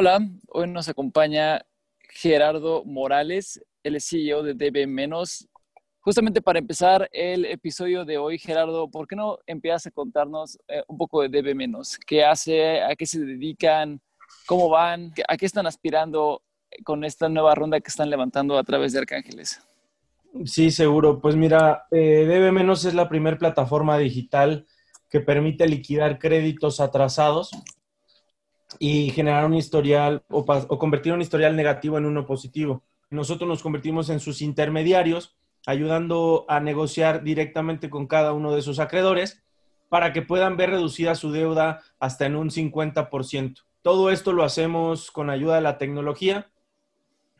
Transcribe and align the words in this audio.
Hola, 0.00 0.24
hoy 0.46 0.68
nos 0.68 0.88
acompaña 0.88 1.60
Gerardo 2.10 2.84
Morales, 2.84 3.60
el 3.82 4.00
CEO 4.00 4.44
de 4.44 4.54
DB 4.54 4.86
Menos. 4.86 5.48
Justamente 5.98 6.40
para 6.40 6.60
empezar 6.60 7.08
el 7.10 7.44
episodio 7.44 8.04
de 8.04 8.16
hoy, 8.16 8.38
Gerardo, 8.38 8.88
¿por 8.88 9.08
qué 9.08 9.16
no 9.16 9.38
empiezas 9.44 9.88
a 9.88 9.90
contarnos 9.90 10.56
eh, 10.68 10.84
un 10.86 10.98
poco 10.98 11.22
de 11.22 11.28
DB 11.28 11.52
Menos? 11.52 11.98
¿Qué 12.06 12.24
hace? 12.24 12.80
¿A 12.80 12.94
qué 12.94 13.06
se 13.06 13.18
dedican? 13.18 14.00
¿Cómo 14.46 14.68
van? 14.68 15.12
¿A 15.26 15.36
qué 15.36 15.46
están 15.46 15.66
aspirando 15.66 16.42
con 16.84 17.02
esta 17.02 17.28
nueva 17.28 17.56
ronda 17.56 17.80
que 17.80 17.88
están 17.88 18.08
levantando 18.08 18.56
a 18.56 18.62
través 18.62 18.92
de 18.92 19.00
Arcángeles? 19.00 19.60
Sí, 20.44 20.70
seguro. 20.70 21.20
Pues 21.20 21.34
mira, 21.34 21.86
eh, 21.90 22.24
DB 22.24 22.52
Menos 22.52 22.84
es 22.84 22.94
la 22.94 23.08
primera 23.08 23.36
plataforma 23.36 23.98
digital 23.98 24.64
que 25.10 25.18
permite 25.18 25.66
liquidar 25.66 26.20
créditos 26.20 26.78
atrasados 26.78 27.50
y 28.78 29.10
generar 29.10 29.44
un 29.46 29.54
historial 29.54 30.22
o, 30.28 30.44
convertir 30.78 31.12
un 31.12 31.22
historial 31.22 31.56
negativo 31.56 31.98
en 31.98 32.06
uno 32.06 32.26
positivo. 32.26 32.82
Nosotros 33.10 33.48
nos 33.48 33.62
convertimos 33.62 34.10
en 34.10 34.20
sus 34.20 34.42
intermediarios, 34.42 35.36
ayudando 35.66 36.44
a 36.48 36.60
negociar 36.60 37.22
directamente 37.22 37.90
con 37.90 38.06
cada 38.06 38.32
uno 38.32 38.54
de 38.54 38.62
sus 38.62 38.78
acreedores 38.78 39.42
para 39.88 40.12
que 40.12 40.22
puedan 40.22 40.56
ver 40.56 40.70
reducida 40.70 41.14
su 41.14 41.32
deuda 41.32 41.80
hasta 41.98 42.26
en 42.26 42.36
un 42.36 42.50
50%. 42.50 43.64
Todo 43.82 44.10
esto 44.10 44.32
lo 44.32 44.44
hacemos 44.44 45.10
con 45.10 45.30
ayuda 45.30 45.56
de 45.56 45.62
la 45.62 45.78
tecnología 45.78 46.50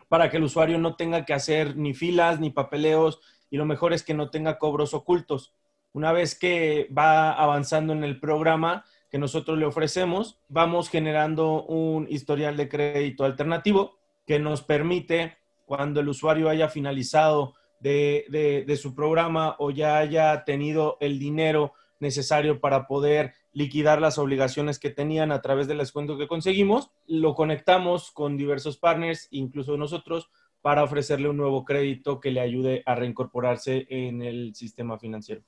para 0.09 0.31
que 0.31 0.39
el 0.39 0.45
usuario 0.45 0.79
no 0.79 0.97
tenga 0.97 1.25
que 1.27 1.35
hacer 1.35 1.77
ni 1.77 1.93
filas 1.93 2.41
ni 2.41 2.51
papeleos 2.51 3.21
y 3.51 3.57
lo 3.57 3.67
mejor 3.67 3.93
es 3.93 4.03
que 4.03 4.15
no 4.15 4.31
tenga 4.31 4.59
cobros 4.59 4.95
ocultos. 4.95 5.55
Una 5.93 6.13
vez 6.13 6.39
que 6.39 6.89
va 6.97 7.33
avanzando 7.33 7.93
en 7.93 8.05
el 8.05 8.19
programa, 8.21 8.85
que 9.11 9.19
nosotros 9.19 9.59
le 9.59 9.67
ofrecemos, 9.67 10.39
vamos 10.49 10.91
generando 10.91 11.65
un 11.65 12.07
historial 12.11 12.57
de 12.57 12.69
crédito 12.69 13.25
alternativo 13.25 13.99
que 14.27 14.39
nos 14.39 14.63
permite, 14.63 15.39
cuando 15.65 16.01
el 16.01 16.09
usuario 16.09 16.49
haya 16.49 16.69
finalizado 16.69 17.55
de, 17.81 18.79
su 18.81 18.95
programa 18.95 19.57
o 19.59 19.71
ya 19.71 19.99
haya 19.99 20.45
tenido 20.45 20.97
el 21.01 21.19
dinero 21.19 21.73
necesario 22.01 22.61
para 22.61 22.87
poder 22.87 23.35
liquidar 23.53 24.01
las 24.01 24.19
obligaciones 24.19 24.79
que 24.79 24.91
tenían 24.91 25.33
a 25.33 25.41
través 25.41 25.67
del 25.67 25.79
descuento 25.79 26.17
que 26.17 26.29
conseguimos, 26.29 26.91
lo 27.07 27.35
conectamos 27.35 28.11
con 28.13 28.37
diversos 28.37 28.77
partners, 28.77 29.29
incluso 29.31 29.77
nosotros, 29.77 30.31
para 30.61 30.85
ofrecerle 30.85 31.29
un 31.29 31.37
nuevo 31.37 31.65
crédito 31.65 32.21
que 32.21 32.31
le 32.31 32.41
ayude 32.41 32.83
a 32.87 32.95
reincorporarse 32.95 33.87
en 33.89 34.23
el 34.23 34.55
sistema 34.55 34.99
financiero. 34.99 35.43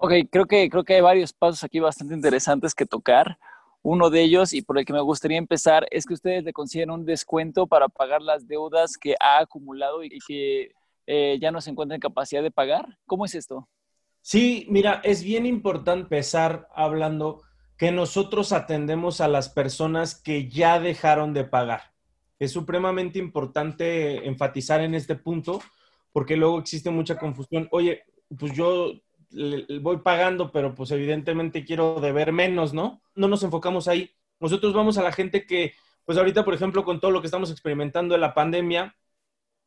Ok, 0.00 0.12
creo 0.30 0.46
que, 0.46 0.70
creo 0.70 0.84
que 0.84 0.94
hay 0.94 1.00
varios 1.00 1.32
pasos 1.32 1.64
aquí 1.64 1.80
bastante 1.80 2.14
interesantes 2.14 2.72
que 2.72 2.86
tocar. 2.86 3.36
Uno 3.82 4.10
de 4.10 4.22
ellos, 4.22 4.52
y 4.52 4.62
por 4.62 4.78
el 4.78 4.84
que 4.84 4.92
me 4.92 5.00
gustaría 5.00 5.38
empezar, 5.38 5.88
es 5.90 6.06
que 6.06 6.14
ustedes 6.14 6.44
le 6.44 6.52
consiguen 6.52 6.92
un 6.92 7.04
descuento 7.04 7.66
para 7.66 7.88
pagar 7.88 8.22
las 8.22 8.46
deudas 8.46 8.96
que 8.96 9.16
ha 9.18 9.38
acumulado 9.40 10.04
y 10.04 10.18
que 10.24 10.70
eh, 11.06 11.38
ya 11.40 11.50
no 11.50 11.60
se 11.60 11.70
encuentra 11.70 11.96
en 11.96 12.00
capacidad 12.00 12.44
de 12.44 12.52
pagar. 12.52 12.96
¿Cómo 13.06 13.24
es 13.24 13.34
esto? 13.34 13.68
Sí, 14.20 14.66
mira, 14.70 15.00
es 15.02 15.24
bien 15.24 15.46
importante 15.46 16.02
empezar 16.02 16.68
hablando 16.76 17.42
que 17.76 17.90
nosotros 17.90 18.52
atendemos 18.52 19.20
a 19.20 19.26
las 19.26 19.48
personas 19.48 20.14
que 20.14 20.48
ya 20.48 20.78
dejaron 20.78 21.34
de 21.34 21.42
pagar. 21.42 21.92
Es 22.38 22.52
supremamente 22.52 23.18
importante 23.18 24.28
enfatizar 24.28 24.80
en 24.80 24.94
este 24.94 25.16
punto 25.16 25.60
porque 26.12 26.36
luego 26.36 26.60
existe 26.60 26.90
mucha 26.90 27.18
confusión. 27.18 27.66
Oye, 27.72 28.04
pues 28.38 28.52
yo 28.52 28.92
voy 29.30 29.98
pagando, 29.98 30.50
pero 30.52 30.74
pues 30.74 30.90
evidentemente 30.90 31.64
quiero 31.64 32.00
deber 32.00 32.32
menos, 32.32 32.72
¿no? 32.72 33.02
No 33.14 33.28
nos 33.28 33.42
enfocamos 33.42 33.88
ahí. 33.88 34.10
Nosotros 34.40 34.72
vamos 34.72 34.98
a 34.98 35.02
la 35.02 35.12
gente 35.12 35.46
que, 35.46 35.74
pues 36.04 36.16
ahorita, 36.18 36.44
por 36.44 36.54
ejemplo, 36.54 36.84
con 36.84 37.00
todo 37.00 37.10
lo 37.10 37.20
que 37.20 37.26
estamos 37.26 37.50
experimentando 37.50 38.14
en 38.14 38.20
la 38.20 38.34
pandemia, 38.34 38.96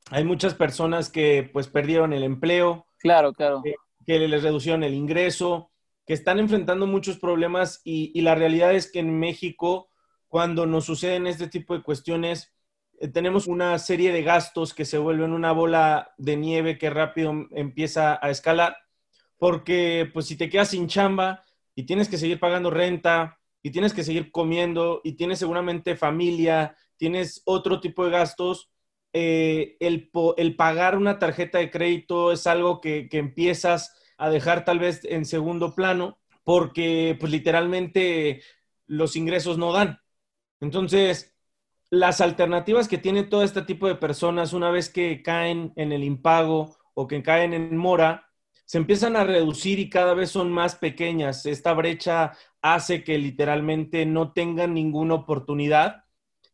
hay 0.09 0.23
muchas 0.23 0.55
personas 0.55 1.09
que 1.09 1.49
pues 1.51 1.67
perdieron 1.67 2.13
el 2.13 2.23
empleo. 2.23 2.87
Claro, 2.97 3.33
claro. 3.33 3.61
Que, 3.63 3.75
les 4.05 4.43
reducieron 4.43 4.83
el 4.83 4.93
ingreso, 4.93 5.71
que 6.05 6.13
están 6.13 6.39
enfrentando 6.39 6.87
muchos 6.87 7.17
problemas 7.17 7.81
y, 7.83 8.11
y, 8.13 8.21
la 8.21 8.35
realidad 8.35 8.73
es 8.73 8.91
que 8.91 8.99
en 8.99 9.19
México, 9.19 9.89
cuando 10.27 10.65
nos 10.65 10.85
suceden 10.85 11.27
este 11.27 11.47
tipo 11.47 11.75
de 11.75 11.83
cuestiones, 11.83 12.53
eh, 12.99 13.07
tenemos 13.07 13.47
una 13.47 13.77
serie 13.79 14.11
de 14.11 14.23
gastos 14.23 14.73
que 14.73 14.85
se 14.85 14.97
vuelven 14.97 15.31
una 15.31 15.53
bola 15.53 16.13
de 16.17 16.35
nieve 16.35 16.77
que 16.77 16.89
rápido 16.89 17.47
empieza 17.51 18.19
a 18.21 18.29
escalar 18.31 18.75
porque 19.41 20.07
pues 20.13 20.27
si 20.27 20.35
te 20.35 20.51
quedas 20.51 20.69
sin 20.69 20.87
chamba 20.87 21.43
y 21.73 21.87
tienes 21.87 22.07
que 22.07 22.19
seguir 22.19 22.39
pagando 22.39 22.69
renta 22.69 23.39
y 23.63 23.71
tienes 23.71 23.91
que 23.91 24.03
seguir 24.03 24.31
comiendo 24.31 25.01
y 25.03 25.13
tienes 25.13 25.39
seguramente 25.39 25.95
familia, 25.95 26.77
tienes 26.95 27.41
otro 27.45 27.79
tipo 27.79 28.05
de 28.05 28.11
gastos, 28.11 28.69
eh, 29.13 29.77
el, 29.79 30.11
pagar 30.55 30.95
una 30.95 31.17
tarjeta 31.17 31.57
de 31.57 31.71
crédito 31.71 32.31
es 32.31 32.45
algo 32.45 32.81
que, 32.81 33.09
que, 33.09 33.17
empiezas 33.17 33.95
a 34.19 34.29
dejar 34.29 34.63
tal 34.63 34.77
vez 34.77 35.03
en 35.05 35.25
segundo 35.25 35.73
plano 35.73 36.19
porque 36.43 37.17
pues 37.19 37.31
literalmente 37.31 38.43
los 38.85 39.15
ingresos 39.15 39.57
no 39.57 39.71
dan. 39.73 40.01
Entonces, 40.59 41.35
las 41.89 42.21
alternativas 42.21 42.87
que 42.87 42.99
tiene 42.99 43.23
todo 43.23 43.41
este 43.41 43.63
tipo 43.63 43.87
de 43.87 43.95
personas 43.95 44.53
una 44.53 44.69
vez 44.69 44.91
que 44.91 45.23
caen 45.23 45.73
en 45.77 45.91
el 45.91 46.03
impago 46.03 46.77
o 46.93 47.07
que 47.07 47.23
caen 47.23 47.53
en 47.53 47.75
mora, 47.75 48.30
se 48.71 48.77
empiezan 48.77 49.17
a 49.17 49.25
reducir 49.25 49.79
y 49.79 49.89
cada 49.89 50.13
vez 50.13 50.31
son 50.31 50.49
más 50.49 50.75
pequeñas. 50.75 51.45
Esta 51.45 51.73
brecha 51.73 52.31
hace 52.61 53.03
que 53.03 53.17
literalmente 53.17 54.05
no 54.05 54.31
tengan 54.31 54.73
ninguna 54.73 55.15
oportunidad 55.15 56.05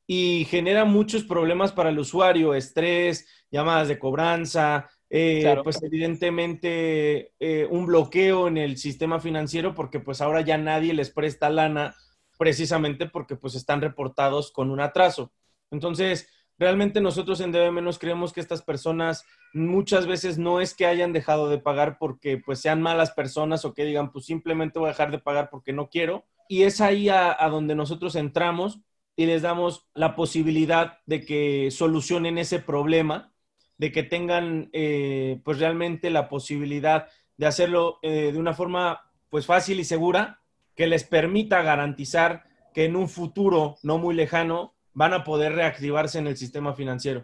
y 0.07 0.47
genera 0.49 0.83
muchos 0.83 1.25
problemas 1.25 1.73
para 1.73 1.91
el 1.91 1.99
usuario, 1.99 2.55
estrés, 2.55 3.27
llamadas 3.51 3.87
de 3.87 3.99
cobranza, 3.99 4.89
eh, 5.11 5.57
pues 5.63 5.79
evidentemente 5.83 7.33
eh, 7.39 7.67
un 7.69 7.85
bloqueo 7.85 8.47
en 8.47 8.57
el 8.57 8.77
sistema 8.77 9.19
financiero 9.19 9.75
porque 9.75 9.99
pues 9.99 10.19
ahora 10.19 10.41
ya 10.41 10.57
nadie 10.57 10.95
les 10.95 11.11
presta 11.11 11.51
lana 11.51 11.95
precisamente 12.39 13.05
porque 13.05 13.35
pues 13.35 13.53
están 13.53 13.79
reportados 13.79 14.51
con 14.51 14.71
un 14.71 14.79
atraso. 14.79 15.31
Entonces, 15.69 16.27
realmente 16.59 17.01
nosotros 17.01 17.39
en 17.41 17.51
DB 17.51 17.71
menos 17.71 17.99
creemos 17.99 18.33
que 18.33 18.41
estas 18.41 18.61
personas 18.61 19.25
muchas 19.53 20.07
veces 20.07 20.37
no 20.37 20.59
es 20.59 20.73
que 20.73 20.85
hayan 20.85 21.13
dejado 21.13 21.49
de 21.49 21.59
pagar 21.59 21.97
porque 21.99 22.37
pues 22.37 22.59
sean 22.59 22.81
malas 22.81 23.11
personas 23.11 23.65
o 23.65 23.73
que 23.73 23.85
digan 23.85 24.11
pues 24.11 24.25
simplemente 24.25 24.79
voy 24.79 24.87
a 24.87 24.91
dejar 24.91 25.11
de 25.11 25.19
pagar 25.19 25.49
porque 25.49 25.73
no 25.73 25.89
quiero. 25.89 26.25
Y 26.49 26.63
es 26.63 26.81
ahí 26.81 27.09
a, 27.09 27.35
donde 27.49 27.75
nosotros 27.75 28.15
entramos 28.15 28.79
y 29.15 29.25
les 29.25 29.41
damos 29.41 29.87
la 29.93 30.15
posibilidad 30.15 30.99
de 31.05 31.25
que 31.25 31.69
solucionen 31.71 32.37
ese 32.37 32.59
problema, 32.59 33.33
de 33.77 33.91
que 33.91 34.03
tengan 34.03 34.69
eh, 34.73 35.41
pues 35.43 35.59
realmente 35.59 36.09
la 36.09 36.29
posibilidad 36.29 37.07
de 37.35 37.45
hacerlo 37.45 37.99
eh, 38.01 38.31
de 38.31 38.37
una 38.37 38.53
forma 38.53 39.11
pues 39.29 39.45
fácil 39.45 39.79
y 39.79 39.83
segura 39.83 40.41
que 40.75 40.87
les 40.87 41.03
permita 41.03 41.61
garantizar 41.63 42.43
que 42.73 42.85
en 42.85 42.95
un 42.95 43.09
futuro 43.09 43.75
no 43.83 43.97
muy 43.97 44.15
lejano 44.15 44.76
van 44.97 45.13
a 45.13 45.23
poder 45.23 45.53
reactivarse 45.53 46.17
en 46.17 46.25
el 46.25 46.35
sistema 46.35 46.73
financiero. 46.73 47.23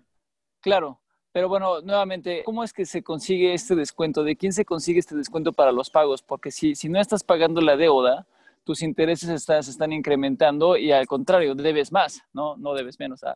Claro, 0.61 1.01
pero 1.31 1.49
bueno, 1.49 1.81
nuevamente, 1.81 2.43
¿cómo 2.45 2.63
es 2.63 2.71
que 2.71 2.85
se 2.85 3.01
consigue 3.01 3.55
este 3.55 3.75
descuento? 3.75 4.23
¿De 4.23 4.35
quién 4.35 4.53
se 4.53 4.63
consigue 4.63 4.99
este 4.99 5.15
descuento 5.15 5.53
para 5.53 5.71
los 5.71 5.89
pagos? 5.89 6.21
Porque 6.21 6.51
si, 6.51 6.75
si 6.75 6.87
no 6.87 7.01
estás 7.01 7.23
pagando 7.23 7.61
la 7.61 7.75
deuda, 7.75 8.27
tus 8.63 8.83
intereses 8.83 9.27
están, 9.27 9.63
se 9.63 9.71
están 9.71 9.91
incrementando 9.91 10.77
y 10.77 10.91
al 10.91 11.07
contrario, 11.07 11.55
debes 11.55 11.91
más, 11.91 12.21
¿no? 12.31 12.55
No 12.57 12.75
debes 12.75 12.99
menos. 12.99 13.23
Ah. 13.23 13.35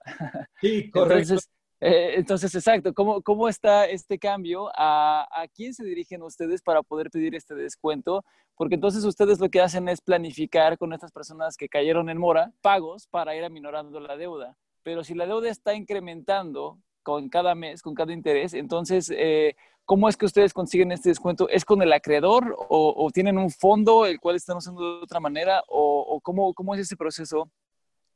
Sí, 0.61 0.91
correcto. 0.91 1.13
Entonces, 1.17 1.49
eh, 1.79 2.13
entonces 2.15 2.53
exacto, 2.55 2.93
¿Cómo, 2.93 3.21
¿cómo 3.21 3.47
está 3.47 3.85
este 3.85 4.17
cambio? 4.17 4.69
¿A, 4.75 5.27
¿A 5.31 5.47
quién 5.47 5.73
se 5.73 5.83
dirigen 5.83 6.23
ustedes 6.23 6.61
para 6.61 6.83
poder 6.83 7.09
pedir 7.09 7.35
este 7.35 7.55
descuento? 7.55 8.23
Porque 8.55 8.75
entonces 8.75 9.03
ustedes 9.03 9.39
lo 9.39 9.49
que 9.49 9.61
hacen 9.61 9.87
es 9.87 10.01
planificar 10.01 10.77
con 10.77 10.93
estas 10.93 11.11
personas 11.11 11.57
que 11.57 11.69
cayeron 11.69 12.09
en 12.09 12.17
mora 12.17 12.51
pagos 12.61 13.07
para 13.07 13.35
ir 13.35 13.43
aminorando 13.43 13.99
la 13.99 14.17
deuda. 14.17 14.57
Pero 14.83 15.03
si 15.03 15.13
la 15.13 15.27
deuda 15.27 15.49
está 15.49 15.73
incrementando 15.75 16.79
con 17.07 17.29
cada 17.29 17.55
mes, 17.55 17.81
con 17.81 17.95
cada 17.95 18.11
interés. 18.11 18.53
Entonces, 18.53 19.09
eh, 19.15 19.55
¿cómo 19.85 20.09
es 20.09 20.17
que 20.17 20.25
ustedes 20.25 20.51
consiguen 20.51 20.91
este 20.91 21.07
descuento? 21.07 21.47
¿Es 21.47 21.63
con 21.63 21.81
el 21.81 21.93
acreedor 21.93 22.53
o, 22.67 23.09
tienen 23.13 23.37
un 23.37 23.49
fondo 23.49 24.05
el 24.05 24.19
cual 24.19 24.35
están 24.35 24.57
usando 24.57 24.97
de 24.97 25.03
otra 25.03 25.21
manera? 25.21 25.63
¿O, 25.69 26.19
cómo, 26.21 26.53
cómo 26.53 26.75
es 26.75 26.81
ese 26.81 26.97
proceso 26.97 27.49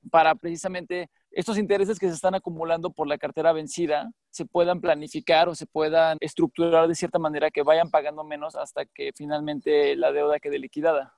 para 0.09 0.36
precisamente 0.36 1.09
estos 1.31 1.57
intereses 1.57 1.98
que 1.98 2.07
se 2.07 2.16
están 2.16 2.36
acumulando 2.36 2.92
por 2.92 3.07
la 3.07 3.18
cartera 3.18 3.54
vencida 3.54 4.12
se 4.30 4.45
puedan 4.45 4.81
planificar 4.81 5.50
o 5.50 5.56
se 5.56 5.66
puedan 5.66 6.18
estructurar 6.19 6.88
de 6.88 6.95
cierta 6.95 7.19
manera 7.19 7.51
que 7.51 7.63
vayan 7.63 7.89
pagando 7.89 8.24
menos 8.24 8.56
hasta 8.56 8.86
que 8.86 9.12
finalmente 9.16 9.95
la 9.95 10.12
deuda 10.12 10.39
quede 10.39 10.60
liquidada? 10.60 11.13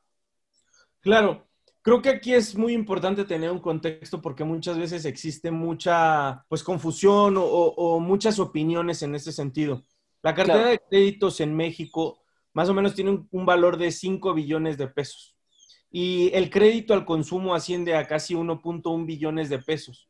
Claro, 1.01 1.45
Creo 1.83 2.01
que 2.01 2.09
aquí 2.09 2.33
es 2.33 2.55
muy 2.55 2.71
importante 2.71 3.25
tener 3.25 3.51
un 3.51 3.59
contexto 3.59 4.21
porque 4.21 4.45
muchas 4.45 4.77
veces 4.77 5.03
existe 5.03 5.51
mucha 5.51 6.45
pues 6.47 6.63
confusión 6.63 7.35
o, 7.37 7.99
muchas 7.99 8.39
opiniones 8.39 9.03
en 9.03 9.15
ese 9.15 9.33
sentido. 9.33 9.83
La 10.21 10.33
cartera 10.33 10.67
de 10.67 10.79
créditos 10.79 11.41
en 11.41 11.53
México 11.53 12.23
más 12.53 12.69
o 12.69 12.73
menos 12.73 12.95
tiene 12.95 13.25
un, 13.29 13.45
valor 13.45 13.75
de 13.77 13.91
5 13.91 14.33
billones 14.33 14.77
de 14.77 14.87
pesos. 14.87 15.32
Y 15.95 16.31
el 16.33 16.49
crédito 16.49 16.95
al 16.95 17.05
consumo 17.05 17.53
asciende 17.53 17.95
a 17.95 18.07
casi 18.07 18.33
1.1 18.33 19.05
billones 19.05 19.47
de 19.49 19.59
pesos. 19.59 20.09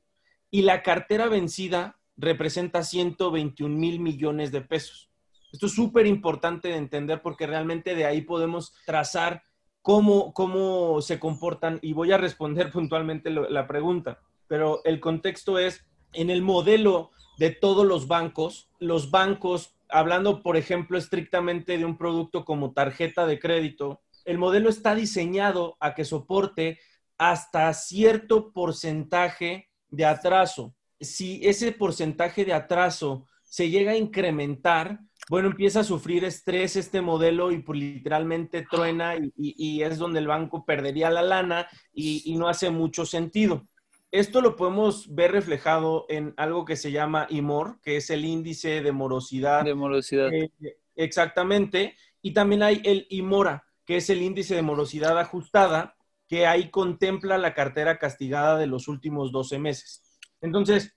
Y 0.49 0.61
la 0.61 0.81
cartera 0.81 1.27
vencida 1.27 1.99
representa 2.15 2.83
121 2.83 3.75
mil 3.75 3.99
millones 3.99 4.53
de 4.53 4.61
pesos. 4.61 5.09
Esto 5.51 5.65
es 5.65 5.73
súper 5.73 6.07
importante 6.07 6.69
de 6.69 6.77
entender 6.77 7.21
porque 7.21 7.47
realmente 7.47 7.95
de 7.95 8.05
ahí 8.05 8.21
podemos 8.21 8.73
trazar 8.85 9.43
cómo, 9.81 10.33
cómo 10.33 11.01
se 11.01 11.19
comportan 11.19 11.79
y 11.81 11.91
voy 11.91 12.13
a 12.13 12.17
responder 12.17 12.71
puntualmente 12.71 13.29
la 13.29 13.67
pregunta, 13.67 14.21
pero 14.47 14.81
el 14.85 15.01
contexto 15.01 15.59
es 15.59 15.85
en 16.13 16.29
el 16.29 16.41
modelo 16.41 17.11
de 17.37 17.49
todos 17.49 17.85
los 17.85 18.07
bancos, 18.07 18.69
los 18.79 19.11
bancos, 19.11 19.75
hablando 19.89 20.43
por 20.43 20.55
ejemplo 20.55 20.97
estrictamente 20.97 21.77
de 21.77 21.83
un 21.83 21.97
producto 21.97 22.45
como 22.45 22.71
tarjeta 22.71 23.25
de 23.25 23.37
crédito, 23.37 24.01
el 24.25 24.37
modelo 24.37 24.69
está 24.69 24.95
diseñado 24.95 25.77
a 25.79 25.93
que 25.93 26.05
soporte 26.05 26.79
hasta 27.17 27.73
cierto 27.73 28.51
porcentaje 28.51 29.69
de 29.89 30.05
atraso. 30.05 30.75
Si 30.99 31.45
ese 31.45 31.71
porcentaje 31.71 32.45
de 32.45 32.53
atraso 32.53 33.27
se 33.43 33.69
llega 33.69 33.91
a 33.91 33.97
incrementar, 33.97 34.99
bueno, 35.29 35.49
empieza 35.49 35.81
a 35.81 35.83
sufrir 35.83 36.25
estrés 36.25 36.75
este 36.75 37.01
modelo 37.01 37.51
y 37.51 37.59
pues, 37.59 37.79
literalmente 37.79 38.65
truena 38.69 39.15
y, 39.37 39.81
es 39.81 39.97
donde 39.97 40.19
el 40.19 40.27
banco 40.27 40.65
perdería 40.65 41.09
la 41.09 41.21
lana 41.21 41.67
y, 41.93 42.35
no 42.37 42.47
hace 42.47 42.69
mucho 42.69 43.05
sentido. 43.05 43.65
Esto 44.11 44.41
lo 44.41 44.55
podemos 44.55 45.13
ver 45.13 45.31
reflejado 45.31 46.05
en 46.09 46.33
algo 46.37 46.65
que 46.65 46.75
se 46.75 46.91
llama 46.91 47.25
IMOR, 47.29 47.79
que 47.81 47.97
es 47.97 48.09
el 48.09 48.25
índice 48.25 48.81
de 48.81 48.91
morosidad. 48.91 49.63
De 49.63 49.73
morosidad. 49.73 50.31
Eh, 50.31 50.51
exactamente. 50.95 51.95
Y 52.21 52.31
también 52.31 52.61
hay 52.61 52.81
el 52.83 53.07
IMORA, 53.09 53.65
que 53.85 53.97
es 53.97 54.09
el 54.09 54.21
índice 54.21 54.55
de 54.55 54.61
morosidad 54.61 55.17
ajustada, 55.19 55.95
que 56.27 56.47
ahí 56.47 56.69
contempla 56.69 57.37
la 57.37 57.53
cartera 57.53 57.99
castigada 57.99 58.57
de 58.57 58.67
los 58.67 58.87
últimos 58.87 59.31
12 59.31 59.59
meses. 59.59 60.03
Entonces, 60.41 60.95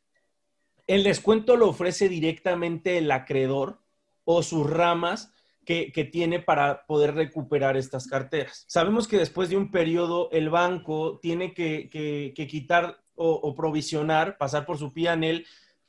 el 0.86 1.02
descuento 1.02 1.56
lo 1.56 1.68
ofrece 1.68 2.08
directamente 2.08 2.98
el 2.98 3.10
acreedor 3.10 3.80
o 4.24 4.42
sus 4.42 4.68
ramas 4.68 5.32
que, 5.66 6.08
tiene 6.12 6.38
para 6.38 6.86
poder 6.86 7.14
recuperar 7.14 7.76
estas 7.76 8.06
carteras. 8.06 8.64
Sabemos 8.68 9.08
que 9.08 9.18
después 9.18 9.48
de 9.48 9.56
un 9.56 9.72
periodo 9.72 10.30
el 10.30 10.48
banco 10.48 11.18
tiene 11.20 11.52
que, 11.52 12.32
quitar 12.48 13.02
o, 13.16 13.54
provisionar, 13.54 14.38
pasar 14.38 14.64
por 14.64 14.78
su 14.78 14.92
PNL, 14.92 15.44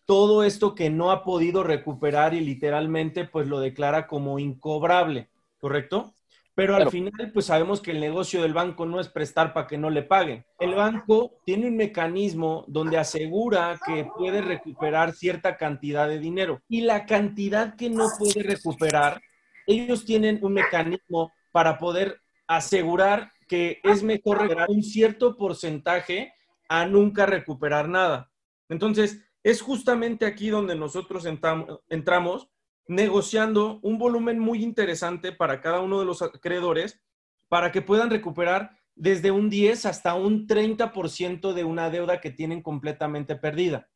todo 0.05 0.43
esto 0.43 0.73
que 0.73 0.89
no 0.89 1.11
ha 1.11 1.23
podido 1.23 1.63
recuperar 1.63 2.33
y 2.33 2.39
literalmente 2.39 3.25
pues 3.25 3.47
lo 3.47 3.59
declara 3.59 4.07
como 4.07 4.39
incobrable, 4.39 5.29
¿correcto? 5.59 6.13
Pero 6.57 6.75
al 6.75 6.89
final, 6.89 7.31
pues 7.31 7.45
sabemos 7.45 7.81
que 7.81 7.91
el 7.91 7.99
negocio 7.99 8.41
del 8.41 8.51
banco 8.51 8.87
no 8.87 8.99
es 8.99 9.09
prestar 9.09 9.53
para 9.53 9.67
que 9.67 9.77
no 9.77 9.91
le 9.91 10.01
paguen. 10.01 10.43
El 10.57 10.73
banco 10.73 11.39
tiene 11.45 11.67
un 11.67 11.77
mecanismo 11.77 12.65
donde 12.67 12.97
asegura 12.97 13.79
que 13.85 14.09
puede 14.17 14.41
recuperar 14.41 15.13
cierta 15.13 15.55
cantidad 15.55 16.07
de 16.07 16.17
dinero. 16.17 16.63
Y 16.67 16.81
la 16.81 17.05
cantidad 17.05 17.75
que 17.75 17.91
no 17.91 18.07
puede 18.17 18.41
recuperar, 18.41 19.21
ellos 19.67 20.03
tienen 20.03 20.39
un 20.41 20.53
mecanismo 20.53 21.31
para 21.51 21.77
poder 21.77 22.21
asegurar 22.47 23.31
que 23.47 23.79
es 23.83 24.01
mejor 24.01 24.39
recuperar 24.39 24.71
un 24.71 24.81
cierto 24.81 25.37
porcentaje 25.37 26.33
a 26.69 26.87
nunca 26.87 27.27
recuperar 27.27 27.87
nada. 27.87 28.31
Entonces, 28.67 29.23
es 29.43 29.61
justamente 29.61 30.25
aquí 30.25 30.49
donde 30.49 30.73
nosotros 30.73 31.23
entramos 31.27 32.47
negociando 32.87 33.79
un 33.81 33.97
volumen 33.97 34.39
muy 34.39 34.63
interesante 34.63 35.31
para 35.31 35.61
cada 35.61 35.81
uno 35.81 35.99
de 35.99 36.05
los 36.05 36.21
acreedores 36.21 37.01
para 37.49 37.71
que 37.71 37.81
puedan 37.81 38.09
recuperar 38.09 38.77
desde 38.95 39.31
un 39.31 39.49
10 39.49 39.85
hasta 39.85 40.15
un 40.15 40.47
30% 40.47 41.53
de 41.53 41.63
una 41.63 41.89
deuda 41.89 42.19
que 42.19 42.31
tienen 42.31 42.61
completamente 42.61 43.35
perdida. 43.35 43.89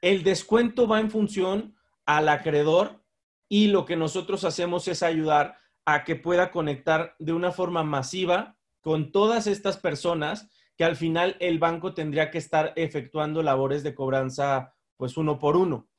El 0.00 0.22
descuento 0.22 0.88
va 0.88 1.00
en 1.00 1.10
función 1.10 1.76
al 2.06 2.28
acreedor 2.28 3.04
y 3.48 3.68
lo 3.68 3.84
que 3.84 3.96
nosotros 3.96 4.44
hacemos 4.44 4.88
es 4.88 5.02
ayudar 5.02 5.58
a 5.84 6.04
que 6.04 6.16
pueda 6.16 6.50
conectar 6.50 7.16
de 7.18 7.32
una 7.32 7.52
forma 7.52 7.84
masiva 7.84 8.56
con 8.80 9.12
todas 9.12 9.46
estas 9.46 9.76
personas 9.76 10.48
que 10.76 10.84
al 10.84 10.96
final 10.96 11.36
el 11.40 11.58
banco 11.58 11.92
tendría 11.92 12.30
que 12.30 12.38
estar 12.38 12.72
efectuando 12.76 13.42
labores 13.42 13.82
de 13.82 13.94
cobranza 13.94 14.74
pues 14.96 15.18
uno 15.18 15.38
por 15.38 15.56
uno. 15.56 15.89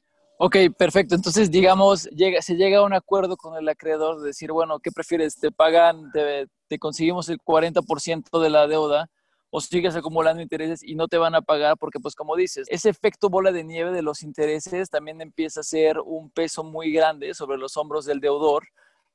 Ok, 0.44 0.56
perfecto. 0.76 1.14
Entonces, 1.14 1.52
digamos, 1.52 2.06
llega, 2.06 2.42
se 2.42 2.56
llega 2.56 2.80
a 2.80 2.84
un 2.84 2.94
acuerdo 2.94 3.38
con 3.38 3.56
el 3.58 3.70
acreedor 3.70 4.20
de 4.22 4.26
decir, 4.30 4.52
bueno, 4.52 4.80
¿qué 4.80 4.92
prefieres? 4.92 5.38
¿Te 5.38 5.52
pagan, 5.52 6.12
te, 6.12 6.80
conseguimos 6.80 7.30
el 7.30 7.38
40% 7.38 8.42
de 8.42 8.50
la 8.50 8.66
deuda 8.66 9.08
o 9.52 9.62
sigues 9.62 9.96
acumulando 9.96 10.42
intereses 10.42 10.82
y 10.82 10.96
no 10.96 11.08
te 11.08 11.20
van 11.20 11.36
a 11.36 11.44
pagar? 11.44 11.78
Porque, 11.78 12.00
pues, 12.00 12.16
como 12.16 12.36
dices, 12.36 12.66
ese 12.72 12.90
efecto 12.90 13.30
bola 13.30 13.52
de 13.52 13.64
nieve 13.64 13.92
de 13.92 14.02
los 14.02 14.24
intereses 14.24 14.90
también 14.90 15.22
empieza 15.22 15.60
a 15.60 15.64
ser 15.64 16.00
un 16.00 16.32
peso 16.32 16.64
muy 16.64 16.92
grande 16.92 17.36
sobre 17.36 17.60
los 17.60 17.78
hombros 17.78 18.06
del 18.06 18.20
deudor, 18.20 18.64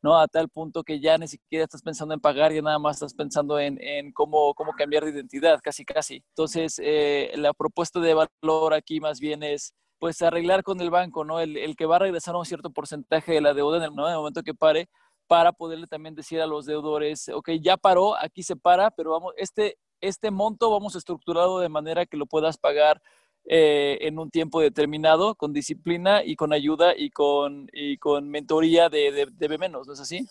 ¿no? 0.03 0.21
A 0.21 0.29
tal 0.29 0.49
punto 0.49 0.85
que 0.85 1.01
ya 1.01 1.19
ni 1.19 1.27
siquiera 1.27 1.65
estás 1.65 1.83
pensando 1.83 2.15
en 2.15 2.21
pagar, 2.21 2.53
ya 2.53 2.63
nada 2.63 2.79
más 2.79 2.99
estás 2.99 3.15
pensando 3.15 3.59
en, 3.59 3.83
en 3.83 4.13
cómo, 4.13 4.55
cómo 4.55 4.75
cambiar 4.75 5.05
de 5.05 5.11
identidad, 5.11 5.59
casi, 5.61 5.85
casi. 5.85 6.23
Entonces, 6.29 6.81
eh, 6.81 7.33
la 7.35 7.53
propuesta 7.53 7.99
de 7.99 8.15
valor 8.15 8.75
aquí 8.75 9.01
más 9.01 9.19
bien 9.19 9.43
es 9.43 9.75
pues 10.07 10.23
arreglar 10.23 10.63
con 10.63 10.81
el 10.81 10.89
banco, 10.89 11.25
¿no? 11.25 11.41
El, 11.41 11.75
que 11.75 11.85
va 11.85 11.97
a 11.97 11.99
regresar 11.99 12.37
un 12.37 12.47
cierto 12.47 12.71
porcentaje 12.71 13.33
de 13.33 13.41
la 13.41 13.55
deuda 13.55 13.79
en 13.79 13.83
el, 13.83 13.91
momento 13.91 14.45
que 14.45 14.55
pare 14.55 14.89
para 15.27 15.51
poderle 15.51 15.89
también 15.89 16.15
decir 16.15 16.41
a 16.41 16.47
los 16.47 16.65
deudores, 16.65 17.29
ok, 17.29 17.51
ya 17.61 17.77
paró, 17.77 18.17
aquí 18.17 18.45
se 18.45 18.55
para, 18.55 18.93
pero 18.93 19.11
vamos, 19.11 19.35
este, 19.37 19.79
este 20.01 20.31
monto 20.31 20.71
vamos 20.71 20.95
a 20.95 20.99
estructurarlo 20.99 21.59
de 21.59 21.69
manera 21.69 22.07
que 22.07 22.17
lo 22.17 22.27
puedas 22.27 22.57
pagar 22.57 23.03
eh, 23.47 23.99
en 24.03 24.21
un 24.21 24.31
tiempo 24.31 24.61
determinado, 24.61 25.35
con 25.35 25.53
disciplina 25.53 26.23
y 26.23 26.37
con 26.37 26.53
ayuda 26.53 26.97
y 26.97 27.11
con, 27.11 27.69
y 27.73 27.99
con 27.99 28.29
mentoría 28.31 28.89
de, 28.89 29.11
de, 29.11 29.27
de 29.27 29.59
menos, 29.59 29.89
¿no 29.89 29.95
es 29.95 29.99
así? 29.99 30.25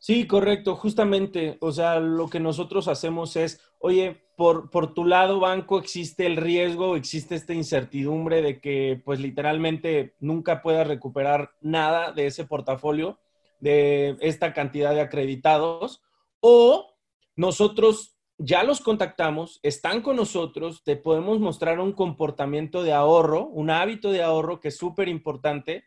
Sí, 0.00 0.26
correcto, 0.28 0.76
justamente, 0.76 1.58
o 1.60 1.72
sea, 1.72 1.98
lo 1.98 2.28
que 2.28 2.38
nosotros 2.38 2.86
hacemos 2.86 3.34
es, 3.34 3.60
oye, 3.80 4.22
por, 4.36 4.70
por 4.70 4.94
tu 4.94 5.04
lado, 5.04 5.40
banco, 5.40 5.78
existe 5.78 6.24
el 6.26 6.36
riesgo, 6.36 6.94
existe 6.94 7.34
esta 7.34 7.52
incertidumbre 7.52 8.40
de 8.40 8.60
que, 8.60 9.02
pues, 9.04 9.18
literalmente 9.18 10.14
nunca 10.20 10.62
puedas 10.62 10.86
recuperar 10.86 11.50
nada 11.60 12.12
de 12.12 12.26
ese 12.26 12.44
portafolio, 12.44 13.18
de 13.58 14.16
esta 14.20 14.52
cantidad 14.52 14.94
de 14.94 15.00
acreditados, 15.00 16.00
o 16.38 16.94
nosotros 17.34 18.16
ya 18.38 18.62
los 18.62 18.80
contactamos, 18.80 19.58
están 19.64 20.00
con 20.00 20.14
nosotros, 20.14 20.84
te 20.84 20.94
podemos 20.94 21.40
mostrar 21.40 21.80
un 21.80 21.92
comportamiento 21.92 22.84
de 22.84 22.92
ahorro, 22.92 23.46
un 23.46 23.70
hábito 23.70 24.12
de 24.12 24.22
ahorro 24.22 24.60
que 24.60 24.68
es 24.68 24.76
súper 24.76 25.08
importante, 25.08 25.84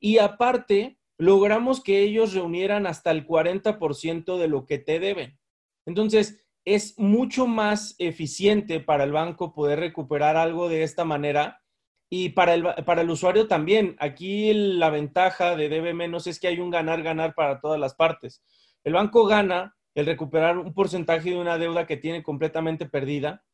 y 0.00 0.18
aparte, 0.18 0.98
logramos 1.18 1.82
que 1.82 2.00
ellos 2.00 2.34
reunieran 2.34 2.86
hasta 2.86 3.10
el 3.10 3.26
40% 3.26 4.38
de 4.38 4.48
lo 4.48 4.66
que 4.66 4.78
te 4.78 4.98
deben. 4.98 5.38
Entonces, 5.86 6.44
es 6.64 6.98
mucho 6.98 7.46
más 7.46 7.94
eficiente 7.98 8.80
para 8.80 9.04
el 9.04 9.12
banco 9.12 9.52
poder 9.52 9.80
recuperar 9.80 10.36
algo 10.36 10.68
de 10.68 10.84
esta 10.84 11.04
manera 11.04 11.60
y 12.08 12.30
para 12.30 12.54
el, 12.54 12.62
para 12.84 13.02
el 13.02 13.10
usuario 13.10 13.48
también. 13.48 13.96
Aquí 13.98 14.52
la 14.52 14.90
ventaja 14.90 15.56
de 15.56 15.68
debe 15.68 15.94
menos 15.94 16.26
es 16.26 16.38
que 16.38 16.48
hay 16.48 16.60
un 16.60 16.70
ganar-ganar 16.70 17.34
para 17.34 17.60
todas 17.60 17.80
las 17.80 17.94
partes. 17.94 18.42
El 18.84 18.92
banco 18.92 19.26
gana 19.26 19.76
el 19.94 20.06
recuperar 20.06 20.58
un 20.58 20.72
porcentaje 20.72 21.30
de 21.30 21.36
una 21.36 21.58
deuda 21.58 21.86
que 21.86 21.96
tiene 21.96 22.22
completamente 22.22 22.86
perdida. 22.86 23.44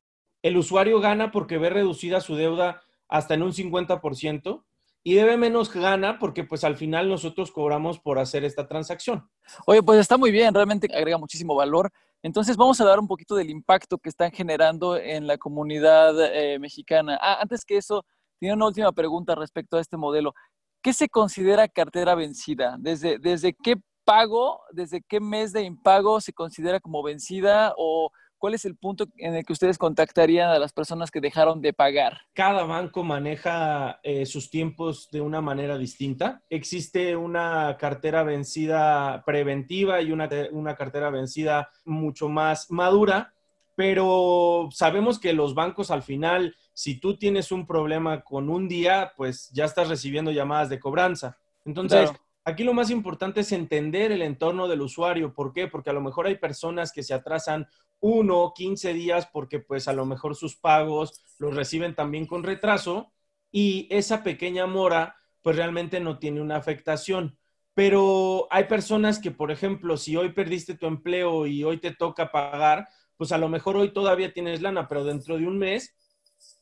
El 0.42 0.56
usuario 0.56 1.00
gana 1.00 1.30
porque 1.32 1.58
ve 1.58 1.70
reducida 1.70 2.20
su 2.20 2.36
deuda 2.36 2.82
hasta 3.08 3.34
en 3.34 3.42
un 3.42 3.52
50% 3.52 4.64
y 5.08 5.14
debe 5.14 5.38
menos 5.38 5.72
gana 5.72 6.18
porque 6.18 6.44
pues 6.44 6.64
al 6.64 6.76
final 6.76 7.08
nosotros 7.08 7.50
cobramos 7.50 7.98
por 7.98 8.18
hacer 8.18 8.44
esta 8.44 8.68
transacción. 8.68 9.26
Oye, 9.64 9.82
pues 9.82 10.00
está 10.00 10.18
muy 10.18 10.30
bien, 10.30 10.52
realmente 10.52 10.86
agrega 10.94 11.16
muchísimo 11.16 11.54
valor. 11.54 11.90
Entonces 12.22 12.58
vamos 12.58 12.78
a 12.82 12.84
dar 12.84 12.98
un 12.98 13.08
poquito 13.08 13.34
del 13.34 13.48
impacto 13.48 13.96
que 13.96 14.10
están 14.10 14.32
generando 14.32 14.98
en 14.98 15.26
la 15.26 15.38
comunidad 15.38 16.14
eh, 16.34 16.58
mexicana. 16.58 17.18
Ah, 17.22 17.38
antes 17.40 17.64
que 17.64 17.78
eso, 17.78 18.04
tiene 18.38 18.54
una 18.54 18.66
última 18.66 18.92
pregunta 18.92 19.34
respecto 19.34 19.78
a 19.78 19.80
este 19.80 19.96
modelo. 19.96 20.34
¿Qué 20.82 20.92
se 20.92 21.08
considera 21.08 21.68
cartera 21.68 22.14
vencida? 22.14 22.76
¿Desde, 22.78 23.18
desde 23.18 23.54
qué 23.54 23.76
pago, 24.04 24.60
desde 24.72 25.00
qué 25.08 25.20
mes 25.20 25.54
de 25.54 25.62
impago 25.62 26.20
se 26.20 26.34
considera 26.34 26.80
como 26.80 27.02
vencida 27.02 27.72
o 27.78 28.10
¿cuál 28.38 28.54
es 28.54 28.64
el 28.64 28.76
punto 28.76 29.06
en 29.16 29.34
el 29.34 29.44
que 29.44 29.52
ustedes 29.52 29.78
contactarían 29.78 30.50
a 30.50 30.58
las 30.58 30.72
personas 30.72 31.10
que 31.10 31.20
dejaron 31.20 31.60
de 31.60 31.72
pagar? 31.72 32.22
Cada 32.32 32.64
banco 32.64 33.04
maneja 33.04 34.00
eh, 34.02 34.24
sus 34.26 34.50
tiempos 34.50 35.08
de 35.10 35.20
una 35.20 35.40
manera 35.40 35.76
distinta. 35.76 36.42
Existe 36.48 37.16
una 37.16 37.76
cartera 37.78 38.22
vencida 38.22 39.22
preventiva 39.24 40.00
y 40.00 40.12
una, 40.12 40.28
una 40.52 40.76
cartera 40.76 41.10
vencida 41.10 41.70
mucho 41.84 42.28
más 42.28 42.70
madura, 42.70 43.34
pero 43.74 44.68
sabemos 44.72 45.18
que 45.18 45.32
los 45.32 45.54
bancos 45.54 45.90
al 45.90 46.02
final, 46.02 46.56
si 46.72 46.98
tú 46.98 47.16
tienes 47.16 47.52
un 47.52 47.66
problema 47.66 48.22
con 48.22 48.48
un 48.48 48.68
día, 48.68 49.12
pues 49.16 49.50
ya 49.50 49.64
estás 49.64 49.88
recibiendo 49.88 50.30
llamadas 50.30 50.68
de 50.68 50.80
cobranza. 50.80 51.38
Entonces, 51.64 52.10
Aquí 52.48 52.64
lo 52.64 52.72
más 52.72 52.88
importante 52.88 53.40
es 53.40 53.52
entender 53.52 54.10
el 54.10 54.22
entorno 54.22 54.68
del 54.68 54.80
usuario. 54.80 55.34
¿Por 55.34 55.52
qué? 55.52 55.66
Porque 55.68 55.90
a 55.90 55.92
lo 55.92 56.00
mejor 56.00 56.26
hay 56.26 56.36
personas 56.36 56.92
que 56.92 57.02
se 57.02 57.12
atrasan 57.12 57.68
uno, 58.00 58.52
15 58.54 58.92
días, 58.94 59.28
porque 59.32 59.58
pues 59.60 59.88
a 59.88 59.92
lo 59.92 60.06
mejor 60.06 60.36
sus 60.36 60.56
pagos 60.56 61.24
los 61.38 61.54
reciben 61.54 61.94
también 61.94 62.26
con 62.26 62.42
retraso 62.42 63.12
y 63.50 63.86
esa 63.90 64.22
pequeña 64.22 64.66
mora 64.66 65.16
pues 65.42 65.56
realmente 65.56 66.00
no 66.00 66.18
tiene 66.18 66.40
una 66.40 66.56
afectación. 66.56 67.38
Pero 67.74 68.48
hay 68.50 68.64
personas 68.64 69.20
que, 69.20 69.30
por 69.30 69.50
ejemplo, 69.50 69.96
si 69.96 70.16
hoy 70.16 70.32
perdiste 70.32 70.74
tu 70.74 70.86
empleo 70.86 71.46
y 71.46 71.62
hoy 71.62 71.78
te 71.78 71.94
toca 71.94 72.32
pagar, 72.32 72.88
pues 73.16 73.32
a 73.32 73.38
lo 73.38 73.48
mejor 73.48 73.76
hoy 73.76 73.92
todavía 73.92 74.32
tienes 74.32 74.62
lana, 74.62 74.88
pero 74.88 75.04
dentro 75.04 75.38
de 75.38 75.46
un 75.46 75.58
mes 75.58 75.94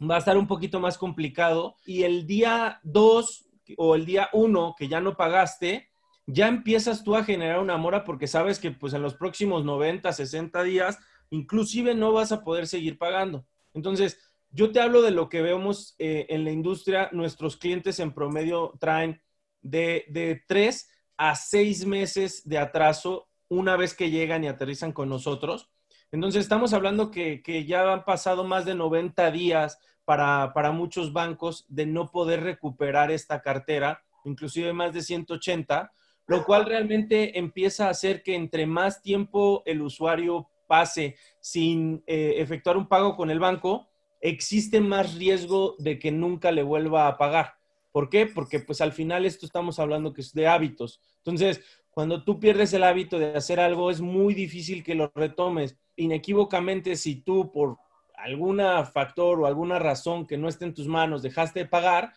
va 0.00 0.16
a 0.16 0.18
estar 0.18 0.36
un 0.36 0.46
poquito 0.46 0.80
más 0.80 0.98
complicado 0.98 1.76
y 1.84 2.02
el 2.02 2.26
día 2.26 2.80
2 2.82 3.48
o 3.76 3.94
el 3.94 4.06
día 4.06 4.28
1 4.32 4.74
que 4.78 4.88
ya 4.88 5.00
no 5.00 5.16
pagaste, 5.16 5.88
ya 6.26 6.48
empiezas 6.48 7.04
tú 7.04 7.14
a 7.14 7.24
generar 7.24 7.60
una 7.60 7.76
mora 7.76 8.04
porque 8.04 8.26
sabes 8.26 8.58
que 8.58 8.70
pues 8.70 8.92
en 8.94 9.02
los 9.02 9.14
próximos 9.14 9.64
90, 9.64 10.12
60 10.12 10.62
días, 10.64 10.98
inclusive 11.30 11.94
no 11.94 12.12
vas 12.12 12.32
a 12.32 12.44
poder 12.44 12.66
seguir 12.66 12.98
pagando. 12.98 13.46
Entonces, 13.74 14.18
yo 14.50 14.72
te 14.72 14.80
hablo 14.80 15.02
de 15.02 15.10
lo 15.10 15.28
que 15.28 15.42
vemos 15.42 15.94
eh, 15.98 16.26
en 16.30 16.44
la 16.44 16.50
industria. 16.50 17.10
Nuestros 17.12 17.56
clientes 17.56 18.00
en 18.00 18.12
promedio 18.12 18.72
traen 18.80 19.20
de, 19.60 20.06
de 20.08 20.42
tres 20.46 20.88
a 21.16 21.34
seis 21.34 21.86
meses 21.86 22.48
de 22.48 22.58
atraso 22.58 23.28
una 23.48 23.76
vez 23.76 23.94
que 23.94 24.10
llegan 24.10 24.44
y 24.44 24.48
aterrizan 24.48 24.92
con 24.92 25.08
nosotros. 25.08 25.70
Entonces, 26.12 26.42
estamos 26.42 26.72
hablando 26.72 27.10
que, 27.10 27.42
que 27.42 27.64
ya 27.64 27.92
han 27.92 28.04
pasado 28.04 28.44
más 28.44 28.64
de 28.64 28.74
90 28.74 29.30
días 29.30 29.78
para, 30.04 30.52
para, 30.54 30.70
muchos 30.70 31.12
bancos 31.12 31.66
de 31.68 31.84
no 31.84 32.10
poder 32.10 32.42
recuperar 32.42 33.10
esta 33.10 33.42
cartera, 33.42 34.02
inclusive 34.24 34.72
más 34.72 34.92
de 34.92 35.02
180, 35.02 35.92
lo 36.26 36.44
cual 36.44 36.64
realmente 36.64 37.38
empieza 37.38 37.86
a 37.86 37.90
hacer 37.90 38.22
que 38.22 38.34
entre 38.34 38.66
más 38.66 39.02
tiempo 39.02 39.62
el 39.66 39.82
usuario 39.82 40.48
pase 40.66 41.16
sin 41.40 42.02
eh, 42.06 42.34
efectuar 42.38 42.76
un 42.76 42.88
pago 42.88 43.16
con 43.16 43.30
el 43.30 43.40
banco, 43.40 43.88
existe 44.20 44.80
más 44.80 45.14
riesgo 45.14 45.76
de 45.78 45.98
que 45.98 46.10
nunca 46.10 46.52
le 46.52 46.62
vuelva 46.62 47.08
a 47.08 47.16
pagar. 47.16 47.54
¿Por 47.92 48.10
qué? 48.10 48.26
Porque 48.26 48.60
pues 48.60 48.80
al 48.80 48.92
final 48.92 49.24
esto 49.24 49.46
estamos 49.46 49.78
hablando 49.78 50.12
que 50.12 50.20
es 50.20 50.34
de 50.34 50.46
hábitos. 50.46 51.00
Entonces, 51.18 51.62
cuando 51.90 52.24
tú 52.24 52.38
pierdes 52.38 52.72
el 52.74 52.84
hábito 52.84 53.18
de 53.18 53.34
hacer 53.34 53.58
algo, 53.58 53.90
es 53.90 54.00
muy 54.00 54.34
difícil 54.34 54.84
que 54.84 54.94
lo 54.94 55.10
retomes. 55.14 55.78
Inequívocamente, 55.96 56.96
si 56.96 57.22
tú 57.22 57.50
por 57.50 57.78
alguna 58.14 58.84
factor 58.84 59.40
o 59.40 59.46
alguna 59.46 59.78
razón 59.78 60.26
que 60.26 60.36
no 60.36 60.48
esté 60.48 60.66
en 60.66 60.74
tus 60.74 60.88
manos 60.88 61.22
dejaste 61.22 61.60
de 61.60 61.66
pagar, 61.66 62.12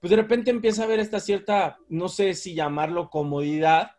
pues 0.00 0.10
de 0.10 0.16
repente 0.16 0.50
empieza 0.50 0.82
a 0.82 0.84
haber 0.86 0.98
esta 0.98 1.20
cierta, 1.20 1.78
no 1.88 2.08
sé 2.08 2.34
si 2.34 2.54
llamarlo 2.54 3.10
comodidad, 3.10 3.92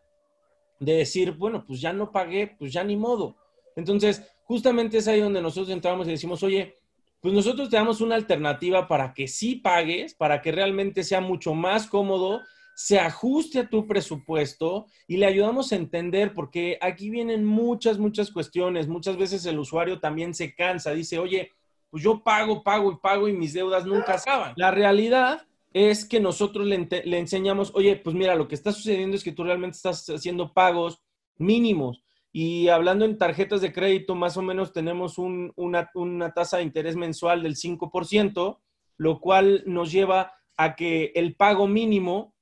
de 0.80 0.94
decir, 0.94 1.34
bueno, 1.34 1.64
pues 1.64 1.80
ya 1.80 1.94
no 1.94 2.12
pagué, 2.12 2.56
pues 2.58 2.74
ya 2.74 2.84
ni 2.84 2.98
modo. 2.98 3.38
Entonces, 3.76 4.24
justamente 4.44 4.98
es 4.98 5.08
ahí 5.08 5.20
donde 5.20 5.42
nosotros 5.42 5.70
entramos 5.70 6.08
y 6.08 6.12
decimos, 6.12 6.44
oye, 6.44 6.78
pues 7.22 7.34
nosotros 7.34 7.70
te 7.70 7.76
damos 7.76 8.02
una 8.02 8.16
alternativa 8.16 8.88
para 8.88 9.14
que 9.14 9.28
sí 9.28 9.56
pagues, 9.56 10.16
para 10.16 10.42
que 10.42 10.52
realmente 10.52 11.04
sea 11.04 11.22
mucho 11.22 11.54
más 11.54 11.88
cómodo, 11.88 12.42
se 12.76 13.00
ajuste 13.00 13.60
a 13.60 13.70
tu 13.70 13.86
presupuesto 13.86 14.88
y 15.08 15.18
le 15.18 15.28
ayudamos 15.28 15.72
a 15.72 15.76
entender, 15.76 16.34
porque 16.34 16.80
aquí 16.82 17.12
vienen 17.12 17.46
muchas, 17.46 18.00
muchas 18.00 18.32
cuestiones. 18.32 18.88
Muchas 18.88 19.18
veces 19.18 19.46
el 19.46 19.60
usuario 19.60 20.00
también 20.00 20.34
se 20.34 20.56
cansa, 20.56 20.92
dice, 20.92 21.20
oye, 21.20 21.52
pues 21.92 22.04
yo 22.04 22.24
pago, 22.24 22.64
pago 22.64 22.92
y 22.92 22.96
pago 22.98 23.28
y 23.28 23.34
mis 23.34 23.54
deudas 23.54 23.86
nunca 23.86 24.16
acaban. 24.16 24.54
La 24.56 24.72
realidad 24.72 25.46
es 25.74 26.06
que 26.06 26.20
nosotros 26.20 26.66
le, 26.66 26.88
le, 27.06 27.20
enseñamos, 27.20 27.72
oye, 27.76 27.98
pues 27.98 28.16
mira, 28.16 28.36
lo 28.36 28.48
que 28.48 28.56
está 28.56 28.72
sucediendo 28.72 29.16
es 29.16 29.24
que 29.24 29.32
tú 29.32 29.44
realmente 29.44 29.76
estás 29.76 30.10
haciendo 30.10 30.54
pagos 30.54 31.02
mínimos. 31.38 32.02
Y 32.32 32.70
hablando 32.70 33.04
en 33.06 33.18
tarjetas 33.18 33.62
de 33.62 33.74
crédito, 33.74 34.16
más 34.16 34.38
o 34.38 34.42
menos 34.42 34.72
tenemos 34.72 35.18
un, 35.18 35.52
una, 35.56 35.90
una 35.94 36.34
tasa 36.34 36.58
de 36.58 36.64
interés 36.64 36.96
mensual 36.96 37.44
del 37.44 37.56
5%, 37.56 38.60
lo 38.98 39.20
cual 39.20 39.64
nos 39.66 39.92
lleva 39.92 40.34
a 40.56 40.76
que 40.76 41.12
el 41.16 41.36
pago 41.36 41.68
mínimo 41.68 42.34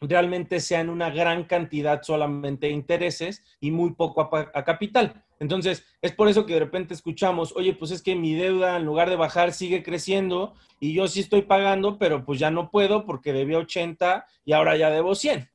realmente 0.00 0.60
sea 0.60 0.80
en 0.80 0.90
una 0.90 1.08
gran 1.08 1.44
cantidad 1.44 2.02
solamente 2.02 2.66
de 2.66 2.72
intereses 2.72 3.42
y 3.60 3.70
muy 3.70 3.94
poco 3.94 4.20
a, 4.20 4.50
a, 4.52 4.64
capital. 4.64 5.24
Entonces, 5.40 5.84
es 6.02 6.12
por 6.12 6.28
eso 6.28 6.44
que 6.44 6.54
de 6.54 6.60
repente 6.60 6.92
escuchamos, 6.92 7.54
oye, 7.56 7.74
pues 7.74 7.90
es 7.90 8.02
que 8.02 8.14
mi 8.14 8.34
deuda 8.34 8.76
en 8.76 8.84
lugar 8.84 9.08
de 9.08 9.16
bajar 9.16 9.52
sigue 9.52 9.82
creciendo 9.82 10.54
y 10.80 10.92
yo 10.92 11.08
sí 11.08 11.20
estoy 11.20 11.42
pagando, 11.42 11.98
pero 11.98 12.24
pues 12.24 12.38
ya 12.38 12.50
no 12.50 12.70
puedo 12.70 13.06
porque 13.06 13.32
debía 13.32 13.58
80 13.58 14.26
y 14.44 14.52
ahora 14.52 14.76
ya 14.76 14.90
debo 14.90 15.14
100. 15.14 15.48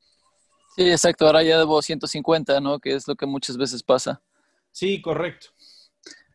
Sí, 0.80 0.90
exacto. 0.90 1.26
Ahora 1.26 1.42
ya 1.42 1.58
debo 1.58 1.82
150, 1.82 2.58
¿no? 2.58 2.78
Que 2.78 2.94
es 2.94 3.06
lo 3.06 3.14
que 3.14 3.26
muchas 3.26 3.58
veces 3.58 3.82
pasa. 3.82 4.22
Sí, 4.72 5.02
correcto. 5.02 5.48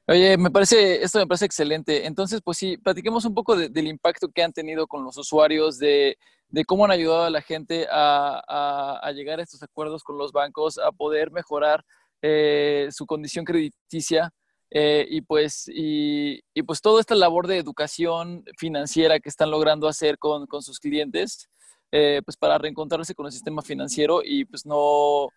Oye, 0.05 0.37
me 0.37 0.51
parece, 0.51 1.01
esto 1.01 1.17
me 1.17 1.25
parece 1.25 1.45
excelente. 1.45 2.05
Entonces, 2.05 2.41
pues 2.43 2.59
sí, 2.59 2.77
platiquemos 2.77 3.25
un 3.25 3.33
poco 3.33 3.55
de, 3.55 3.69
del 3.69 3.87
impacto 3.87 4.27
que 4.29 4.43
han 4.43 4.53
tenido 4.53 4.85
con 4.85 5.03
los 5.03 5.17
usuarios, 5.17 5.79
de, 5.79 6.19
de 6.49 6.63
cómo 6.63 6.85
han 6.85 6.91
ayudado 6.91 7.23
a 7.23 7.31
la 7.31 7.41
gente 7.41 7.87
a, 7.89 8.39
a, 8.47 8.99
a, 9.01 9.11
llegar 9.13 9.39
a 9.39 9.41
estos 9.41 9.63
acuerdos 9.63 10.03
con 10.03 10.19
los 10.19 10.31
bancos, 10.31 10.77
a 10.77 10.91
poder 10.91 11.31
mejorar 11.31 11.83
eh, 12.21 12.89
su 12.91 13.07
condición 13.07 13.45
crediticia. 13.45 14.31
Eh, 14.69 15.07
y 15.09 15.21
pues 15.21 15.67
y, 15.69 16.39
y, 16.53 16.61
pues 16.61 16.81
toda 16.81 17.01
esta 17.01 17.15
labor 17.15 17.47
de 17.47 17.57
educación 17.57 18.43
financiera 18.59 19.19
que 19.19 19.29
están 19.29 19.49
logrando 19.49 19.87
hacer 19.87 20.19
con, 20.19 20.45
con 20.45 20.61
sus 20.61 20.79
clientes 20.79 21.49
eh, 21.91 22.21
pues 22.23 22.37
para 22.37 22.57
reencontrarse 22.57 23.15
con 23.15 23.25
el 23.25 23.31
sistema 23.31 23.61
financiero 23.61 24.21
y 24.23 24.45
pues 24.45 24.65
no 24.65 25.29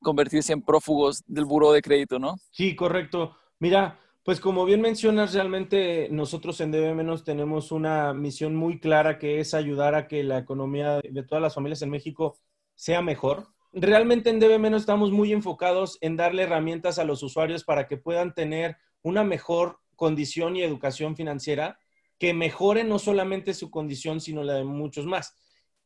convertirse 0.00 0.52
en 0.52 0.62
prófugos 0.62 1.22
del 1.26 1.44
buro 1.44 1.72
de 1.72 1.82
crédito, 1.82 2.18
¿no? 2.18 2.36
Sí, 2.50 2.76
correcto. 2.76 3.36
Mira, 3.58 3.98
pues 4.22 4.40
como 4.40 4.64
bien 4.64 4.80
mencionas, 4.80 5.34
realmente 5.34 6.08
nosotros 6.10 6.60
en 6.60 6.72
DB 6.72 6.94
Menos 6.94 7.24
tenemos 7.24 7.70
una 7.70 8.12
misión 8.12 8.56
muy 8.56 8.80
clara 8.80 9.18
que 9.18 9.40
es 9.40 9.54
ayudar 9.54 9.94
a 9.94 10.08
que 10.08 10.24
la 10.24 10.38
economía 10.38 11.00
de 11.00 11.22
todas 11.22 11.40
las 11.40 11.54
familias 11.54 11.82
en 11.82 11.90
México 11.90 12.36
sea 12.74 13.02
mejor. 13.02 13.48
Realmente 13.72 14.30
en 14.30 14.40
DB 14.40 14.58
Menos 14.58 14.82
estamos 14.82 15.12
muy 15.12 15.32
enfocados 15.32 15.98
en 16.00 16.16
darle 16.16 16.42
herramientas 16.42 16.98
a 16.98 17.04
los 17.04 17.22
usuarios 17.22 17.62
para 17.62 17.86
que 17.86 17.98
puedan 17.98 18.34
tener 18.34 18.76
una 19.02 19.22
mejor 19.22 19.78
condición 19.94 20.56
y 20.56 20.62
educación 20.62 21.14
financiera 21.14 21.78
que 22.18 22.34
mejore 22.34 22.84
no 22.84 22.98
solamente 22.98 23.54
su 23.54 23.70
condición, 23.70 24.20
sino 24.20 24.42
la 24.42 24.54
de 24.54 24.64
muchos 24.64 25.06
más. 25.06 25.36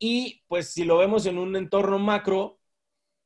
Y 0.03 0.41
pues 0.47 0.69
si 0.69 0.83
lo 0.83 0.97
vemos 0.97 1.27
en 1.27 1.37
un 1.37 1.55
entorno 1.55 1.99
macro, 1.99 2.59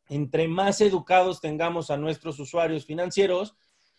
entre 0.10 0.50
más 0.50 0.82
educados 0.82 1.39
tengamos 1.39 1.89
a 1.89 1.96
nuestros 1.96 2.38
usuarios 2.38 2.86
financieros, 2.86 3.55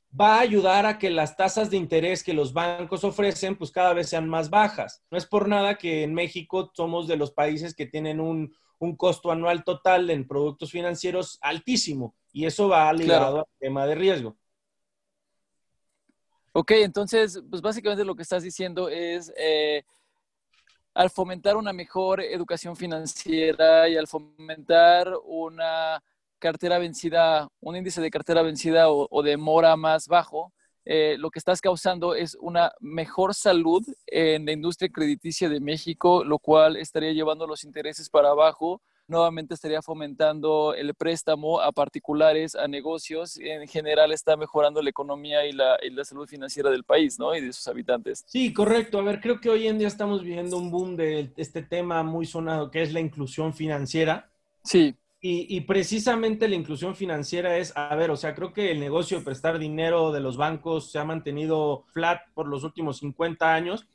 va 0.09 0.37
a 0.37 0.41
ayudar 0.41 0.85
a 0.85 0.99
que 0.99 1.09
las 1.09 1.39
tasas 1.39 1.71
de 1.71 1.79
interés 1.79 2.23
que 2.23 2.35
los 2.35 2.53
bancos 2.53 3.03
ofrecen 3.03 3.57
pues 3.57 3.71
cada 3.71 3.95
vez 3.95 4.11
sean 4.11 4.29
más 4.29 4.51
bajas. 4.51 5.03
No 5.11 5.17
es 5.17 5.25
por 5.25 5.49
nada 5.49 5.79
que 5.79 6.03
en 6.03 6.13
México 6.13 6.71
somos 6.75 7.09
de 7.09 7.17
los 7.17 7.31
países 7.31 7.75
que 7.75 7.87
tienen 7.87 8.21
un, 8.21 8.55
un 8.79 8.95
costo 8.95 9.31
anual 9.31 9.65
total 9.65 10.11
en 10.11 10.29
productos 10.29 10.71
financieros 10.71 11.39
altísimo 11.41 12.15
y 12.31 12.45
eso 12.45 12.69
va 12.69 12.93
ligado 12.93 13.37
claro. 13.37 13.39
al 13.39 13.59
tema 13.59 13.87
de 13.87 13.95
riesgo. 13.95 14.37
Ok, 16.53 16.73
entonces, 16.73 17.43
pues 17.49 17.63
básicamente 17.63 18.05
lo 18.05 18.15
que 18.15 18.23
estás 18.23 18.43
diciendo 18.43 18.91
es... 18.91 19.33
Eh 19.39 19.83
al 20.97 21.11
fomentar 21.11 21.59
una 21.59 21.75
mejor 21.75 22.23
educación 22.23 22.75
financiera 22.75 23.87
y 23.87 23.99
al 23.99 24.07
fomentar 24.07 25.13
una 25.27 26.03
cartera 26.39 26.79
vencida, 26.79 27.49
un 27.61 27.77
índice 27.77 28.01
de 28.01 28.11
cartera 28.11 28.41
vencida 28.41 28.89
o, 28.89 29.23
de 29.23 29.37
mora 29.37 29.77
más 29.77 30.09
bajo, 30.09 30.55
eh, 30.87 31.17
lo 31.19 31.31
que 31.31 31.39
estás 31.39 31.61
causando 31.61 32.15
es 32.15 32.35
una 32.41 32.73
mejor 32.81 33.35
salud 33.35 33.85
en 34.07 34.47
la 34.47 34.53
industria 34.53 34.89
crediticia 34.89 35.51
de 35.51 35.61
México, 35.61 36.25
lo 36.25 36.39
cual 36.39 36.77
estaría 36.77 37.13
llevando 37.13 37.47
los 37.47 37.65
intereses 37.65 38.09
para 38.09 38.31
abajo, 38.31 38.81
nuevamente 39.09 39.55
estaría 39.55 39.83
fomentando 39.83 40.75
el 40.75 40.95
préstamo 40.95 41.61
a 41.61 41.73
particulares, 41.73 42.55
a 42.55 42.67
negocios. 42.69 43.39
En 43.39 43.67
general 43.69 44.13
está 44.13 44.37
mejorando 44.37 44.83
la 44.83 44.91
economía 44.91 45.47
y 45.47 45.53
la, 45.53 45.79
y 45.83 45.91
la, 45.91 46.05
salud 46.05 46.27
financiera 46.27 46.71
del 46.71 46.85
país, 46.85 47.19
¿no? 47.19 47.35
Y 47.35 47.41
de 47.41 47.53
sus 47.53 47.67
habitantes. 47.69 48.25
Sí, 48.27 48.53
correcto. 48.53 48.99
A 48.99 49.03
ver, 49.03 49.21
creo 49.21 49.41
que 49.41 49.51
hoy 49.51 49.67
en 49.67 49.79
día 49.79 49.89
estamos 49.89 50.23
viviendo 50.23 50.59
un 50.59 50.71
boom 50.71 50.97
de 50.97 51.31
este 51.37 51.63
tema 51.63 52.03
muy 52.03 52.27
sonado 52.27 52.71
que 52.71 52.83
es 52.83 52.93
la 52.93 53.01
inclusión 53.01 53.55
financiera. 53.55 54.29
Sí. 54.63 54.95
Y, 55.21 55.57
y, 55.57 55.63
precisamente 55.63 56.47
la 56.47 56.55
inclusión 56.55 56.95
financiera 56.95 57.57
es, 57.57 57.73
a 57.75 57.95
ver, 57.97 58.11
o 58.11 58.17
sea, 58.17 58.35
creo 58.35 58.53
que 58.53 58.71
el 58.71 58.79
negocio 58.79 59.19
de 59.19 59.25
prestar 59.25 59.59
dinero 59.59 60.13
de 60.13 60.21
los 60.21 60.37
bancos 60.37 60.93
se 60.93 60.99
ha 60.99 61.05
mantenido 61.05 61.85
flat 61.89 62.21
por 62.35 62.47
los 62.47 62.63
últimos 62.65 62.99
50 62.99 63.53
años 63.53 63.87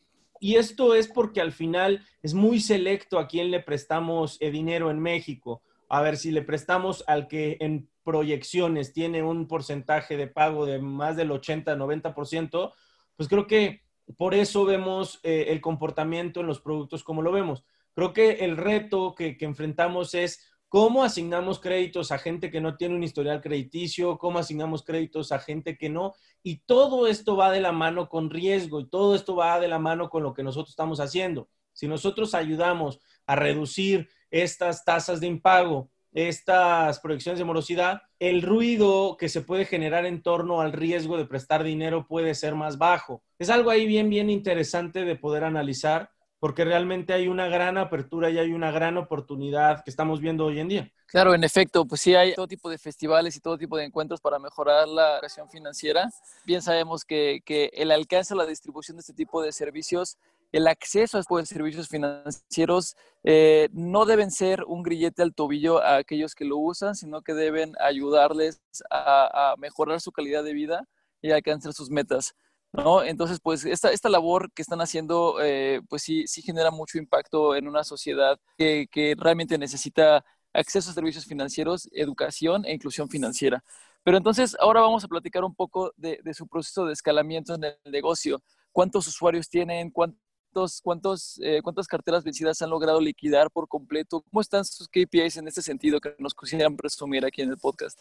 y 0.42 0.56
esto 0.56 0.96
es 0.96 1.08
porque 1.08 1.40
al 1.40 1.52
final 1.52 2.04
es 2.24 2.34
muy 2.34 2.60
selecto 2.60 3.20
a 3.20 3.28
quién 3.28 3.52
le 3.52 3.60
prestamos 3.60 4.38
el 4.42 4.52
dinero 4.52 4.90
en 4.90 5.00
México. 5.00 5.62
A 5.88 6.02
ver, 6.02 6.18
si 6.18 6.32
le 6.32 6.42
prestamos 6.42 7.04
al 7.06 7.28
que 7.28 7.58
en 7.60 7.88
proyecciones 8.04 8.92
tiene 8.92 9.22
un 9.22 9.48
porcentaje 9.48 10.18
de 10.18 10.26
pago 10.26 10.66
de 10.66 10.80
más 10.80 11.16
del 11.16 11.30
80-90%, 11.30 12.74
pues 13.16 13.30
creo 13.30 13.46
que 13.46 13.84
por 14.18 14.34
eso 14.34 14.66
vemos 14.66 15.20
eh, 15.22 15.46
el 15.50 15.62
comportamiento 15.62 16.40
en 16.40 16.48
los 16.48 16.60
productos 16.60 17.04
como 17.04 17.22
lo 17.22 17.32
vemos. 17.32 17.64
Creo 17.94 18.12
que 18.12 18.32
el 18.44 18.58
reto 18.58 19.14
que 19.14 19.38
enfrentamos 19.42 20.16
es 20.16 20.51
cómo 20.72 21.04
asignamos 21.04 21.60
créditos 21.60 22.14
a 22.14 22.18
gente 22.18 22.50
que 22.50 22.62
no 22.62 22.78
tiene 22.78 22.96
un 22.96 23.04
historial 23.04 23.42
crediticio, 23.42 24.18
cómo 24.18 24.40
asignamos 24.40 24.84
créditos 24.84 25.34
a 25.34 25.40
gente 25.40 25.78
que 25.78 25.90
no. 25.90 26.14
Y 26.44 26.60
todo 26.60 27.08
esto 27.08 27.36
va 27.36 27.52
de 27.52 27.60
la 27.60 27.74
mano 27.74 28.08
con 28.08 28.30
riesgo 28.30 28.80
y 28.80 28.88
todo 28.88 29.14
esto 29.14 29.36
va 29.36 29.60
de 29.60 29.68
la 29.68 29.80
mano 29.80 30.10
con 30.10 30.24
lo 30.24 30.34
que 30.34 30.44
nosotros 30.44 30.70
estamos 30.70 31.02
haciendo. 31.02 31.50
Si 31.74 31.90
nosotros 31.90 32.34
ayudamos 32.34 33.02
a 33.26 33.36
reducir 33.36 34.08
estas 34.30 34.86
tasas 34.86 35.20
de 35.20 35.28
impago, 35.28 35.92
estas 36.14 37.02
proyecciones 37.02 37.40
de 37.40 37.44
morosidad, 37.44 38.04
el 38.18 38.42
ruido 38.42 39.18
que 39.20 39.28
se 39.28 39.42
puede 39.42 39.66
generar 39.66 40.06
en 40.06 40.24
torno 40.24 40.62
al 40.62 40.72
riesgo 40.72 41.18
de 41.18 41.26
prestar 41.26 41.66
dinero 41.66 42.08
puede 42.08 42.34
ser 42.34 42.56
más 42.56 42.78
bajo. 42.78 43.26
Es 43.40 43.50
algo 43.50 43.72
ahí 43.72 43.86
bien, 43.86 44.10
bien 44.10 44.30
interesante 44.30 45.04
de 45.04 45.18
poder 45.18 45.44
analizar 45.44 46.12
porque 46.42 46.66
realmente 46.66 47.14
hay 47.14 47.28
una 47.28 47.48
gran 47.48 47.78
apertura 47.78 48.32
y 48.32 48.40
hay 48.40 48.52
una 48.52 48.72
gran 48.72 48.98
oportunidad 48.98 49.84
que 49.84 49.92
estamos 49.92 50.20
viendo 50.20 50.46
hoy 50.46 50.60
en 50.60 50.70
día. 50.70 50.92
Claro, 51.06 51.36
en 51.36 51.44
efecto, 51.44 51.86
pues 51.86 52.02
sí 52.02 52.16
hay 52.16 52.34
todo 52.34 52.48
tipo 52.48 52.68
de 52.68 52.80
festivales 52.80 53.36
y 53.36 53.42
todo 53.42 53.60
tipo 53.60 53.78
de 53.78 53.86
encuentros 53.86 54.20
para 54.20 54.40
mejorar 54.40 54.88
la 54.88 55.14
educación 55.18 55.48
financiera. 55.52 56.10
Bien 56.44 56.64
sabemos 56.64 57.06
que, 57.06 57.42
que 57.46 57.70
el 57.74 57.92
alcance 57.92 58.34
a 58.34 58.38
la 58.38 58.48
distribución 58.48 58.98
de 58.98 59.02
este 59.02 59.14
tipo 59.14 59.44
de 59.44 59.52
servicios, 59.52 60.18
el 60.52 60.68
acceso 60.68 61.18
a 61.18 61.22
estos 61.22 61.48
servicios 61.48 61.88
financieros 61.88 62.96
eh, 63.24 63.70
no 63.72 64.06
deben 64.06 64.32
ser 64.32 64.64
un 64.66 64.82
grillete 64.82 65.22
al 65.22 65.36
tobillo 65.36 65.80
a 65.84 65.98
aquellos 65.98 66.34
que 66.34 66.46
lo 66.46 66.58
usan, 66.58 66.96
sino 66.96 67.22
que 67.22 67.36
deben 67.36 67.74
ayudarles 67.80 68.64
a, 68.90 69.52
a 69.52 69.58
mejorar 69.58 70.02
su 70.02 70.12
calidad 70.12 70.44
de 70.44 70.54
vida 70.54 70.88
y 71.22 71.30
alcanzar 71.30 71.74
sus 71.74 71.92
metas. 71.92 72.34
¿No? 72.74 73.04
Entonces, 73.04 73.40
pues 73.42 73.66
esta, 73.66 73.92
esta 73.92 74.10
labor 74.10 74.52
que 74.54 74.62
están 74.62 74.82
haciendo, 74.82 75.42
eh, 75.42 75.82
pues 75.90 76.04
sí, 76.04 76.26
sí 76.28 76.42
genera 76.42 76.72
mucho 76.72 76.98
impacto 76.98 77.56
en 77.56 77.68
una 77.68 77.84
sociedad 77.84 78.40
que, 78.58 78.88
realmente 79.18 79.58
necesita 79.58 80.24
acceso 80.54 80.92
a 80.92 80.94
servicios 80.94 81.26
financieros, 81.26 81.90
educación 81.94 82.66
e 82.66 82.74
inclusión 82.74 83.10
financiera. 83.10 83.64
Pero 84.04 84.18
entonces, 84.18 84.56
ahora 84.60 84.82
vamos 84.82 85.04
a 85.04 85.08
platicar 85.08 85.44
un 85.44 85.56
poco 85.56 85.94
de, 85.96 86.20
de 86.24 86.34
su 86.34 86.48
proceso 86.48 86.86
de 86.86 86.94
escalamiento 86.94 87.56
en 87.56 87.66
el 87.66 87.78
negocio. 87.86 88.42
¿Cuántos 88.72 89.08
usuarios 89.08 89.50
tienen? 89.50 89.92
¿Cuántos, 89.92 90.82
cuántos, 90.82 91.40
eh, 91.44 91.62
¿Cuántas 91.64 91.88
carteras 91.88 92.24
vencidas 92.24 92.62
han 92.62 92.70
logrado 92.70 93.00
liquidar 93.00 93.52
por 93.52 93.68
completo? 93.68 94.22
¿Cómo 94.22 94.42
están 94.42 94.66
sus 94.66 94.88
KPIs 94.88 95.38
en 95.38 95.48
este 95.48 95.62
sentido 95.62 96.00
que 96.00 96.16
nos 96.20 96.34
quisieran 96.34 96.76
presumir 96.76 97.26
aquí 97.26 97.42
en 97.42 97.50
el 97.50 97.58
podcast? 97.58 98.00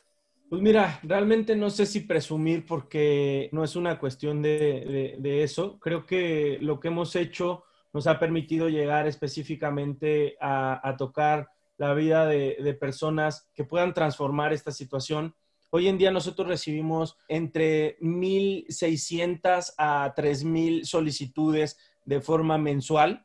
Pues 0.51 0.63
mira, 0.63 0.99
realmente 1.05 1.55
no 1.55 1.71
sé 1.71 1.87
si 1.87 2.01
presumir 2.01 2.67
porque 2.67 3.49
no 3.53 3.63
es 3.63 3.77
una 3.77 4.01
cuestión 4.01 4.43
de, 4.43 5.17
eso. 5.45 5.79
Creo 5.79 6.05
que 6.05 6.59
lo 6.61 6.81
que 6.81 6.89
hemos 6.89 7.15
hecho 7.15 7.63
nos 7.93 8.09
ha 8.09 8.19
permitido 8.19 8.69
llegar 8.69 9.07
específicamente 9.07 10.37
a, 10.41 10.97
tocar 10.99 11.51
la 11.79 11.95
vida 11.95 12.27
de, 12.27 12.57
de, 12.61 12.75
personas 12.75 13.49
que 13.55 13.63
puedan 13.63 13.95
transformar 13.95 14.53
esta 14.53 14.73
situación. 14.73 15.37
Hoy 15.71 15.87
en 15.87 15.99
día 15.99 16.11
nosotros 16.11 16.49
recibimos 16.49 17.17
entre 17.29 17.97
1.600 18.01 19.75
a 19.79 20.13
3.000 20.17 20.83
solicitudes 20.83 21.79
de 22.05 22.21
forma 22.21 22.59
mensual 22.59 23.25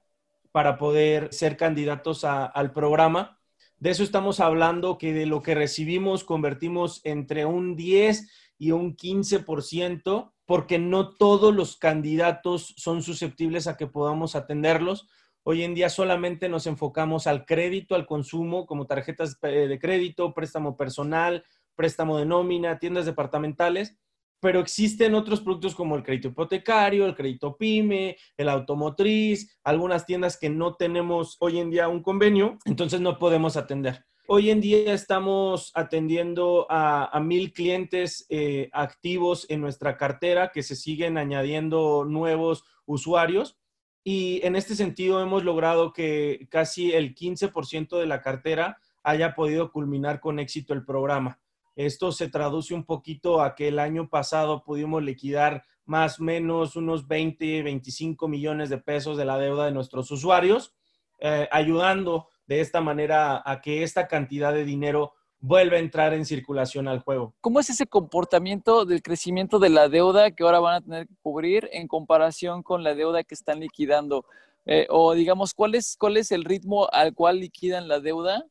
para 0.52 0.78
poder 0.78 1.34
ser 1.34 1.58
candidatos 1.58 2.24
al 2.24 2.72
programa. 2.72 3.35
De 3.78 3.90
eso 3.90 4.04
estamos 4.04 4.40
hablando, 4.40 4.98
que 4.98 5.14
de 5.14 5.26
lo 5.26 5.42
que 5.42 5.54
recibimos 5.54 6.24
convertimos 6.24 7.02
entre 7.04 7.46
un 7.46 7.76
10 7.76 8.30
y 8.58 8.72
un 8.72 8.96
15%, 8.96 10.32
porque 10.46 10.80
no 10.80 11.16
todos 11.16 11.54
los 11.54 11.76
candidatos 11.76 12.74
son 12.78 13.04
susceptibles 13.04 13.68
a 13.68 13.76
que 13.76 13.88
podamos 13.88 14.36
atenderlos. 14.36 15.08
Hoy 15.44 15.64
en 15.64 15.76
día 15.76 15.90
solamente 15.90 16.50
nos 16.50 16.68
enfocamos 16.68 17.28
al 17.28 17.46
crédito, 17.46 17.96
al 17.96 18.08
consumo, 18.08 18.66
como 18.66 18.88
tarjetas 18.88 19.40
de 19.42 19.80
crédito, 19.80 20.34
préstamo 20.34 20.78
personal, 20.78 21.44
préstamo 21.76 22.18
de 22.18 22.26
nómina, 22.26 22.80
tiendas 22.80 23.06
departamentales, 23.06 23.98
pero 24.40 24.60
existen 24.60 25.16
otros 25.16 25.42
productos 25.42 25.76
como 25.76 25.96
el 25.96 26.04
crédito 26.04 26.30
hipotecario, 26.30 27.06
el 27.06 27.16
crédito 27.16 27.58
pyme, 27.58 28.18
el 28.38 28.50
automotriz, 28.50 29.58
algunas 29.64 30.06
tiendas 30.06 30.38
que 30.38 30.50
no 30.50 30.76
tenemos 30.76 31.38
hoy 31.40 31.60
en 31.60 31.70
día 31.70 31.88
un 31.88 32.04
convenio, 32.04 32.58
entonces 32.66 33.02
no 33.02 33.18
podemos 33.18 33.58
atender. 33.58 34.06
Hoy 34.28 34.50
en 34.50 34.60
día 34.60 34.92
estamos 34.92 35.72
atendiendo 35.76 36.66
a, 36.70 37.20
mil 37.20 37.54
clientes 37.54 38.26
eh, 38.30 38.70
activos 38.74 39.46
en 39.50 39.62
nuestra 39.62 39.98
cartera 39.98 40.52
que 40.52 40.64
se 40.64 40.76
siguen 40.76 41.20
añadiendo 41.20 42.06
nuevos 42.06 42.64
usuarios 42.88 43.60
y 44.04 44.40
en 44.44 44.56
este 44.56 44.76
sentido 44.76 45.22
hemos 45.22 45.44
logrado 45.44 45.94
que 45.94 46.48
casi 46.50 46.92
el 46.94 47.14
15% 47.14 48.00
de 48.00 48.06
la 48.06 48.22
cartera 48.22 48.78
haya 49.04 49.36
podido 49.36 49.72
culminar 49.72 50.20
con 50.20 50.40
éxito 50.40 50.74
el 50.74 50.86
programa. 50.86 51.40
Esto 51.76 52.12
se 52.12 52.30
traduce 52.30 52.74
un 52.74 52.86
poquito 52.86 53.42
a 53.42 53.56
que 53.56 53.68
el 53.68 53.80
año 53.80 54.10
pasado 54.10 54.64
pudimos 54.64 55.04
liquidar 55.04 55.64
más 55.86 56.20
o 56.20 56.24
menos 56.24 56.76
unos 56.76 57.08
20, 57.08 57.64
25 57.64 58.28
millones 58.28 58.70
de 58.70 58.78
pesos 58.78 59.18
de 59.18 59.26
la 59.26 59.38
deuda 59.38 59.66
de 59.66 59.72
nuestros 59.72 60.10
usuarios, 60.12 60.74
eh, 61.20 61.48
ayudando 61.52 62.30
de 62.48 62.62
esta 62.62 62.82
manera 62.82 63.42
a 63.46 63.62
que 63.62 63.84
esta 63.84 64.08
cantidad 64.08 64.54
de 64.54 64.66
dinero 64.66 65.14
vuelva 65.40 65.78
a 65.78 65.80
entrar 65.80 66.14
en 66.14 66.26
circulación 66.26 66.88
al 66.88 67.00
juego. 67.00 67.36
¿Cómo 67.42 67.60
es 67.60 67.70
ese 67.70 67.86
comportamiento 67.86 68.86
del 68.86 69.04
crecimiento 69.04 69.60
de 69.60 69.70
la 69.70 69.90
deuda 69.90 70.32
que 70.32 70.44
ahora 70.44 70.60
van 70.60 70.76
a 70.76 70.82
tener 70.82 71.08
que 71.08 71.14
cubrir 71.22 71.70
en 71.72 71.88
comparación 71.88 72.64
con 72.64 72.84
la 72.84 72.96
deuda 72.96 73.24
que 73.24 73.36
están 73.36 73.60
liquidando? 73.60 74.26
Eh, 74.66 74.88
o 74.90 75.14
digamos, 75.14 75.54
¿cuál 75.54 75.76
es, 75.76 75.96
¿cuál 76.00 76.18
es 76.18 76.32
el 76.32 76.44
ritmo 76.44 76.90
al 76.92 77.14
cual 77.14 77.40
liquidan 77.40 77.88
la 77.88 78.00
deuda 78.00 78.44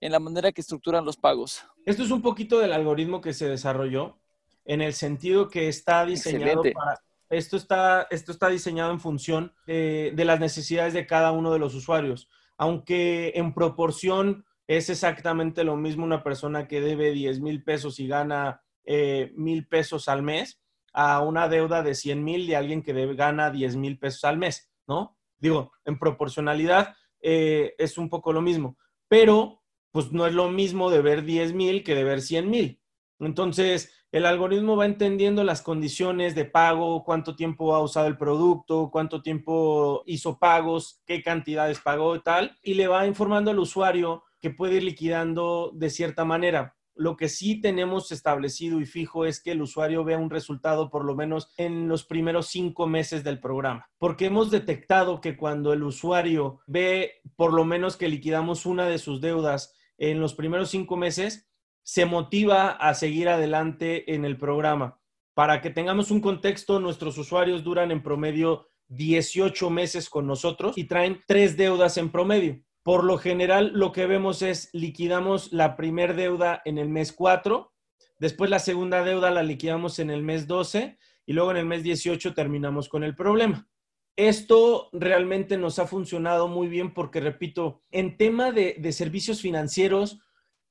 en 0.00 0.12
la 0.12 0.20
manera 0.20 0.52
que 0.52 0.60
estructuran 0.60 1.04
los 1.04 1.16
pagos. 1.16 1.64
Esto 1.86 2.02
es 2.02 2.10
un 2.10 2.20
poquito 2.20 2.58
del 2.58 2.72
algoritmo 2.72 3.20
que 3.20 3.32
se 3.32 3.48
desarrolló 3.48 4.18
en 4.64 4.82
el 4.82 4.92
sentido 4.92 5.48
que 5.48 5.68
está 5.68 6.04
diseñado 6.04 6.62
para... 6.74 7.00
Esto 7.30 7.56
está, 7.56 8.08
esto 8.10 8.32
está 8.32 8.48
diseñado 8.48 8.90
en 8.90 8.98
función 8.98 9.52
de, 9.66 10.12
las 10.16 10.40
necesidades 10.40 10.94
de 10.94 11.06
cada 11.06 11.30
uno 11.30 11.52
de 11.52 11.60
los 11.60 11.76
usuarios. 11.76 12.28
Aunque 12.56 13.32
en 13.36 13.54
proporción 13.54 14.44
es 14.66 14.90
exactamente 14.90 15.62
lo 15.62 15.76
mismo 15.76 16.04
una 16.04 16.24
persona 16.24 16.66
que 16.66 16.80
debe 16.80 17.12
10 17.12 17.40
mil 17.40 17.62
pesos 17.62 18.00
y 18.00 18.08
gana 18.08 18.62
eh, 18.84 19.32
mil 19.36 19.68
pesos 19.68 20.08
al 20.08 20.22
mes 20.22 20.60
a 20.92 21.20
una 21.20 21.48
deuda 21.48 21.84
de 21.84 21.94
100 21.94 22.24
mil 22.24 22.46
de 22.48 22.56
alguien 22.56 22.82
que 22.82 22.94
debe, 22.94 23.14
gana 23.14 23.50
10 23.50 23.76
mil 23.76 23.98
pesos 23.98 24.24
al 24.24 24.38
mes, 24.38 24.70
¿no? 24.88 25.16
Digo, 25.38 25.70
en 25.84 25.98
proporcionalidad 26.00 26.96
eh, 27.20 27.74
es 27.78 27.96
un 27.96 28.08
poco 28.08 28.32
lo 28.32 28.40
mismo, 28.40 28.76
pero 29.06 29.62
pues 29.96 30.12
no 30.12 30.26
es 30.26 30.34
lo 30.34 30.50
mismo 30.50 30.90
de 30.90 31.00
ver 31.00 31.24
10 31.24 31.54
mil 31.54 31.82
que 31.82 31.94
de 31.94 32.04
ver 32.04 32.20
100 32.20 32.50
mil. 32.50 32.82
Entonces, 33.18 33.94
el 34.12 34.26
algoritmo 34.26 34.76
va 34.76 34.84
entendiendo 34.84 35.42
las 35.42 35.62
condiciones 35.62 36.34
de 36.34 36.44
pago, 36.44 37.02
cuánto 37.02 37.34
tiempo 37.34 37.74
ha 37.74 37.82
usado 37.82 38.06
el 38.06 38.18
producto, 38.18 38.90
cuánto 38.92 39.22
tiempo 39.22 40.02
hizo 40.04 40.38
pagos, 40.38 41.00
qué 41.06 41.22
cantidades 41.22 41.80
pagó 41.80 42.14
y 42.14 42.20
tal, 42.20 42.58
y 42.62 42.74
le 42.74 42.88
va 42.88 43.06
informando 43.06 43.50
al 43.50 43.58
usuario 43.58 44.24
que 44.38 44.50
puede 44.50 44.74
ir 44.74 44.84
liquidando 44.84 45.72
de 45.74 45.88
cierta 45.88 46.26
manera. 46.26 46.76
Lo 46.94 47.16
que 47.16 47.30
sí 47.30 47.62
tenemos 47.62 48.12
establecido 48.12 48.82
y 48.82 48.84
fijo 48.84 49.24
es 49.24 49.42
que 49.42 49.52
el 49.52 49.62
usuario 49.62 50.04
vea 50.04 50.18
un 50.18 50.28
resultado 50.28 50.90
por 50.90 51.06
lo 51.06 51.14
menos 51.14 51.54
en 51.56 51.88
los 51.88 52.04
primeros 52.04 52.48
cinco 52.48 52.86
meses 52.86 53.24
del 53.24 53.40
programa, 53.40 53.88
porque 53.96 54.26
hemos 54.26 54.50
detectado 54.50 55.22
que 55.22 55.38
cuando 55.38 55.72
el 55.72 55.82
usuario 55.82 56.60
ve 56.66 57.22
por 57.34 57.54
lo 57.54 57.64
menos 57.64 57.96
que 57.96 58.10
liquidamos 58.10 58.66
una 58.66 58.84
de 58.84 58.98
sus 58.98 59.22
deudas 59.22 59.72
en 59.98 60.20
los 60.20 60.34
primeros 60.34 60.70
cinco 60.70 60.96
meses, 60.96 61.48
se 61.82 62.04
motiva 62.04 62.70
a 62.70 62.94
seguir 62.94 63.28
adelante 63.28 64.14
en 64.14 64.24
el 64.24 64.36
programa. 64.38 65.00
Para 65.34 65.60
que 65.60 65.70
tengamos 65.70 66.10
un 66.10 66.20
contexto, 66.20 66.80
nuestros 66.80 67.18
usuarios 67.18 67.62
duran 67.62 67.90
en 67.90 68.02
promedio 68.02 68.68
18 68.88 69.70
meses 69.70 70.08
con 70.08 70.26
nosotros 70.26 70.76
y 70.76 70.84
traen 70.84 71.20
tres 71.26 71.56
deudas 71.56 71.96
en 71.98 72.10
promedio. 72.10 72.60
Por 72.82 73.04
lo 73.04 73.18
general, 73.18 73.72
lo 73.74 73.92
que 73.92 74.06
vemos 74.06 74.42
es 74.42 74.70
liquidamos 74.72 75.52
la 75.52 75.76
primer 75.76 76.14
deuda 76.14 76.62
en 76.64 76.78
el 76.78 76.88
mes 76.88 77.12
4, 77.12 77.72
después 78.18 78.48
la 78.48 78.60
segunda 78.60 79.04
deuda 79.04 79.30
la 79.30 79.42
liquidamos 79.42 79.98
en 79.98 80.10
el 80.10 80.22
mes 80.22 80.46
12 80.46 80.98
y 81.26 81.32
luego 81.32 81.50
en 81.50 81.56
el 81.56 81.66
mes 81.66 81.82
18 81.82 82.32
terminamos 82.32 82.88
con 82.88 83.02
el 83.02 83.14
problema. 83.16 83.68
Esto 84.16 84.88
realmente 84.92 85.58
nos 85.58 85.78
ha 85.78 85.86
funcionado 85.86 86.48
muy 86.48 86.68
bien 86.68 86.94
porque, 86.94 87.20
repito, 87.20 87.82
en 87.90 88.16
tema 88.16 88.50
de, 88.50 88.90
servicios 88.92 89.42
financieros 89.42 90.20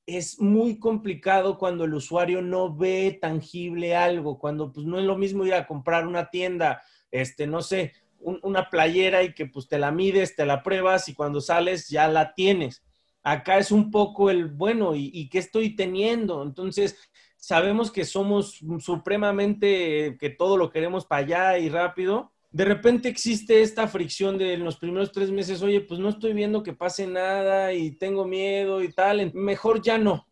es 0.04 0.40
muy 0.40 0.80
complicado 0.80 1.56
cuando 1.56 1.84
el 1.84 1.94
usuario 1.94 2.42
no 2.42 2.76
ve 2.76 3.16
tangible 3.20 3.94
algo, 3.94 4.38
cuando 4.38 4.72
pues 4.72 4.84
no 4.86 4.98
es 4.98 5.04
lo 5.04 5.16
mismo 5.16 5.46
ir 5.46 5.54
a 5.54 5.66
comprar 5.66 6.06
una 6.08 6.30
tienda, 6.30 6.82
este, 7.12 7.46
no 7.46 7.62
sé, 7.62 7.92
una 8.18 8.68
playera 8.68 9.22
y 9.22 9.32
que 9.32 9.46
pues 9.46 9.68
te 9.68 9.78
la 9.78 9.92
mides, 9.92 10.34
te 10.34 10.44
la 10.44 10.62
pruebas 10.64 11.08
y 11.08 11.14
cuando 11.14 11.40
sales 11.40 11.88
ya 11.88 12.08
la 12.08 12.34
tienes. 12.34 12.84
Acá 13.22 13.58
es 13.58 13.70
un 13.70 13.90
poco 13.92 14.30
el, 14.30 14.46
bueno, 14.46 14.96
¿y, 14.96 15.10
y 15.12 15.28
qué 15.28 15.38
estoy 15.38 15.76
teniendo? 15.76 16.42
Entonces, 16.42 16.96
sabemos 17.36 17.92
que 17.92 18.04
somos 18.04 18.60
supremamente, 18.80 20.16
que 20.18 20.30
todo 20.30 20.56
lo 20.56 20.70
queremos 20.70 21.04
para 21.06 21.22
allá 21.22 21.58
y 21.58 21.68
rápido, 21.68 22.32
de 22.50 22.64
repente 22.64 23.08
existe 23.08 23.62
esta 23.62 23.86
fricción 23.88 24.38
de 24.38 24.56
los 24.56 24.76
primeros 24.76 25.12
tres 25.12 25.30
meses, 25.30 25.62
oye, 25.62 25.80
pues 25.80 26.00
no 26.00 26.08
estoy 26.08 26.32
viendo 26.32 26.62
que 26.62 26.72
pase 26.72 27.06
nada 27.06 27.72
y 27.72 27.92
tengo 27.92 28.24
miedo 28.24 28.82
y 28.82 28.92
tal, 28.92 29.32
mejor 29.34 29.82
ya 29.82 29.98
no. 29.98 30.26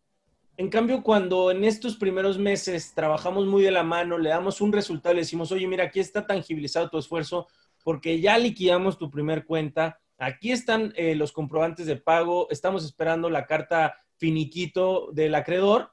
En 0.57 0.69
cambio, 0.69 1.03
cuando 1.03 1.51
en 1.51 1.65
estos 1.65 1.97
primeros 1.97 2.39
meses 2.39 2.93
trabajamos 2.95 3.45
muy 3.45 3.61
de 3.61 3.71
la 3.71 3.83
mano, 3.83 4.17
le 4.17 4.29
damos 4.29 4.61
un 4.61 4.71
resultado, 4.71 5.13
le 5.13 5.21
decimos, 5.21 5.51
oye, 5.51 5.67
mira, 5.67 5.85
aquí 5.85 5.99
está 5.99 6.25
tangibilizado 6.25 6.89
tu 6.89 6.97
esfuerzo 6.97 7.47
porque 7.83 8.19
ya 8.21 8.37
liquidamos 8.37 8.97
tu 8.97 9.11
primer 9.11 9.45
cuenta, 9.45 9.99
aquí 10.17 10.51
están 10.51 10.93
eh, 10.95 11.13
los 11.13 11.33
comprobantes 11.33 11.85
de 11.85 11.97
pago, 11.97 12.47
estamos 12.49 12.85
esperando 12.85 13.29
la 13.29 13.45
carta 13.45 13.95
finiquito 14.17 15.11
del 15.11 15.35
acreedor, 15.35 15.91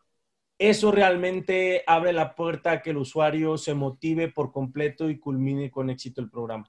eso 0.68 0.92
realmente 0.92 1.82
abre 1.86 2.12
la 2.12 2.34
puerta 2.34 2.72
a 2.72 2.82
que 2.82 2.90
el 2.90 2.98
usuario 2.98 3.58
se 3.58 3.74
motive 3.74 4.28
por 4.28 4.52
completo 4.52 5.10
y 5.10 5.18
culmine 5.18 5.70
con 5.70 5.90
éxito 5.90 6.20
el 6.20 6.30
programa. 6.30 6.68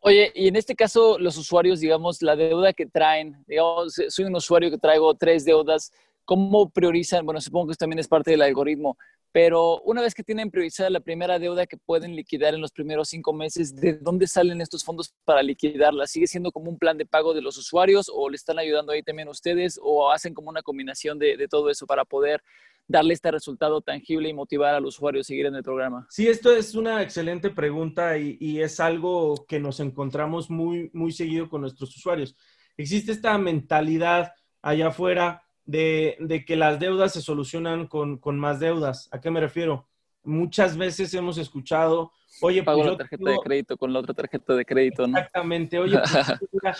Oye, 0.00 0.30
y 0.34 0.48
en 0.48 0.56
este 0.56 0.74
caso, 0.74 1.18
los 1.18 1.36
usuarios, 1.38 1.80
digamos, 1.80 2.20
la 2.20 2.36
deuda 2.36 2.72
que 2.72 2.86
traen, 2.86 3.42
digamos, 3.46 3.94
soy 4.08 4.26
un 4.26 4.36
usuario 4.36 4.70
que 4.70 4.78
traigo 4.78 5.14
tres 5.14 5.44
deudas, 5.44 5.92
¿cómo 6.24 6.68
priorizan? 6.68 7.24
Bueno, 7.24 7.40
supongo 7.40 7.68
que 7.68 7.72
eso 7.72 7.78
también 7.78 7.98
es 7.98 8.08
parte 8.08 8.30
del 8.30 8.42
algoritmo, 8.42 8.98
pero 9.34 9.80
una 9.80 10.00
vez 10.00 10.14
que 10.14 10.22
tienen 10.22 10.52
priorizada 10.52 10.88
la 10.90 11.00
primera 11.00 11.40
deuda 11.40 11.66
que 11.66 11.76
pueden 11.76 12.14
liquidar 12.14 12.54
en 12.54 12.60
los 12.60 12.70
primeros 12.70 13.08
cinco 13.08 13.32
meses, 13.32 13.74
¿de 13.74 13.94
dónde 13.94 14.28
salen 14.28 14.60
estos 14.60 14.84
fondos 14.84 15.12
para 15.24 15.42
liquidarla? 15.42 16.06
¿Sigue 16.06 16.28
siendo 16.28 16.52
como 16.52 16.70
un 16.70 16.78
plan 16.78 16.96
de 16.96 17.04
pago 17.04 17.34
de 17.34 17.42
los 17.42 17.58
usuarios 17.58 18.08
o 18.14 18.30
le 18.30 18.36
están 18.36 18.60
ayudando 18.60 18.92
ahí 18.92 19.02
también 19.02 19.26
ustedes 19.26 19.76
o 19.82 20.12
hacen 20.12 20.34
como 20.34 20.50
una 20.50 20.62
combinación 20.62 21.18
de, 21.18 21.48
todo 21.50 21.68
eso 21.68 21.84
para 21.84 22.04
poder 22.04 22.44
darle 22.86 23.12
este 23.12 23.32
resultado 23.32 23.80
tangible 23.80 24.28
y 24.28 24.32
motivar 24.32 24.72
al 24.72 24.86
usuario 24.86 25.22
a 25.22 25.24
seguir 25.24 25.46
en 25.46 25.56
el 25.56 25.64
programa? 25.64 26.06
Sí, 26.10 26.28
esto 26.28 26.54
es 26.54 26.76
una 26.76 27.02
excelente 27.02 27.50
pregunta 27.50 28.16
y, 28.16 28.36
y, 28.38 28.60
es 28.60 28.78
algo 28.78 29.46
que 29.48 29.58
nos 29.58 29.80
encontramos 29.80 30.48
muy, 30.48 30.90
muy 30.92 31.10
seguido 31.10 31.48
con 31.48 31.62
nuestros 31.62 31.96
usuarios. 31.96 32.36
Existe 32.76 33.10
esta 33.10 33.36
mentalidad 33.36 34.30
allá 34.62 34.88
afuera 34.88 35.43
de, 35.66 36.44
que 36.46 36.56
las 36.56 36.78
deudas 36.78 37.12
se 37.12 37.22
solucionan 37.22 37.86
con, 37.86 38.20
más 38.38 38.60
deudas. 38.60 39.08
¿A 39.12 39.20
qué 39.20 39.30
me 39.30 39.40
refiero? 39.40 39.88
Muchas 40.22 40.76
veces 40.76 41.12
hemos 41.12 41.36
escuchado, 41.36 42.10
oye, 42.40 42.62
pues 42.62 42.76
pago 42.76 42.84
la 42.84 42.96
tarjeta 42.96 43.30
de 43.30 43.38
crédito 43.44 43.76
con 43.76 43.92
la 43.92 43.98
otra 44.00 44.14
tarjeta 44.14 44.54
de 44.54 44.64
crédito, 44.64 45.06
¿no? 45.06 45.18
Exactamente, 45.18 45.78
oye, 45.78 45.98
pues, 45.98 46.26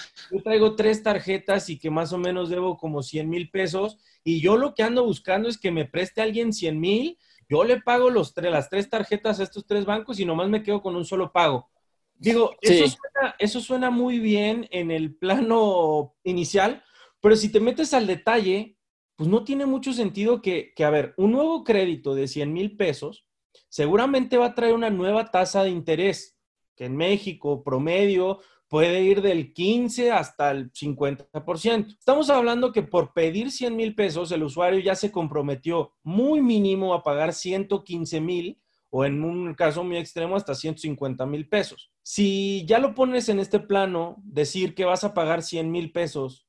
yo 0.32 0.42
traigo 0.42 0.74
tres 0.74 1.02
tarjetas 1.02 1.68
y 1.68 1.78
que 1.78 1.90
más 1.90 2.14
o 2.14 2.18
menos 2.18 2.48
debo 2.48 2.78
como 2.78 3.02
100 3.02 3.28
mil 3.28 3.50
pesos 3.50 3.98
y 4.22 4.40
yo 4.40 4.56
lo 4.56 4.74
que 4.74 4.82
ando 4.82 5.04
buscando 5.04 5.50
es 5.50 5.58
que 5.58 5.70
me 5.70 5.84
preste 5.84 6.22
alguien 6.22 6.54
100 6.54 6.80
mil, 6.80 7.18
yo 7.50 7.64
le 7.64 7.82
pago 7.82 8.08
los 8.08 8.32
tres, 8.32 8.50
las 8.50 8.70
tres 8.70 8.88
tarjetas 8.88 9.38
a 9.38 9.42
estos 9.42 9.66
tres 9.66 9.84
bancos 9.84 10.18
y 10.18 10.24
nomás 10.24 10.48
me 10.48 10.62
quedo 10.62 10.80
con 10.80 10.96
un 10.96 11.04
solo 11.04 11.30
pago. 11.30 11.68
Digo, 12.16 12.54
eso, 12.62 12.86
suena, 12.88 13.34
eso 13.38 13.60
suena 13.60 13.90
muy 13.90 14.18
bien 14.18 14.66
en 14.70 14.90
el 14.90 15.14
plano 15.14 16.14
inicial, 16.22 16.82
pero 17.20 17.36
si 17.36 17.50
te 17.50 17.60
metes 17.60 17.92
al 17.92 18.06
detalle, 18.06 18.73
pues 19.16 19.28
no 19.28 19.44
tiene 19.44 19.66
mucho 19.66 19.92
sentido 19.92 20.42
que, 20.42 20.72
a 20.78 20.90
ver, 20.90 21.14
un 21.16 21.32
nuevo 21.32 21.64
crédito 21.64 22.14
de 22.14 22.28
100 22.28 22.52
mil 22.52 22.76
pesos 22.76 23.26
seguramente 23.68 24.36
va 24.36 24.46
a 24.46 24.54
traer 24.54 24.74
una 24.74 24.90
nueva 24.90 25.30
tasa 25.30 25.62
de 25.62 25.70
interés, 25.70 26.36
que 26.76 26.86
en 26.86 26.96
México 26.96 27.62
promedio 27.62 28.40
puede 28.68 29.02
ir 29.02 29.22
del 29.22 29.52
15 29.52 30.10
hasta 30.10 30.50
el 30.50 30.72
50%. 30.72 31.96
Estamos 31.96 32.30
hablando 32.30 32.72
que 32.72 32.82
por 32.82 33.12
pedir 33.12 33.52
100 33.52 33.76
mil 33.76 33.94
pesos, 33.94 34.32
el 34.32 34.42
usuario 34.42 34.80
ya 34.80 34.96
se 34.96 35.12
comprometió 35.12 35.92
muy 36.02 36.40
mínimo 36.40 36.94
a 36.94 37.02
pagar 37.02 37.32
115 37.32 38.20
mil 38.20 38.60
o 38.90 39.04
en 39.04 39.22
un 39.22 39.54
caso 39.54 39.82
muy 39.84 39.96
extremo 39.96 40.36
hasta 40.36 40.54
150 40.54 41.26
mil 41.26 41.48
pesos. 41.48 41.92
Si 42.02 42.64
ya 42.66 42.78
lo 42.78 42.94
pones 42.94 43.28
en 43.28 43.40
este 43.40 43.60
plano, 43.60 44.16
decir 44.24 44.74
que 44.74 44.84
vas 44.84 45.04
a 45.04 45.14
pagar 45.14 45.42
100 45.42 45.70
mil 45.70 45.92
pesos 45.92 46.46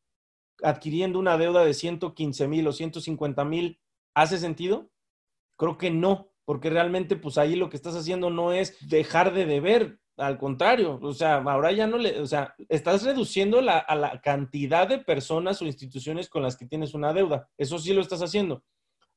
adquiriendo 0.64 1.20
una 1.20 1.38
deuda 1.38 1.64
de 1.64 1.74
115 1.74 2.48
mil 2.48 2.68
o 2.68 2.72
150 2.72 3.46
mil, 3.46 3.80
¿hace 4.14 4.38
sentido? 4.38 4.90
Creo 5.58 5.78
que 5.78 5.92
no, 5.92 6.32
porque 6.46 6.70
realmente 6.70 7.16
pues 7.16 7.38
ahí 7.38 7.56
lo 7.56 7.70
que 7.70 7.78
estás 7.78 7.96
haciendo 7.96 8.30
no 8.30 8.54
es 8.54 8.78
dejar 8.88 9.34
de 9.34 9.46
deber, 9.46 10.00
al 10.18 10.38
contrario, 10.38 11.00
o 11.02 11.14
sea, 11.14 11.38
ahora 11.38 11.72
ya 11.72 11.88
no 11.88 11.98
le, 11.98 12.22
o 12.22 12.26
sea, 12.26 12.56
estás 12.70 13.04
reduciendo 13.04 13.62
la, 13.62 13.78
a 13.80 13.96
la 13.96 14.22
cantidad 14.22 14.88
de 14.88 15.00
personas 15.00 15.62
o 15.62 15.66
instituciones 15.66 16.30
con 16.30 16.42
las 16.42 16.56
que 16.56 16.66
tienes 16.66 16.94
una 16.94 17.14
deuda, 17.14 17.50
eso 17.58 17.80
sí 17.80 17.94
lo 17.94 18.02
estás 18.02 18.22
haciendo, 18.22 18.64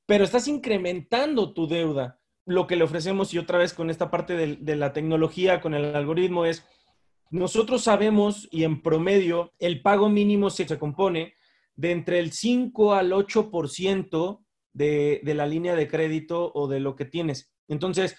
pero 0.07 0.24
estás 0.24 0.48
incrementando 0.48 1.53
tu 1.53 1.68
deuda. 1.68 2.18
Lo 2.46 2.66
que 2.66 2.77
le 2.77 2.85
ofrecemos 2.85 3.35
y 3.35 3.38
otra 3.38 3.59
vez 3.59 3.74
con 3.74 3.90
esta 3.90 4.11
parte 4.11 4.35
de, 4.35 4.57
de 4.57 4.74
la 4.74 4.94
tecnología, 4.94 5.61
con 5.61 5.74
el 5.74 5.94
algoritmo 5.94 6.46
es, 6.46 6.66
nosotros 7.30 7.82
sabemos 7.82 8.48
y 8.50 8.64
en 8.64 8.82
promedio 8.82 9.52
el 9.58 9.82
pago 9.82 10.08
mínimo 10.08 10.50
se, 10.50 10.66
compone 10.78 11.34
de 11.76 11.92
entre 11.92 12.18
el 12.18 12.32
5 12.32 12.94
al 12.94 13.12
8% 13.12 14.44
de, 14.72 15.20
de 15.22 15.34
la 15.34 15.46
línea 15.46 15.74
de 15.74 15.88
crédito 15.88 16.52
o 16.54 16.68
de 16.68 16.80
lo 16.80 16.96
que 16.96 17.04
tienes. 17.04 17.52
Entonces, 17.68 18.16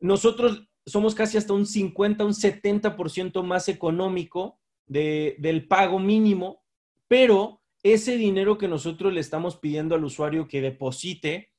nosotros 0.00 0.68
somos 0.86 1.14
casi 1.14 1.36
hasta 1.36 1.52
un 1.52 1.66
50, 1.66 2.24
un 2.24 2.32
70% 2.32 3.42
más 3.42 3.68
económico 3.68 4.58
del 4.86 5.66
pago 5.68 5.98
mínimo, 5.98 6.64
pero 7.06 7.62
ese 7.82 8.16
dinero 8.16 8.58
que 8.58 8.68
nosotros 8.68 9.12
le 9.12 9.20
estamos 9.20 9.56
pidiendo 9.56 9.94
al 9.94 10.04
usuario 10.04 10.48
que 10.48 10.62
deposite, 10.62 11.52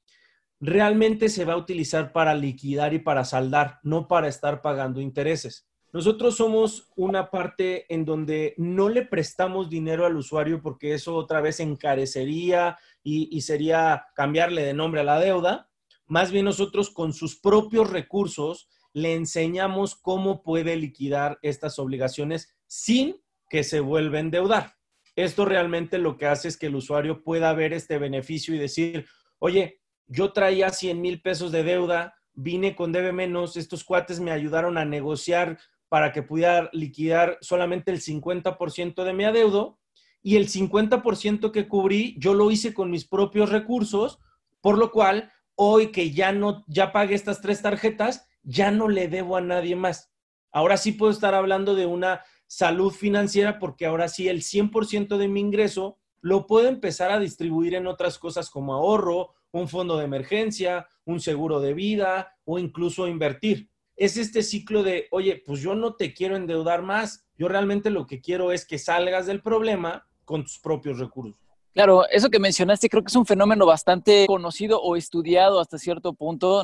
realmente 0.59 1.29
se 1.29 1.45
va 1.45 1.53
a 1.53 1.57
utilizar 1.57 2.11
para 2.11 2.33
liquidar 2.35 2.93
y 2.93 2.99
para 2.99 3.23
saldar, 3.23 3.79
no 3.83 4.07
para 4.07 4.27
estar 4.27 4.61
pagando 4.61 4.99
intereses. 4.99 5.67
Nosotros 5.91 6.37
somos 6.37 6.91
una 6.95 7.31
parte 7.31 7.91
en 7.93 8.05
donde 8.05 8.53
no 8.57 8.89
le 8.89 9.05
prestamos 9.05 9.69
dinero 9.69 10.05
al 10.05 10.17
usuario 10.17 10.61
porque 10.61 10.93
eso 10.93 11.15
otra 11.15 11.41
vez 11.41 11.59
encarecería 11.59 12.77
y, 13.03 13.41
sería 13.41 14.05
cambiarle 14.15 14.63
de 14.63 14.73
nombre 14.73 15.01
a 15.01 15.03
la 15.05 15.19
deuda. 15.19 15.69
Más 16.05 16.31
bien 16.31 16.45
nosotros 16.45 16.91
con 16.91 17.13
sus 17.13 17.39
propios 17.39 17.89
recursos 17.89 18.69
le 18.93 19.15
enseñamos 19.15 19.95
cómo 19.95 20.43
puede 20.43 20.75
liquidar 20.75 21.39
estas 21.41 21.79
obligaciones 21.79 22.55
sin 22.67 23.19
que 23.49 23.63
se 23.63 23.79
vuelva 23.79 24.17
a 24.17 24.21
endeudar. 24.21 24.75
Esto 25.15 25.43
realmente 25.43 25.97
lo 25.97 26.17
que 26.17 26.27
hace 26.27 26.47
es 26.49 26.57
que 26.57 26.67
el 26.67 26.75
usuario 26.75 27.23
pueda 27.23 27.51
ver 27.53 27.73
este 27.73 27.97
beneficio 27.97 28.53
y 28.53 28.59
decir, 28.59 29.07
oye, 29.39 29.81
yo 30.07 30.33
traía 30.33 30.69
100 30.69 31.01
mil 31.01 31.21
pesos 31.21 31.51
de 31.51 31.63
deuda, 31.63 32.15
vine 32.33 32.75
con 32.75 32.91
debe 32.91 33.11
menos, 33.11 33.57
estos 33.57 33.83
cuates 33.83 34.19
me 34.19 34.31
ayudaron 34.31 34.77
a 34.77 34.85
negociar 34.85 35.57
para 35.89 36.11
que 36.13 36.23
pudiera 36.23 36.69
liquidar 36.71 37.37
solamente 37.41 37.91
el 37.91 37.99
50% 37.99 39.03
de 39.03 39.13
mi 39.13 39.25
adeudo 39.25 39.79
y 40.21 40.35
el 40.35 40.47
50% 40.47 41.51
que 41.51 41.67
cubrí 41.67 42.15
yo 42.19 42.33
lo 42.33 42.51
hice 42.51 42.73
con 42.73 42.91
mis 42.91 43.05
propios 43.05 43.49
recursos, 43.49 44.19
por 44.61 44.77
lo 44.77 44.91
cual 44.91 45.31
hoy 45.55 45.87
que 45.87 46.11
ya 46.11 46.31
no 46.31 46.63
ya 46.67 46.91
pagué 46.91 47.15
estas 47.15 47.41
tres 47.41 47.61
tarjetas, 47.61 48.27
ya 48.43 48.71
no 48.71 48.87
le 48.87 49.07
debo 49.07 49.35
a 49.35 49.41
nadie 49.41 49.75
más. 49.75 50.11
Ahora 50.51 50.77
sí 50.77 50.91
puedo 50.91 51.11
estar 51.11 51.33
hablando 51.33 51.75
de 51.75 51.85
una 51.85 52.23
salud 52.47 52.91
financiera 52.91 53.59
porque 53.59 53.85
ahora 53.85 54.07
sí 54.07 54.27
el 54.27 54.41
100% 54.41 55.17
de 55.17 55.27
mi 55.27 55.39
ingreso 55.39 55.97
lo 56.21 56.47
puedo 56.47 56.67
empezar 56.67 57.11
a 57.11 57.19
distribuir 57.19 57.75
en 57.75 57.87
otras 57.87 58.17
cosas 58.17 58.49
como 58.49 58.73
ahorro, 58.73 59.33
un 59.51 59.67
fondo 59.67 59.97
de 59.97 60.05
emergencia, 60.05 60.87
un 61.05 61.19
seguro 61.19 61.59
de 61.59 61.73
vida 61.73 62.35
o 62.45 62.59
incluso 62.59 63.07
invertir 63.07 63.69
es 63.99 64.15
este 64.15 64.43
ciclo 64.43 64.81
de, 64.81 65.07
oye, 65.11 65.43
pues 65.45 65.59
yo 65.59 65.75
no 65.75 65.95
te 65.95 66.13
quiero 66.13 66.37
endeudar 66.37 66.81
más, 66.81 67.25
yo 67.37 67.49
realmente 67.49 67.89
lo 67.89 68.07
que 68.07 68.21
quiero 68.21 68.53
es 68.53 68.65
que 68.65 68.79
salgas 68.79 69.25
del 69.25 69.41
problema 69.41 70.07
con 70.23 70.43
tus 70.43 70.57
propios 70.57 70.99
recursos. 70.99 71.37
Claro, 71.73 72.07
eso 72.09 72.29
que 72.29 72.39
mencionaste 72.39 72.89
creo 72.89 73.03
que 73.03 73.09
es 73.09 73.15
un 73.15 73.25
fenómeno 73.25 73.65
bastante 73.65 74.25
conocido 74.25 74.81
o 74.81 74.95
estudiado 74.95 75.59
hasta 75.59 75.77
cierto 75.77 76.13
punto 76.13 76.63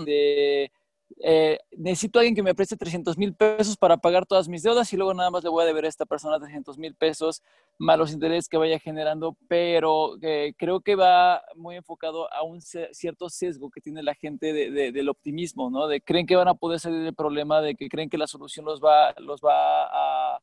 eh, 1.18 1.60
necesito 1.72 2.20
a 2.20 2.22
alguien 2.22 2.36
que 2.36 2.44
me 2.44 2.54
preste 2.54 2.76
300 2.76 3.18
mil 3.18 3.34
pesos 3.34 3.78
para 3.78 3.96
pagar 3.98 4.26
todas 4.26 4.50
mis 4.50 4.64
deudas 4.64 4.92
y 4.92 4.98
luego 4.98 5.14
nada 5.14 5.32
más 5.32 5.44
le 5.44 5.50
voy 5.50 5.64
a 5.64 5.66
deber 5.66 5.86
a 5.86 5.88
esta 5.88 6.06
persona 6.06 6.40
300 6.40 6.78
mil 6.78 6.94
pesos 6.94 7.42
más 7.78 7.98
los 7.98 8.12
intereses 8.12 8.50
que 8.50 8.58
vaya 8.58 8.80
generando, 8.80 9.38
pero 9.48 10.18
eh, 10.22 10.54
creo 10.58 10.82
que 10.82 10.96
va 10.96 11.42
muy 11.56 11.78
enfocado 11.78 12.32
a 12.34 12.44
un 12.44 12.62
cierto 12.62 13.30
sesgo 13.30 13.70
que 13.70 13.80
tiene 13.80 14.04
la 14.04 14.14
gente 14.14 14.52
de, 14.52 14.92
del 14.92 15.10
optimismo, 15.10 15.70
¿no? 15.70 15.88
De 15.88 16.02
creen 16.02 16.26
que 16.26 16.36
van 16.36 16.50
a 16.50 16.56
poder 16.56 16.80
salir 16.80 17.04
del 17.04 17.16
problema, 17.16 17.62
de 17.62 17.76
que 17.76 17.88
creen 17.88 18.10
que 18.10 18.18
la 18.18 18.28
solución 18.28 18.66
los 18.66 18.82
va, 18.82 19.14
los 19.18 19.40
va 19.42 20.36
a 20.36 20.42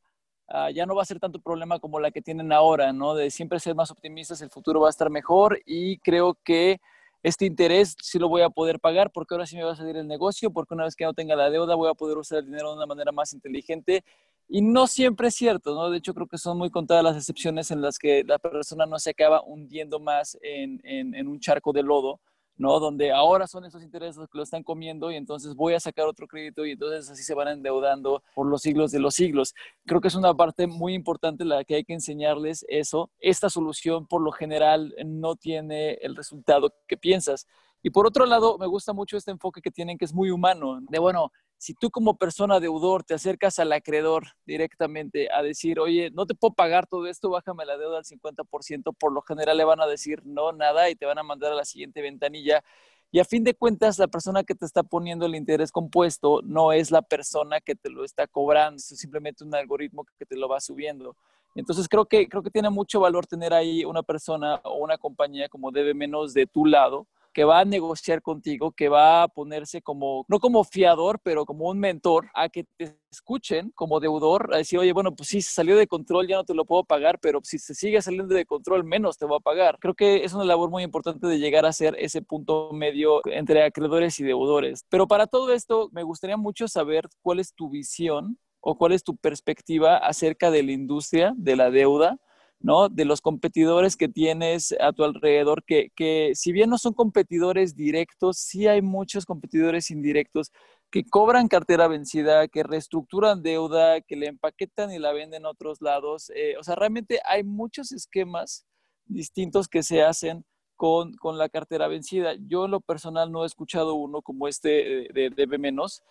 ya 0.75 0.85
no 0.85 0.95
va 0.95 1.01
a 1.01 1.07
ser 1.07 1.19
tanto 1.19 1.41
problema 1.41 1.79
como 1.79 1.99
la 1.99 2.11
que 2.11 2.21
tienen 2.21 2.53
ahora, 2.53 2.93
¿no? 2.93 3.15
De 3.15 3.31
siempre 3.31 3.59
ser 3.59 3.75
más 3.75 3.91
optimistas, 3.91 4.43
el 4.43 4.51
futuro 4.51 4.81
va 4.81 4.89
a 4.89 4.91
estar 4.91 5.09
mejor 5.09 5.61
y 5.65 5.97
creo 5.99 6.37
que 6.45 6.79
este 7.23 7.47
interés 7.47 7.97
sí 8.03 8.19
lo 8.19 8.29
voy 8.29 8.43
a 8.43 8.51
poder 8.51 8.81
pagar 8.81 9.11
porque 9.11 9.35
ahora 9.35 9.47
sí 9.47 9.57
me 9.57 9.63
va 9.63 9.73
a 9.73 9.77
salir 9.77 9.97
el 9.97 10.09
negocio, 10.09 10.51
porque 10.51 10.75
una 10.75 10.85
vez 10.85 10.97
que 10.97 11.05
no 11.05 11.15
tenga 11.15 11.37
la 11.37 11.51
deuda 11.51 11.75
voy 11.75 11.89
a 11.91 11.95
poder 11.95 12.19
usar 12.19 12.39
el 12.39 12.47
dinero 12.47 12.71
de 12.71 12.77
una 12.77 12.87
manera 12.87 13.13
más 13.13 13.33
inteligente. 13.33 14.05
Y 14.49 14.61
no 14.61 14.87
siempre 14.87 15.29
es 15.29 15.35
cierto, 15.35 15.75
¿no? 15.75 15.89
De 15.89 15.99
hecho, 15.99 16.15
creo 16.15 16.27
que 16.27 16.37
son 16.37 16.59
muy 16.59 16.69
contadas 16.69 17.05
las 17.05 17.17
excepciones 17.17 17.71
en 17.71 17.81
las 17.81 17.99
que 17.99 18.25
la 18.25 18.39
persona 18.39 18.87
no 18.87 18.99
se 18.99 19.11
acaba 19.11 19.43
hundiendo 19.43 20.01
más 20.01 20.37
en, 20.43 20.81
en, 20.85 21.29
un 21.29 21.41
charco 21.41 21.73
de 21.73 21.83
lodo 21.83 22.21
¿no? 22.57 22.79
Donde 22.81 23.13
ahora 23.13 23.47
son 23.47 23.65
esos 23.65 23.83
intereses 23.83 24.17
los 24.17 24.29
que 24.29 24.39
lo 24.39 24.45
están 24.45 24.63
comiendo 24.63 25.11
y 25.11 25.17
entonces 25.17 25.55
voy 25.55 25.75
a 25.75 25.81
sacar 25.81 26.07
otro 26.07 26.27
crédito 26.27 26.65
y 26.67 26.73
entonces 26.73 27.11
así 27.11 27.23
se 27.23 27.35
van 27.35 27.49
endeudando 27.49 28.23
por 28.35 28.47
los 28.47 28.63
siglos 28.63 28.93
de 28.93 29.01
los 29.01 29.15
siglos. 29.15 29.55
Creo 29.87 30.01
que 30.01 30.09
es 30.09 30.15
una 30.15 30.35
parte 30.35 30.67
muy 30.67 30.95
importante 30.95 31.45
la 31.45 31.65
que 31.65 31.77
hay 31.77 31.85
que 31.85 31.95
enseñarles 31.95 32.65
eso. 32.69 33.11
Esta 33.21 33.51
solución 33.51 34.07
por 34.07 34.23
lo 34.23 34.33
general 34.33 34.95
no 35.05 35.37
tiene 35.37 35.95
el 36.03 36.17
resultado 36.17 36.75
que 36.87 36.97
piensas. 36.97 37.47
Y 37.83 37.91
por 37.91 38.07
otro 38.07 38.27
lado, 38.27 38.59
me 38.59 38.67
gusta 38.67 38.93
mucho 38.93 39.17
este 39.17 39.31
enfoque 39.31 39.61
que 39.61 39.71
tienen 39.71 39.99
que 39.99 40.05
es 40.05 40.15
muy 40.15 40.31
humano, 40.31 40.81
de 40.89 40.99
bueno, 40.99 41.33
si 41.63 41.75
tú 41.75 41.91
como 41.91 42.17
persona 42.17 42.59
deudor 42.59 43.05
te 43.05 43.15
acercas 43.15 43.61
al 43.61 43.73
acreedor 43.73 44.25
directamente 44.45 45.29
a 45.33 45.43
decir, 45.43 45.79
oye, 45.79 46.11
no 46.11 46.27
te 46.27 46.35
puedo 46.35 46.55
pagar 46.55 46.89
todo 46.89 47.07
esto, 47.07 47.31
bájame 47.31 47.65
la 47.65 47.79
deuda 47.79 47.99
al 47.99 48.05
50%, 48.05 48.93
por 48.99 49.13
lo 49.13 49.23
general 49.23 49.57
le 49.57 49.65
van 49.65 49.81
a 49.81 49.87
decir 49.87 50.23
no, 50.25 50.51
nada 50.51 50.91
y 50.91 50.97
te 50.97 51.07
van 51.07 51.19
a 51.19 51.23
mandar 51.23 51.53
a 51.53 51.55
la 51.55 51.65
siguiente 51.65 52.03
ventanilla. 52.03 52.65
Y 53.13 53.21
a 53.21 53.25
fin 53.25 53.45
de 53.45 53.55
cuentas, 53.55 53.99
la 53.99 54.09
persona 54.09 54.43
que 54.43 54.57
te 54.57 54.65
está 54.65 54.83
poniendo 54.83 55.27
el 55.27 55.37
interés 55.37 55.71
compuesto 55.71 56.41
no 56.43 56.73
es 56.73 56.91
la 56.91 57.03
persona 57.03 57.61
que 57.61 57.77
te 57.77 57.91
lo 57.91 58.05
está 58.05 58.27
cobrando, 58.27 58.79
es 58.79 58.87
simplemente 58.87 59.45
un 59.45 59.55
algoritmo 59.55 60.05
que 60.19 60.27
te 60.27 60.37
lo 60.37 60.49
va 60.49 60.61
subiendo. 60.61 61.15
Entonces 61.55 61.89
creo 61.89 62.07
que, 62.07 62.29
creo 62.29 62.43
que 62.43 62.51
tiene 62.51 62.71
mucho 62.71 62.99
valor 62.99 63.27
tener 63.27 63.53
ahí 63.53 63.85
una 63.85 64.03
persona 64.03 64.61
o 64.65 64.79
una 64.79 64.99
compañía 64.99 65.49
como 65.49 65.71
debe 65.71 65.95
menos 65.95 66.35
de 66.35 66.47
tu 66.47 66.67
lado, 66.67 67.07
que 67.33 67.45
va 67.45 67.61
a 67.61 67.65
negociar 67.65 68.23
contigo, 68.23 68.73
que 68.73 68.89
va 68.89 69.23
a 69.23 69.29
ponerse 69.29 69.83
como, 69.83 70.25
no 70.29 70.39
como 70.39 70.65
fiador, 70.65 71.21
pero 71.23 71.45
como 71.45 71.69
un 71.69 71.79
mentor, 71.79 72.29
a 72.35 72.49
que 72.49 72.65
te 72.65 72.99
escuchen 73.11 73.73
como 73.75 74.01
deudor, 74.01 74.55
a 74.55 74.59
decir, 74.59 74.79
oye, 74.79 74.93
bueno, 74.93 75.15
pues 75.15 75.29
sí, 75.29 75.43
se 75.43 75.53
salió 75.53 75.77
de 75.77 75.87
control, 75.87 76.29
ya 76.29 76.37
no 76.37 76.45
te 76.45 76.55
lo 76.55 76.65
puedo 76.65 76.85
pagar, 76.85 77.19
pero 77.21 77.41
si 77.43 77.59
se 77.59 77.75
sigue 77.75 78.01
saliendo 78.03 78.35
de 78.35 78.47
control, 78.47 78.85
menos 78.85 79.19
te 79.19 79.27
voy 79.27 79.37
a 79.37 79.41
pagar. 79.41 79.79
Creo 79.81 79.95
que 79.95 80.25
es 80.25 80.33
una 80.33 80.45
labor 80.45 80.71
muy 80.71 80.83
importante 80.83 81.27
de 81.27 81.39
llegar 81.39 81.67
a 81.67 81.73
ser 81.73 81.97
ese 81.99 82.23
punto 82.23 82.71
medio 82.73 83.21
entre 83.27 83.65
acreedores 83.65 84.19
y 84.21 84.25
deudores. 84.25 84.85
Pero 84.89 85.07
para 85.07 85.27
todo 85.27 85.53
esto, 85.53 85.89
me 85.93 86.03
gustaría 86.03 86.37
mucho 86.37 86.69
saber 86.69 87.09
cuál 87.23 87.41
es 87.41 87.55
tu 87.55 87.71
visión 87.71 88.39
o 88.61 88.77
cuál 88.77 88.93
es 88.93 89.03
tu 89.03 89.17
perspectiva 89.17 89.97
acerca 89.97 90.51
de 90.51 90.63
la 90.63 90.73
industria 90.73 91.35
de 91.37 91.57
la 91.57 91.71
deuda 91.71 92.19
¿no? 92.63 92.89
De 92.89 93.05
los 93.05 93.21
competidores 93.21 93.97
que 93.97 94.09
tienes 94.09 94.75
a 94.81 94.93
tu 94.93 95.05
alrededor, 95.05 95.65
que, 95.65 95.91
que 95.95 96.33
si 96.35 96.53
bien 96.53 96.71
no 96.71 96.79
son 96.79 96.95
competidores 96.95 97.75
directos, 97.75 98.39
sí 98.39 98.67
hay 98.67 98.83
muchos 98.83 99.27
competidores 99.27 99.91
indirectos 99.91 100.53
que 100.91 101.05
cobran 101.05 101.49
cartera 101.49 101.89
vencida, 101.89 102.47
que 102.49 102.63
reestructuran 102.63 103.43
deuda, 103.43 104.03
que 104.03 104.15
le 104.15 104.27
empaquetan 104.27 104.93
y 104.93 104.99
la 104.99 105.13
venden 105.13 105.47
a 105.47 105.51
otros 105.51 105.81
lados. 105.81 106.31
Eh, 106.35 106.55
o 106.59 106.63
sea, 106.63 106.75
realmente 106.75 107.21
hay 107.25 107.43
muchos 107.43 107.93
esquemas 107.93 108.67
distintos 109.07 109.69
que 109.69 109.83
se 109.83 110.03
hacen 110.03 110.45
con, 110.77 111.15
con, 111.15 111.39
la 111.39 111.49
cartera 111.49 111.89
vencida. 111.89 112.35
Yo 112.47 112.67
en 112.67 112.73
lo 112.73 112.81
personal 112.81 113.33
no 113.33 113.45
he 113.45 113.47
escuchado 113.47 113.95
uno 113.95 114.21
como 114.21 114.49
este 114.49 115.09
de, 115.15 115.31
de, 115.35 115.47
de 115.47 115.59
menos, 115.59 116.03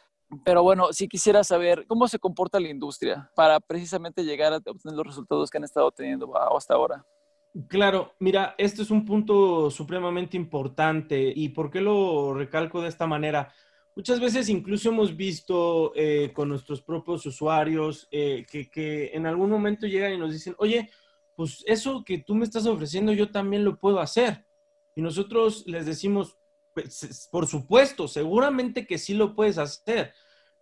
pero 0.44 0.64
bueno, 0.64 0.92
sí 0.92 1.08
quisiera 1.08 1.44
saber 1.44 1.86
cómo 1.88 2.08
se 2.08 2.20
comporta 2.20 2.60
la 2.60 2.70
industria 2.70 3.30
para 3.36 3.60
precisamente 3.60 4.24
llegar 4.24 4.54
a 4.54 4.58
obtener 4.58 4.98
los 4.98 5.08
resultados 5.08 5.50
que 5.50 5.58
han 5.58 5.64
estado 5.64 5.92
teniendo 5.92 6.32
hasta 6.56 6.74
ahora. 6.74 7.06
Claro, 7.68 8.14
mira, 8.20 8.56
este 8.58 8.82
es 8.82 8.92
un 8.92 9.06
punto 9.06 9.70
supremamente 9.70 10.38
importante 10.38 11.34
y 11.36 11.50
¿por 11.50 11.70
qué 11.70 11.82
lo 11.82 12.34
recalco 12.34 12.82
de 12.82 12.88
esta 12.88 13.08
manera? 13.08 13.54
Muchas 13.94 14.22
veces 14.22 14.48
incluso 14.48 14.88
hemos 14.88 15.18
visto 15.18 15.92
eh, 15.96 16.32
con 16.34 16.48
nuestros 16.48 16.82
propios 16.82 17.26
usuarios 17.26 18.08
eh, 18.10 18.46
que, 18.50 18.70
que 18.70 19.12
en 19.14 19.26
algún 19.26 19.50
momento 19.50 19.86
llegan 19.86 20.14
y 20.14 20.18
nos 20.18 20.32
dicen, 20.32 20.56
oye, 20.60 20.90
pues 21.36 21.62
eso 21.68 22.04
que 22.06 22.20
tú 22.20 22.36
me 22.36 22.46
estás 22.46 22.66
ofreciendo 22.66 23.12
yo 23.12 23.32
también 23.32 23.66
lo 23.66 23.78
puedo 23.78 24.00
hacer. 24.00 24.46
Y 24.96 25.02
nosotros 25.02 25.66
les 25.68 25.86
decimos, 25.86 26.38
por 27.32 27.48
supuesto, 27.48 28.08
seguramente 28.08 28.86
que 28.88 28.98
sí 28.98 29.14
lo 29.14 29.36
puedes 29.36 29.58
hacer. 29.58 30.14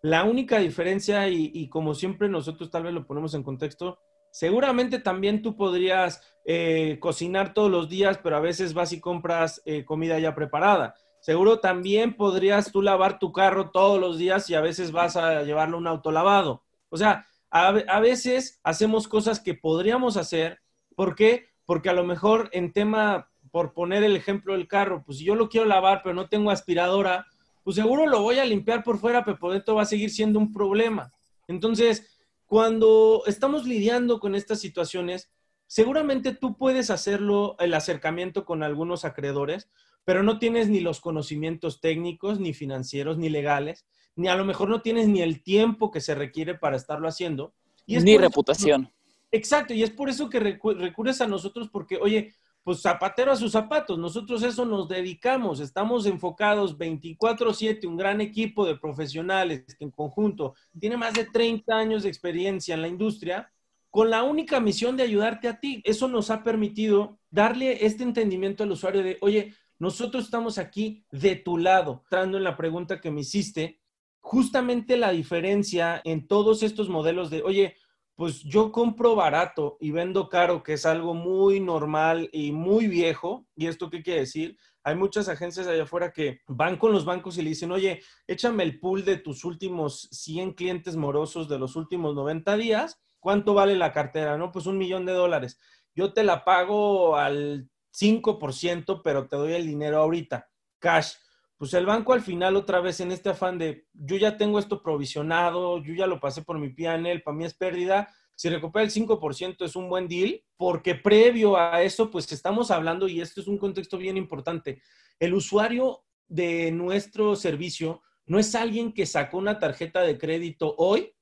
La 0.01 0.23
única 0.23 0.59
diferencia, 0.59 1.27
y, 1.27 1.67
como 1.67 1.93
siempre 1.93 2.29
nosotros 2.29 2.69
tal 2.69 2.83
vez 2.83 2.93
lo 2.93 3.05
ponemos 3.05 3.33
en 3.33 3.43
contexto, 3.43 3.99
seguramente 4.31 4.99
también 4.99 5.41
tú 5.41 5.57
podrías 5.57 6.21
eh, 6.45 6.97
cocinar 7.01 7.53
todos 7.53 7.69
los 7.69 7.89
días, 7.89 8.17
pero 8.23 8.37
a 8.37 8.41
veces 8.41 8.73
vas 8.73 8.93
y 8.93 9.01
compras 9.01 9.61
eh, 9.65 9.83
comida 9.83 10.17
ya 10.19 10.35
preparada. 10.35 10.95
Seguro 11.19 11.59
también 11.59 12.15
podrías 12.15 12.71
tú 12.71 12.81
lavar 12.81 13.19
tu 13.19 13.33
carro 13.33 13.71
todos 13.71 13.99
los 13.99 14.17
días 14.17 14.49
y 14.49 14.55
a 14.55 14.61
veces 14.61 14.93
vas 14.93 15.17
a 15.17 15.43
llevarlo 15.43 15.75
a 15.75 15.79
un 15.81 15.87
autolavado. 15.87 16.63
O 16.87 16.95
sea, 16.95 17.27
a, 17.51 17.67
a 17.67 17.99
veces 17.99 18.61
hacemos 18.63 19.09
cosas 19.09 19.41
que 19.41 19.53
podríamos 19.53 20.15
hacer. 20.15 20.61
¿Por 20.95 21.15
qué? 21.15 21.49
Porque 21.65 21.89
a 21.89 21.93
lo 21.93 22.05
mejor 22.05 22.49
en 22.53 22.71
tema 22.71 23.29
por 23.51 23.73
poner 23.73 24.03
el 24.03 24.15
ejemplo 24.15 24.53
del 24.53 24.67
carro, 24.67 25.03
pues 25.05 25.19
si 25.19 25.25
yo 25.25 25.35
lo 25.35 25.49
quiero 25.49 25.65
lavar 25.65 26.01
pero 26.03 26.15
no 26.15 26.29
tengo 26.29 26.51
aspiradora, 26.51 27.25
pues 27.63 27.75
seguro 27.75 28.07
lo 28.07 28.21
voy 28.21 28.39
a 28.39 28.45
limpiar 28.45 28.83
por 28.83 28.99
fuera, 28.99 29.23
pero 29.23 29.37
por 29.37 29.53
dentro 29.53 29.75
va 29.75 29.83
a 29.83 29.85
seguir 29.85 30.09
siendo 30.09 30.39
un 30.39 30.51
problema. 30.51 31.11
Entonces, 31.47 32.19
cuando 32.45 33.23
estamos 33.27 33.65
lidiando 33.65 34.19
con 34.19 34.33
estas 34.33 34.59
situaciones, 34.59 35.31
seguramente 35.67 36.33
tú 36.33 36.57
puedes 36.57 36.89
hacerlo, 36.89 37.55
el 37.59 37.73
acercamiento 37.75 38.43
con 38.43 38.63
algunos 38.63 39.05
acreedores, 39.05 39.69
pero 40.03 40.23
no 40.23 40.39
tienes 40.39 40.69
ni 40.69 40.79
los 40.79 40.99
conocimientos 40.99 41.79
técnicos, 41.79 42.39
ni 42.39 42.53
financieros, 42.53 43.19
ni 43.19 43.29
legales, 43.29 43.85
ni 44.15 44.27
a 44.27 44.35
lo 44.35 44.45
mejor 44.45 44.69
no 44.69 44.81
tienes 44.81 45.07
ni 45.07 45.21
el 45.21 45.43
tiempo 45.43 45.91
que 45.91 46.01
se 46.01 46.15
requiere 46.15 46.55
para 46.55 46.75
estarlo 46.75 47.07
haciendo. 47.07 47.53
ni 47.85 48.17
reputación. 48.17 48.91
exacto, 49.31 49.75
y 49.75 49.83
es 49.83 49.91
por 49.91 50.09
eso 50.09 50.27
que 50.27 50.39
recurres 50.39 51.21
a 51.21 51.27
nosotros 51.27 51.69
porque, 51.69 51.97
oye, 51.97 52.33
pues 52.63 52.81
zapatero 52.81 53.31
a 53.31 53.35
sus 53.35 53.51
zapatos. 53.51 53.97
Nosotros 53.97 54.43
eso 54.43 54.65
nos 54.65 54.87
dedicamos, 54.87 55.59
estamos 55.59 56.05
enfocados 56.05 56.77
24/7, 56.77 57.87
un 57.87 57.97
gran 57.97 58.21
equipo 58.21 58.65
de 58.65 58.77
profesionales 58.77 59.63
que 59.77 59.85
en 59.85 59.91
conjunto 59.91 60.53
tiene 60.79 60.97
más 60.97 61.13
de 61.13 61.25
30 61.25 61.75
años 61.75 62.03
de 62.03 62.09
experiencia 62.09 62.75
en 62.75 62.81
la 62.81 62.87
industria, 62.87 63.51
con 63.89 64.09
la 64.09 64.23
única 64.23 64.59
misión 64.59 64.97
de 64.97 65.03
ayudarte 65.03 65.47
a 65.47 65.59
ti. 65.59 65.81
Eso 65.83 66.07
nos 66.07 66.29
ha 66.29 66.43
permitido 66.43 67.19
darle 67.31 67.85
este 67.85 68.03
entendimiento 68.03 68.63
al 68.63 68.71
usuario 68.71 69.01
de, 69.01 69.17
oye, 69.21 69.55
nosotros 69.79 70.25
estamos 70.25 70.57
aquí 70.57 71.05
de 71.11 71.37
tu 71.37 71.57
lado. 71.57 72.01
Entrando 72.03 72.37
en 72.37 72.43
la 72.43 72.57
pregunta 72.57 73.01
que 73.01 73.11
me 73.11 73.21
hiciste, 73.21 73.79
justamente 74.19 74.97
la 74.97 75.11
diferencia 75.11 76.01
en 76.03 76.27
todos 76.27 76.61
estos 76.61 76.89
modelos 76.89 77.29
de, 77.29 77.41
oye, 77.41 77.75
pues 78.19 78.43
yo 78.43 78.73
compro 78.73 79.15
barato 79.15 79.77
y 79.79 79.91
vendo 79.91 80.27
caro, 80.27 80.61
que 80.61 80.73
es 80.73 80.85
algo 80.85 81.13
muy 81.13 81.61
normal 81.61 82.29
y 82.33 82.51
muy 82.51 82.87
viejo. 82.87 83.47
¿Y 83.55 83.67
esto 83.67 83.89
qué 83.89 84.03
quiere 84.03 84.19
decir? 84.19 84.57
Hay 84.83 84.95
muchas 84.95 85.29
agencias 85.29 85.67
allá 85.67 85.83
afuera 85.83 86.11
que 86.11 86.41
van 86.45 86.75
con 86.75 86.91
los 86.91 87.05
bancos 87.05 87.37
y 87.37 87.43
le 87.43 87.51
dicen, 87.51 87.71
oye, 87.71 88.01
échame 88.27 88.63
el 88.63 88.77
pool 88.77 89.05
de 89.05 89.15
tus 89.15 89.45
últimos 89.45 90.09
100 90.11 90.51
clientes 90.51 90.97
morosos 90.97 91.47
de 91.47 91.59
los 91.59 91.77
últimos 91.77 92.13
90 92.13 92.57
días. 92.57 92.99
¿Cuánto 93.21 93.53
vale 93.53 93.77
la 93.77 93.93
cartera? 93.93 94.37
No, 94.37 94.51
pues 94.51 94.65
un 94.65 94.77
millón 94.77 95.05
de 95.05 95.13
dólares. 95.13 95.57
Yo 95.95 96.11
te 96.11 96.25
la 96.25 96.43
pago 96.43 97.15
al 97.15 97.69
5%, 97.97 98.99
pero 99.01 99.29
te 99.29 99.37
doy 99.37 99.53
el 99.53 99.65
dinero 99.65 99.99
ahorita, 99.99 100.49
cash 100.79 101.13
pues 101.59 101.73
el 101.73 101.85
banco 101.85 102.13
al 102.13 102.21
final 102.21 102.55
otra 102.55 102.79
vez 102.79 103.01
en 103.01 103.11
este 103.11 103.27
afán 103.27 103.57
de 103.57 103.85
yo 103.91 104.15
ya 104.15 104.37
tengo 104.37 104.59
esto 104.59 104.81
provisionado, 104.81 105.83
yo 105.83 105.93
ya 105.93 106.07
lo 106.07 106.21
pasé 106.21 106.41
por 106.41 106.57
mi 106.57 106.69
PNL, 106.69 107.21
para 107.21 107.35
mí 107.35 107.43
es 107.43 107.53
pérdida. 107.53 108.07
Si 108.33 108.47
recupera 108.47 108.85
el 108.85 108.91
5% 108.91 109.65
es 109.65 109.75
un 109.75 109.89
buen 109.89 110.07
deal, 110.07 110.41
porque 110.55 110.95
previo 110.95 111.57
a 111.57 111.83
eso, 111.83 112.09
pues 112.09 112.31
estamos 112.31 112.71
hablando, 112.71 113.09
y 113.09 113.19
esto 113.19 113.41
es 113.41 113.47
un 113.47 113.57
contexto 113.57 113.97
bien 113.97 114.15
importante, 114.15 114.81
el 115.19 115.33
usuario 115.33 116.05
de 116.29 116.71
nuestro 116.71 117.35
servicio 117.35 118.03
no 118.25 118.39
es 118.39 118.55
alguien 118.55 118.93
que 118.93 119.05
sacó 119.05 119.37
una 119.37 119.59
tarjeta 119.59 119.99
de 119.99 120.17
crédito 120.17 120.75
hoy, 120.77 121.13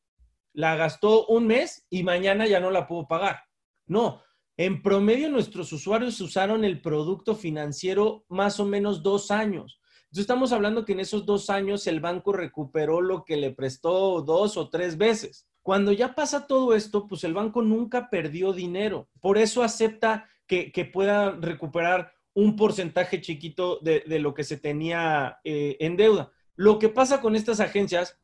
la 0.54 0.76
gastó 0.76 1.26
un 1.26 1.47
mes 1.47 1.88
y 1.89 2.04
mañana 2.04 2.45
ya 2.45 2.60
no 2.60 2.69
la 2.69 2.86
pudo 2.86 3.08
pagar. 3.08 3.41
No, 3.88 4.21
en 4.56 4.84
promedio 4.84 5.30
nuestros 5.30 5.73
usuarios 5.73 6.21
usaron 6.21 6.63
el 6.63 6.80
producto 6.80 7.34
financiero 7.34 8.23
más 8.30 8.60
o 8.60 8.65
menos 8.65 9.02
dos 9.02 9.32
años. 9.32 9.80
Entonces 10.08 10.22
estamos 10.22 10.54
hablando 10.54 10.86
que 10.86 10.93
en 10.93 11.02
esos 11.02 11.26
dos 11.26 11.50
años 11.50 11.86
el 11.86 12.00
banco 12.00 12.32
recuperó 12.32 13.02
lo 13.02 13.26
que 13.26 13.36
le 13.36 13.52
prestó 13.52 14.22
dos 14.22 14.56
o 14.56 14.70
tres 14.70 14.98
veces. 14.98 15.48
Cuando 15.62 15.91
ya 15.91 16.15
pasa 16.15 16.48
todo 16.48 16.74
esto, 16.74 17.08
pues 17.08 17.26
el 17.26 17.34
banco 17.34 17.62
nunca 17.62 18.10
perdió 18.10 18.54
dinero. 18.54 19.10
Por 19.20 19.38
eso 19.38 19.63
acepta 19.63 20.30
que, 20.48 20.89
pueda 20.93 21.32
recuperar 21.32 22.13
un 22.34 22.56
porcentaje 22.56 23.20
chiquito 23.20 23.80
de, 23.82 24.04
lo 24.20 24.34
que 24.34 24.46
se 24.46 24.56
tenía 24.56 25.39
eh, 25.43 25.76
en 25.82 25.98
deuda. 25.98 26.32
Lo 26.56 26.80
que 26.80 26.88
pasa 26.88 27.20
con 27.20 27.36
estas 27.36 27.60
agencias 27.60 28.17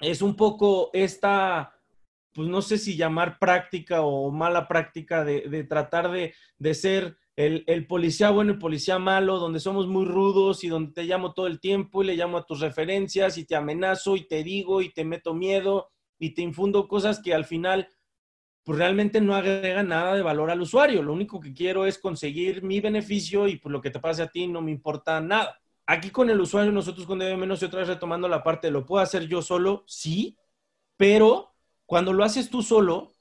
es 0.00 0.22
un 0.22 0.36
poco 0.36 0.90
esta, 0.92 1.74
pues 2.32 2.48
no 2.48 2.62
sé 2.62 2.78
si 2.78 2.96
llamar 2.96 3.40
práctica 3.40 4.02
o 4.02 4.30
mala 4.30 4.68
práctica 4.68 5.24
de, 5.24 5.64
tratar 5.64 6.12
de, 6.12 6.34
de 6.56 6.74
ser 6.74 7.18
el, 7.46 7.86
policía 7.86 8.30
bueno 8.30 8.52
y 8.52 8.58
policía 8.58 8.98
malo, 8.98 9.38
donde 9.38 9.60
somos 9.60 9.86
muy 9.86 10.04
rudos 10.04 10.62
y 10.62 10.68
donde 10.68 10.92
te 10.92 11.04
llamo 11.04 11.32
todo 11.32 11.46
el 11.46 11.58
tiempo 11.58 12.02
y 12.02 12.06
le 12.06 12.16
llamo 12.16 12.36
a 12.36 12.44
tus 12.44 12.60
referencias 12.60 13.38
y 13.38 13.46
te 13.46 13.56
amenazo 13.56 14.16
y 14.16 14.26
te 14.26 14.42
digo 14.42 14.82
y 14.82 14.92
te 14.92 15.04
meto 15.04 15.32
miedo 15.32 15.90
y 16.18 16.34
te 16.34 16.42
infundo 16.42 16.86
cosas 16.86 17.20
que 17.22 17.32
al 17.32 17.46
final 17.46 17.88
pues 18.62 18.78
realmente 18.78 19.20
no 19.22 19.34
agrega 19.34 19.82
nada 19.82 20.14
de 20.14 20.22
valor 20.22 20.50
al 20.50 20.60
usuario. 20.60 21.02
Lo 21.02 21.14
único 21.14 21.40
que 21.40 21.54
quiero 21.54 21.86
es 21.86 21.98
conseguir 21.98 22.62
mi 22.62 22.80
beneficio 22.80 23.48
y 23.48 23.56
pues 23.56 23.72
lo 23.72 23.80
que 23.80 23.90
te 23.90 24.00
pase 24.00 24.22
a 24.22 24.28
ti 24.28 24.46
no 24.46 24.60
me 24.60 24.70
importa 24.70 25.20
nada. 25.20 25.58
Aquí 25.86 26.10
con 26.10 26.28
el 26.28 26.40
usuario, 26.40 26.70
nosotros 26.70 27.06
con 27.06 27.18
menos 27.18 27.62
y 27.62 27.64
otra 27.64 27.80
vez 27.80 27.88
retomando 27.88 28.28
la 28.28 28.42
parte, 28.42 28.70
¿lo 28.70 28.84
puedo 28.84 29.02
hacer 29.02 29.26
yo 29.26 29.40
solo? 29.40 29.82
Sí, 29.86 30.36
pero 30.96 31.54
cuando 31.86 32.12
lo 32.12 32.22
haces 32.22 32.50
tú 32.50 32.62
solo, 32.62 33.14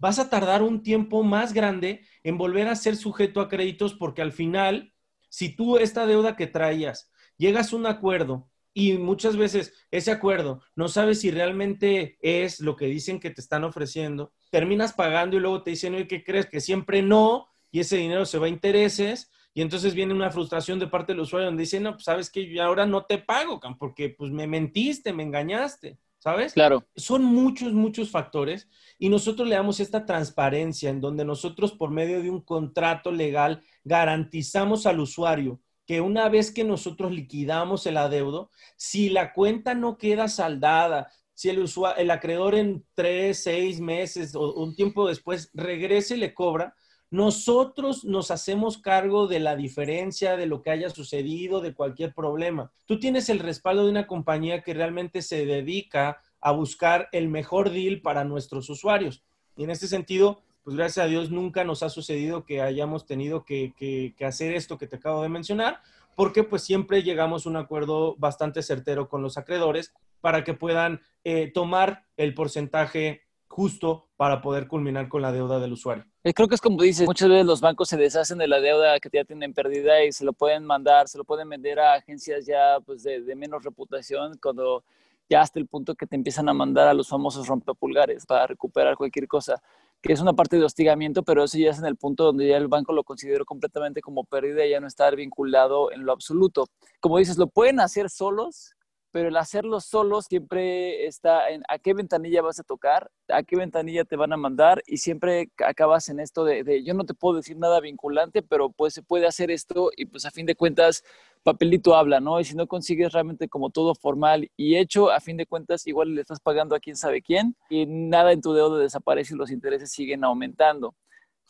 vas 0.00 0.18
a 0.18 0.28
tardar 0.28 0.62
un 0.62 0.82
tiempo 0.82 1.22
más 1.22 1.52
grande 1.52 2.02
en 2.24 2.38
volver 2.38 2.66
a 2.66 2.74
ser 2.74 2.96
sujeto 2.96 3.40
a 3.40 3.48
créditos 3.48 3.94
porque 3.94 4.22
al 4.22 4.32
final, 4.32 4.92
si 5.28 5.54
tú 5.54 5.76
esta 5.76 6.06
deuda 6.06 6.34
que 6.34 6.48
traías, 6.48 7.12
llegas 7.36 7.72
a 7.72 7.76
un 7.76 7.86
acuerdo 7.86 8.50
y 8.72 8.94
muchas 8.94 9.36
veces 9.36 9.74
ese 9.90 10.10
acuerdo 10.10 10.62
no 10.74 10.88
sabes 10.88 11.20
si 11.20 11.30
realmente 11.30 12.18
es 12.22 12.60
lo 12.60 12.76
que 12.76 12.86
dicen 12.86 13.20
que 13.20 13.30
te 13.30 13.40
están 13.40 13.62
ofreciendo, 13.62 14.32
terminas 14.50 14.94
pagando 14.94 15.36
y 15.36 15.40
luego 15.40 15.62
te 15.62 15.70
dicen, 15.70 15.94
oye, 15.94 16.08
¿qué 16.08 16.24
crees? 16.24 16.46
Que 16.46 16.60
siempre 16.60 17.02
no, 17.02 17.48
y 17.70 17.80
ese 17.80 17.98
dinero 17.98 18.24
se 18.26 18.38
va 18.38 18.46
a 18.46 18.50
intereses, 18.50 19.30
y 19.52 19.62
entonces 19.62 19.94
viene 19.94 20.14
una 20.14 20.30
frustración 20.30 20.78
de 20.78 20.86
parte 20.86 21.12
del 21.12 21.20
usuario 21.20 21.46
donde 21.46 21.62
dice, 21.62 21.80
no, 21.80 21.92
pues 21.92 22.04
sabes 22.04 22.30
que 22.30 22.46
yo 22.46 22.62
ahora 22.62 22.86
no 22.86 23.04
te 23.04 23.18
pago, 23.18 23.60
porque 23.78 24.10
pues 24.10 24.30
me 24.30 24.46
mentiste, 24.46 25.12
me 25.12 25.24
engañaste. 25.24 25.98
¿Sabes? 26.20 26.52
Claro. 26.52 26.86
Son 26.94 27.24
muchos, 27.24 27.72
muchos 27.72 28.10
factores 28.10 28.68
y 28.98 29.08
nosotros 29.08 29.48
le 29.48 29.56
damos 29.56 29.80
esta 29.80 30.06
transparencia 30.06 30.90
en 30.90 31.00
donde 31.00 31.24
nosotros 31.24 31.72
por 31.72 31.90
medio 31.90 32.22
de 32.22 32.30
un 32.30 32.42
contrato 32.42 33.10
legal 33.10 33.62
garantizamos 33.82 34.86
al 34.86 35.00
usuario 35.00 35.60
que 35.86 36.00
una 36.00 36.28
vez 36.28 36.52
que 36.52 36.62
nosotros 36.62 37.10
liquidamos 37.10 37.84
el 37.86 37.96
adeudo, 37.96 38.50
si 38.76 39.08
la 39.08 39.32
cuenta 39.32 39.74
no 39.74 39.98
queda 39.98 40.28
saldada, 40.28 41.10
si 41.34 41.48
el, 41.48 41.58
usuario, 41.58 42.00
el 42.00 42.12
acreedor 42.12 42.54
en 42.54 42.84
tres, 42.94 43.42
seis 43.42 43.80
meses 43.80 44.36
o 44.36 44.54
un 44.54 44.76
tiempo 44.76 45.08
después 45.08 45.50
regrese 45.52 46.14
y 46.14 46.20
le 46.20 46.32
cobra, 46.32 46.76
nosotros 47.10 48.04
nos 48.04 48.30
hacemos 48.30 48.78
cargo 48.78 49.26
de 49.26 49.40
la 49.40 49.56
diferencia, 49.56 50.36
de 50.36 50.46
lo 50.46 50.62
que 50.62 50.70
haya 50.70 50.90
sucedido, 50.90 51.60
de 51.60 51.74
cualquier 51.74 52.14
problema. 52.14 52.72
Tú 52.86 53.00
tienes 53.00 53.28
el 53.28 53.40
respaldo 53.40 53.84
de 53.84 53.90
una 53.90 54.06
compañía 54.06 54.62
que 54.62 54.74
realmente 54.74 55.20
se 55.22 55.44
dedica 55.44 56.22
a 56.40 56.52
buscar 56.52 57.08
el 57.10 57.28
mejor 57.28 57.70
deal 57.70 58.00
para 58.00 58.24
nuestros 58.24 58.70
usuarios. 58.70 59.24
Y 59.56 59.64
en 59.64 59.70
este 59.70 59.88
sentido, 59.88 60.42
pues 60.62 60.76
gracias 60.76 61.04
a 61.04 61.08
Dios 61.08 61.30
nunca 61.30 61.64
nos 61.64 61.82
ha 61.82 61.88
sucedido 61.88 62.44
que 62.44 62.62
hayamos 62.62 63.06
tenido 63.06 63.44
que, 63.44 64.14
hacer 64.24 64.54
esto 64.54 64.78
que 64.78 64.86
te 64.86 64.96
acabo 64.96 65.22
de 65.22 65.28
mencionar, 65.28 65.80
porque 66.14 66.44
pues 66.44 66.62
siempre 66.62 67.02
llegamos 67.02 67.44
a 67.44 67.50
un 67.50 67.56
acuerdo 67.56 68.14
bastante 68.18 68.62
certero 68.62 69.08
con 69.08 69.20
los 69.20 69.36
acreedores 69.36 69.92
para 70.20 70.44
que 70.44 70.54
puedan 70.54 71.00
eh, 71.24 71.50
tomar 71.52 72.04
el 72.16 72.34
porcentaje 72.34 73.22
justo 73.48 74.10
para 74.16 74.42
poder 74.42 74.68
culminar 74.68 75.08
con 75.08 75.22
la 75.22 75.32
deuda 75.32 75.58
del 75.58 75.72
usuario. 75.72 76.09
Eh, 76.22 76.34
creo 76.34 76.48
que 76.48 76.54
es 76.54 76.60
como 76.60 76.82
dices, 76.82 77.06
muchas 77.06 77.30
veces 77.30 77.46
los 77.46 77.62
bancos 77.62 77.88
se 77.88 77.96
deshacen 77.96 78.36
de 78.36 78.46
la 78.46 78.60
deuda 78.60 79.00
que 79.00 79.08
ya 79.10 79.24
tienen 79.24 79.54
perdida 79.54 80.04
y 80.04 80.12
se 80.12 80.22
lo 80.22 80.34
pueden 80.34 80.66
mandar, 80.66 81.08
se 81.08 81.16
lo 81.16 81.24
pueden 81.24 81.48
vender 81.48 81.80
a 81.80 81.94
agencias 81.94 82.44
ya 82.44 82.78
pues 82.84 83.02
de, 83.02 83.34
menos 83.34 83.64
reputación 83.64 84.36
cuando 84.42 84.84
ya 85.30 85.40
hasta 85.40 85.58
el 85.58 85.66
punto 85.66 85.94
que 85.94 86.06
te 86.06 86.16
empiezan 86.16 86.50
a 86.50 86.52
mandar 86.52 86.88
a 86.88 86.94
los 86.94 87.08
famosos 87.08 87.46
rompepulgares 87.46 88.26
para 88.26 88.46
recuperar 88.46 88.98
cualquier 88.98 89.28
cosa, 89.28 89.62
que 90.02 90.12
es 90.12 90.20
una 90.20 90.34
parte 90.34 90.58
de 90.58 90.64
hostigamiento, 90.64 91.22
pero 91.22 91.42
eso 91.42 91.56
ya 91.56 91.70
es 91.70 91.78
en 91.78 91.86
el 91.86 91.96
punto 91.96 92.24
donde 92.24 92.48
ya 92.48 92.58
el 92.58 92.68
banco 92.68 92.92
lo 92.92 93.02
consideró 93.02 93.46
completamente 93.46 94.02
como 94.02 94.24
pérdida 94.24 94.66
y 94.66 94.70
ya 94.70 94.80
no 94.80 94.88
estar 94.88 95.16
vinculado 95.16 95.90
en 95.90 96.04
lo 96.04 96.12
absoluto. 96.12 96.66
Como 97.00 97.16
dices, 97.16 97.38
lo 97.38 97.46
pueden 97.46 97.80
hacer 97.80 98.10
solos, 98.10 98.74
pero 99.12 99.28
el 99.28 99.36
hacerlo 99.36 99.80
solo 99.80 100.22
siempre 100.22 101.06
está 101.06 101.50
en 101.50 101.62
a 101.68 101.78
qué 101.78 101.94
ventanilla 101.94 102.42
vas 102.42 102.60
a 102.60 102.62
tocar, 102.62 103.10
a 103.28 103.42
qué 103.42 103.56
ventanilla 103.56 104.04
te 104.04 104.16
van 104.16 104.32
a 104.32 104.36
mandar 104.36 104.82
y 104.86 104.98
siempre 104.98 105.50
acabas 105.64 106.08
en 106.08 106.20
esto 106.20 106.44
de, 106.44 106.82
yo 106.84 106.94
no 106.94 107.04
te 107.04 107.14
puedo 107.14 107.36
decir 107.36 107.56
nada 107.56 107.80
vinculante, 107.80 108.42
pero 108.42 108.70
pues 108.70 108.94
se 108.94 109.02
puede 109.02 109.26
hacer 109.26 109.50
esto 109.50 109.90
y 109.96 110.06
pues 110.06 110.24
a 110.26 110.30
fin 110.30 110.46
de 110.46 110.54
cuentas 110.54 111.02
papelito 111.42 111.94
habla, 111.94 112.20
¿no? 112.20 112.38
Y 112.38 112.44
si 112.44 112.54
no 112.54 112.66
consigues 112.66 113.12
realmente 113.12 113.48
como 113.48 113.70
todo 113.70 113.94
formal 113.94 114.50
y 114.56 114.76
hecho, 114.76 115.10
a 115.10 115.20
fin 115.20 115.36
de 115.36 115.46
cuentas 115.46 115.86
igual 115.86 116.14
le 116.14 116.20
estás 116.20 116.40
pagando 116.40 116.76
a 116.76 116.80
quién 116.80 116.96
sabe 116.96 117.22
quién 117.22 117.56
y 117.68 117.86
nada 117.86 118.32
en 118.32 118.42
tu 118.42 118.52
deuda 118.52 118.78
desaparece 118.78 119.34
y 119.34 119.38
los 119.38 119.50
intereses 119.50 119.90
siguen 119.90 120.24
aumentando, 120.24 120.94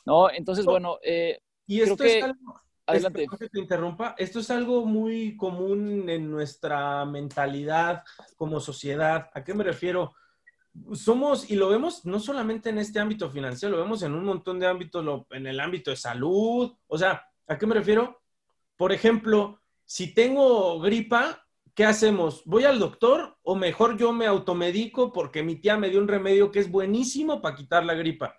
¿no? 0.06 0.30
Entonces, 0.30 0.64
bueno, 0.64 0.98
eh, 1.02 1.40
y 1.66 1.82
esto 1.82 2.02
es 2.04 2.24
Adelante. 2.90 3.26
que 3.38 3.48
te 3.48 3.60
interrumpa. 3.60 4.14
Esto 4.18 4.40
es 4.40 4.50
algo 4.50 4.84
muy 4.84 5.36
común 5.36 6.08
en 6.08 6.30
nuestra 6.30 7.04
mentalidad 7.04 8.04
como 8.36 8.60
sociedad. 8.60 9.30
¿A 9.34 9.44
qué 9.44 9.54
me 9.54 9.64
refiero? 9.64 10.14
Somos, 10.92 11.50
y 11.50 11.56
lo 11.56 11.68
vemos 11.68 12.04
no 12.04 12.20
solamente 12.20 12.70
en 12.70 12.78
este 12.78 13.00
ámbito 13.00 13.28
financiero, 13.30 13.76
lo 13.76 13.82
vemos 13.82 14.02
en 14.02 14.14
un 14.14 14.24
montón 14.24 14.60
de 14.60 14.66
ámbitos, 14.66 15.24
en 15.30 15.46
el 15.46 15.58
ámbito 15.60 15.90
de 15.90 15.96
salud. 15.96 16.72
O 16.86 16.98
sea, 16.98 17.26
¿a 17.46 17.58
qué 17.58 17.66
me 17.66 17.74
refiero? 17.74 18.22
Por 18.76 18.92
ejemplo, 18.92 19.60
si 19.84 20.14
tengo 20.14 20.80
gripa, 20.80 21.44
¿qué 21.74 21.84
hacemos? 21.84 22.42
¿Voy 22.44 22.64
al 22.64 22.78
doctor 22.78 23.36
o 23.42 23.56
mejor 23.56 23.96
yo 23.96 24.12
me 24.12 24.26
automedico 24.26 25.12
porque 25.12 25.42
mi 25.42 25.56
tía 25.56 25.76
me 25.76 25.90
dio 25.90 26.00
un 26.00 26.08
remedio 26.08 26.52
que 26.52 26.60
es 26.60 26.70
buenísimo 26.70 27.42
para 27.42 27.56
quitar 27.56 27.84
la 27.84 27.94
gripa? 27.94 28.38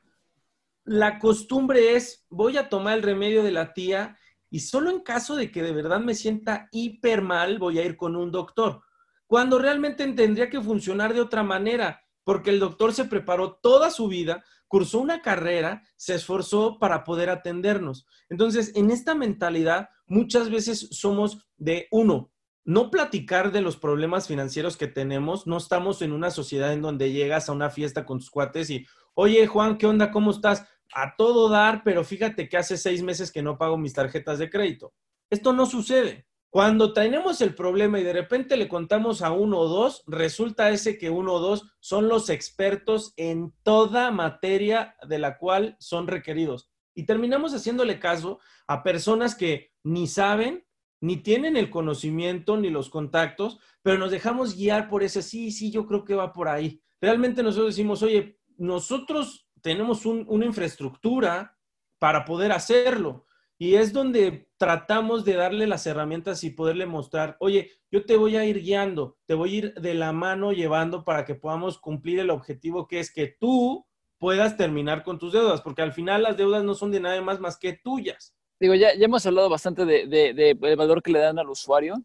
La 0.84 1.20
costumbre 1.20 1.96
es, 1.96 2.26
voy 2.30 2.58
a 2.58 2.70
tomar 2.70 2.98
el 2.98 3.04
remedio 3.04 3.44
de 3.44 3.52
la 3.52 3.74
tía 3.74 4.18
y 4.52 4.60
solo 4.60 4.92
en 4.92 5.00
caso 5.00 5.36
de 5.36 5.50
que 5.50 5.64
de 5.64 5.72
verdad 5.72 6.02
me 6.02 6.14
sienta 6.14 6.68
hiper 6.72 7.24
mal 7.24 7.58
voy 7.58 7.80
a 7.80 7.86
ir 7.86 7.98
con 7.98 8.16
un 8.16 8.32
doctor, 8.32 8.84
cuando 9.26 9.58
realmente 9.58 10.06
tendría 10.12 10.50
que 10.50 10.62
funcionar 10.62 11.14
de 11.14 11.22
otra 11.22 11.42
manera, 11.42 12.02
porque 12.24 12.50
el 12.50 12.60
doctor 12.60 12.94
se 12.94 13.06
preparó 13.06 13.54
toda 13.54 13.90
su 13.90 14.10
vida, 14.10 14.44
cursó 14.68 15.00
una 15.00 15.22
carrera, 15.22 15.84
se 15.96 16.16
esforzó 16.16 16.78
para 16.80 17.04
poder 17.04 17.30
atendernos. 17.30 18.06
Entonces, 18.30 18.74
en 18.76 18.92
esta 18.92 19.16
mentalidad, 19.16 19.90
muchas 20.06 20.50
veces 20.50 20.90
somos 20.92 21.40
de 21.58 21.88
uno, 21.92 22.32
no 22.64 22.92
platicar 22.92 23.52
de 23.52 23.62
los 23.62 23.78
problemas 23.78 24.28
financieros 24.28 24.78
que 24.78 24.88
tenemos, 24.88 25.48
no 25.48 25.58
estamos 25.58 26.02
en 26.02 26.12
una 26.12 26.30
sociedad 26.30 26.74
en 26.74 26.82
donde 26.82 27.12
llegas 27.12 27.50
a 27.50 27.54
una 27.54 27.70
fiesta 27.70 28.06
con 28.06 28.20
tus 28.20 28.30
cuates 28.30 28.70
y, 28.70 28.86
oye 29.14 29.48
Juan, 29.48 29.78
¿qué 29.78 29.88
onda? 29.88 30.12
¿Cómo 30.12 30.32
estás? 30.32 30.68
A 30.94 31.16
todo 31.16 31.50
dar, 31.50 31.84
pero 31.84 32.04
fíjate 32.04 32.50
que 32.50 32.58
hace 32.58 32.78
seis 32.78 33.02
meses 33.02 33.32
que 33.32 33.42
no 33.42 33.58
pago 33.58 33.78
mis 33.78 33.94
tarjetas 33.94 34.40
de 34.40 34.50
crédito. 34.50 34.94
Esto 35.30 35.54
no 35.54 35.66
sucede. 35.66 36.28
Cuando 36.50 36.92
tenemos 36.92 37.40
el 37.40 37.56
problema 37.56 37.98
y 38.00 38.04
de 38.04 38.12
repente 38.12 38.58
le 38.58 38.68
contamos 38.68 39.22
a 39.22 39.32
uno 39.32 39.58
o 39.60 39.70
dos, 39.70 40.04
resulta 40.06 40.70
ese 40.70 40.98
que 40.98 41.10
uno 41.10 41.36
o 41.36 41.40
dos 41.40 41.72
son 41.80 42.10
los 42.10 42.30
expertos 42.30 43.14
en 43.16 43.54
toda 43.64 44.12
materia 44.12 44.98
de 45.08 45.18
la 45.18 45.38
cual 45.38 45.78
son 45.80 46.08
requeridos. 46.08 46.70
Y 46.94 47.06
terminamos 47.06 47.54
haciéndole 47.54 48.00
caso 48.00 48.40
a 48.68 48.84
personas 48.84 49.34
que 49.34 49.72
ni 49.84 50.08
saben, 50.08 50.66
ni 51.00 51.18
tienen 51.18 51.56
el 51.56 51.70
conocimiento, 51.70 52.58
ni 52.58 52.70
los 52.70 52.90
contactos, 52.90 53.60
pero 53.82 53.98
nos 53.98 54.12
dejamos 54.12 54.58
guiar 54.58 54.90
por 54.90 55.04
ese, 55.04 55.22
sí, 55.22 55.52
sí, 55.52 55.72
yo 55.72 55.88
creo 55.88 56.04
que 56.04 56.16
va 56.16 56.34
por 56.34 56.50
ahí. 56.50 56.82
Realmente 57.00 57.44
nosotros 57.44 57.76
decimos, 57.76 58.04
oye, 58.04 58.40
nosotros 58.58 59.48
tenemos 59.62 60.06
una 60.06 60.46
infraestructura 60.46 61.58
para 62.00 62.26
poder 62.26 62.52
hacerlo. 62.52 63.26
Y 63.58 63.76
es 63.76 63.94
donde 63.94 64.50
tratamos 64.58 65.24
de 65.24 65.36
darle 65.36 65.68
las 65.68 65.86
herramientas 65.86 66.44
y 66.44 66.50
poderle 66.50 66.88
mostrar, 66.88 67.38
oye, 67.40 67.70
yo 67.92 68.06
te 68.06 68.18
voy 68.18 68.36
a 68.36 68.44
ir 68.44 68.60
guiando, 68.62 69.18
te 69.28 69.36
voy 69.36 69.54
a 69.54 69.58
ir 69.58 69.74
de 69.76 69.94
la 69.94 70.12
mano 70.12 70.52
llevando 70.52 71.04
para 71.04 71.26
que 71.26 71.36
podamos 71.36 71.78
cumplir 71.78 72.20
el 72.20 72.32
objetivo 72.32 72.88
que 72.88 73.00
es 73.00 73.14
que 73.14 73.28
tú 73.40 73.86
puedas 74.18 74.58
terminar 74.58 75.04
con 75.04 75.20
tus 75.20 75.34
deudas, 75.34 75.62
porque 75.62 75.82
al 75.82 75.94
final 75.94 76.24
las 76.24 76.38
deudas 76.38 76.64
no 76.64 76.74
son 76.74 76.92
de 76.92 77.00
nada 77.00 77.22
más 77.22 77.40
más 77.40 77.58
que 77.58 77.74
tuyas. 77.74 78.36
Digo, 78.60 78.76
ya, 78.76 78.96
ya 78.96 79.06
hemos 79.06 79.26
hablado 79.26 79.50
bastante 79.50 79.86
de, 79.86 80.06
de, 80.08 80.76
valor 80.76 81.02
que 81.02 81.12
le 81.12 81.18
dan 81.20 81.40
al 81.40 81.50
usuario. 81.50 81.96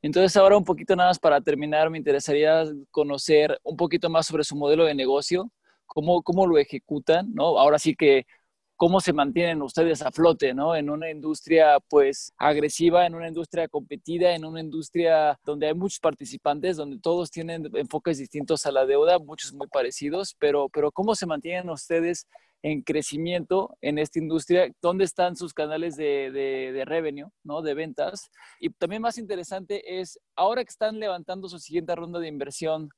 Entonces, 0.00 0.34
ahora 0.36 0.56
un 0.56 0.64
poquito 0.64 0.96
nada 0.96 1.10
más 1.10 1.18
para 1.18 1.40
terminar, 1.40 1.90
me 1.90 1.98
interesaría 1.98 2.64
conocer 2.90 3.58
un 3.62 3.76
poquito 3.76 4.08
más 4.08 4.26
sobre 4.26 4.44
su 4.44 4.56
modelo 4.56 4.84
de 4.84 4.94
negocio, 4.94 5.50
cómo, 5.88 6.22
cómo 6.22 6.46
lo 6.46 6.58
ejecutan, 6.58 7.34
¿no? 7.34 7.58
Ahora 7.58 7.80
sí 7.80 7.96
que 7.96 8.26
cómo 8.78 9.00
se 9.00 9.12
mantienen 9.12 9.60
ustedes 9.60 10.02
a 10.02 10.12
flote, 10.12 10.54
¿no? 10.54 10.76
En 10.76 10.88
una 10.88 11.10
industria, 11.10 11.80
pues, 11.88 12.32
agresiva, 12.38 13.06
en 13.06 13.16
una 13.16 13.26
industria 13.26 13.66
competida, 13.66 14.36
en 14.36 14.44
una 14.44 14.60
industria 14.60 15.36
donde 15.44 15.66
hay 15.66 15.74
muchos 15.74 15.98
participantes, 15.98 16.76
donde 16.76 17.00
todos 17.00 17.28
tienen 17.32 17.68
enfoques 17.74 18.18
distintos 18.18 18.66
a 18.66 18.70
la 18.70 18.86
deuda, 18.86 19.18
muchos 19.18 19.52
muy 19.52 19.66
parecidos, 19.66 20.36
pero, 20.38 20.68
pero 20.68 20.92
¿cómo 20.92 21.16
se 21.16 21.26
mantienen 21.26 21.68
ustedes 21.70 22.28
en 22.62 22.82
crecimiento 22.82 23.76
en 23.80 23.98
esta 23.98 24.20
industria? 24.20 24.70
¿Dónde 24.80 25.04
están 25.04 25.34
sus 25.34 25.52
canales 25.52 25.96
de, 25.96 26.30
de, 26.30 26.70
de 26.72 26.84
revenue, 26.84 27.30
¿no? 27.42 27.62
De 27.62 27.74
ventas. 27.74 28.30
Y 28.60 28.70
también 28.70 29.02
más 29.02 29.18
interesante 29.18 30.00
es, 30.00 30.20
ahora 30.36 30.62
que 30.62 30.70
están 30.70 31.00
levantando 31.00 31.48
su 31.48 31.58
siguiente 31.58 31.96
ronda 31.96 32.20
de 32.20 32.28
inversión, 32.28 32.90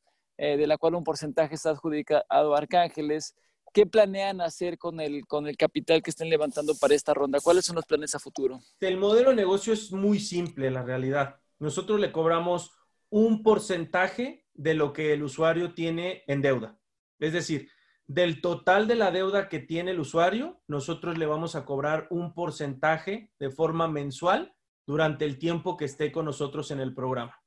eh, 0.43 0.57
de 0.57 0.67
la 0.67 0.79
cual 0.79 0.95
un 0.95 1.05
porcentaje 1.05 1.55
está 1.55 1.69
adjudicado 1.69 2.25
a 2.31 2.57
Arcángeles. 2.57 3.35
¿Qué 3.75 3.85
planean 3.85 4.41
hacer 4.41 4.79
con 4.79 4.99
el, 4.99 5.27
con 5.27 5.47
el 5.47 5.59
capital 5.59 6.03
que 6.03 6.09
estén 6.09 6.31
levantando 6.31 6.75
para 6.81 6.95
esta 6.95 7.13
ronda? 7.13 7.41
¿Cuáles 7.43 7.67
son 7.67 7.77
los 7.77 7.85
planes 7.85 8.15
a 8.15 8.19
futuro? 8.19 8.59
El 8.81 8.97
modelo 8.97 9.31
de 9.31 9.37
negocio 9.37 9.75
es 9.75 9.93
muy 9.93 10.19
simple, 10.19 10.71
la 10.71 10.83
realidad. 10.83 11.37
Nosotros 11.59 12.01
le 12.01 12.11
cobramos 12.11 12.73
un 13.11 13.43
porcentaje 13.43 14.47
de 14.55 14.73
lo 14.73 14.95
que 14.95 15.13
el 15.13 15.25
usuario 15.25 15.75
tiene 15.75 16.25
en 16.27 16.41
deuda. 16.41 16.81
Es 17.19 17.35
decir, 17.35 17.69
del 18.07 18.41
total 18.41 18.89
de 18.89 18.95
la 18.95 19.11
deuda 19.11 19.51
que 19.51 19.59
tiene 19.59 19.91
el 19.91 20.01
usuario, 20.01 20.63
nosotros 20.67 21.19
le 21.19 21.27
vamos 21.27 21.55
a 21.55 21.67
cobrar 21.67 22.07
un 22.09 22.33
porcentaje 22.33 23.31
de 23.39 23.51
forma 23.51 23.89
mensual 23.89 24.55
durante 24.87 25.27
el 25.27 25.39
tiempo 25.39 25.77
que 25.77 25.85
esté 25.85 26.11
con 26.11 26.25
nosotros 26.25 26.71
en 26.71 26.81
el 26.81 26.95
programa. 26.95 27.39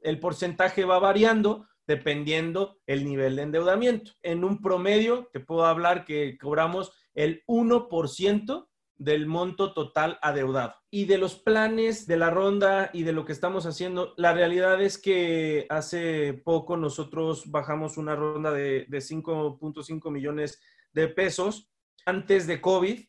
El 0.00 0.18
porcentaje 0.18 0.86
va 0.86 0.98
variando 0.98 1.66
dependiendo 1.90 2.78
el 2.86 3.04
nivel 3.04 3.34
de 3.34 3.42
endeudamiento. 3.42 4.12
En 4.22 4.44
un 4.44 4.62
promedio, 4.62 5.28
te 5.32 5.40
puedo 5.40 5.66
hablar 5.66 6.04
que 6.04 6.38
cobramos 6.38 6.92
el 7.14 7.42
1% 7.48 8.68
del 8.96 9.26
monto 9.26 9.74
total 9.74 10.16
adeudado. 10.22 10.76
Y 10.88 11.06
de 11.06 11.18
los 11.18 11.34
planes 11.34 12.06
de 12.06 12.16
la 12.16 12.30
ronda 12.30 12.90
y 12.92 13.02
de 13.02 13.12
lo 13.12 13.24
que 13.24 13.32
estamos 13.32 13.66
haciendo, 13.66 14.14
la 14.16 14.32
realidad 14.32 14.80
es 14.80 14.98
que 14.98 15.66
hace 15.68 16.40
poco 16.44 16.76
nosotros 16.76 17.50
bajamos 17.50 17.96
una 17.96 18.14
ronda 18.14 18.52
de, 18.52 18.86
de 18.88 18.98
5.5 18.98 20.12
millones 20.12 20.62
de 20.92 21.08
pesos 21.08 21.72
antes 22.06 22.46
de 22.46 22.60
COVID. 22.60 23.00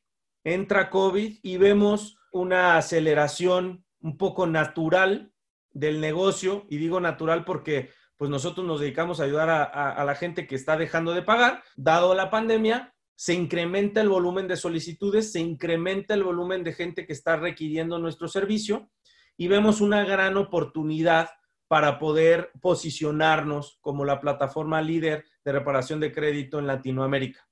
Entra 0.43 0.89
COVID 0.89 1.38
y 1.43 1.57
vemos 1.57 2.17
una 2.32 2.77
aceleración 2.77 3.86
un 3.99 4.17
poco 4.17 4.47
natural 4.47 5.32
del 5.71 6.01
negocio. 6.01 6.65
Y 6.67 6.77
digo 6.77 6.99
natural 6.99 7.45
porque 7.45 7.91
pues 8.22 8.30
nosotros 8.30 8.67
nos 8.67 8.80
dedicamos 8.80 9.19
a 9.19 9.24
ayudar 9.24 9.49
a, 9.49 9.63
a 9.63 10.05
la 10.05 10.13
gente 10.13 10.45
que 10.45 10.53
está 10.53 10.78
dejando 10.78 11.11
de 11.11 11.24
pagar, 11.24 11.63
dado 11.76 12.13
la 12.13 12.30
pandemia, 12.30 12.93
se 13.15 13.34
incrementa 13.34 13.99
el 13.99 14.09
volumen 14.09 14.47
de 14.47 14.57
solicitudes, 14.57 15.32
se 15.32 15.39
incrementa 15.39 16.13
el 16.13 16.22
volumen 16.22 16.63
de 16.63 16.72
gente 16.72 17.07
que 17.07 17.13
está 17.13 17.38
requiriendo 17.38 17.97
nuestro 17.97 18.28
servicio 18.28 18.91
y 19.38 19.47
vemos 19.47 19.82
una 19.82 20.05
gran 20.05 20.38
oportunidad 20.38 21.32
para 21.67 21.97
poder 21.97 22.51
posicionarnos 22.61 23.80
como 23.82 24.05
la 24.05 24.19
plataforma 24.22 24.84
líder 24.84 25.26
de 25.43 25.53
reparación 25.53 25.99
de 25.99 26.11
crédito 26.11 26.59
en 26.59 26.67
Latinoamérica. 26.67 27.49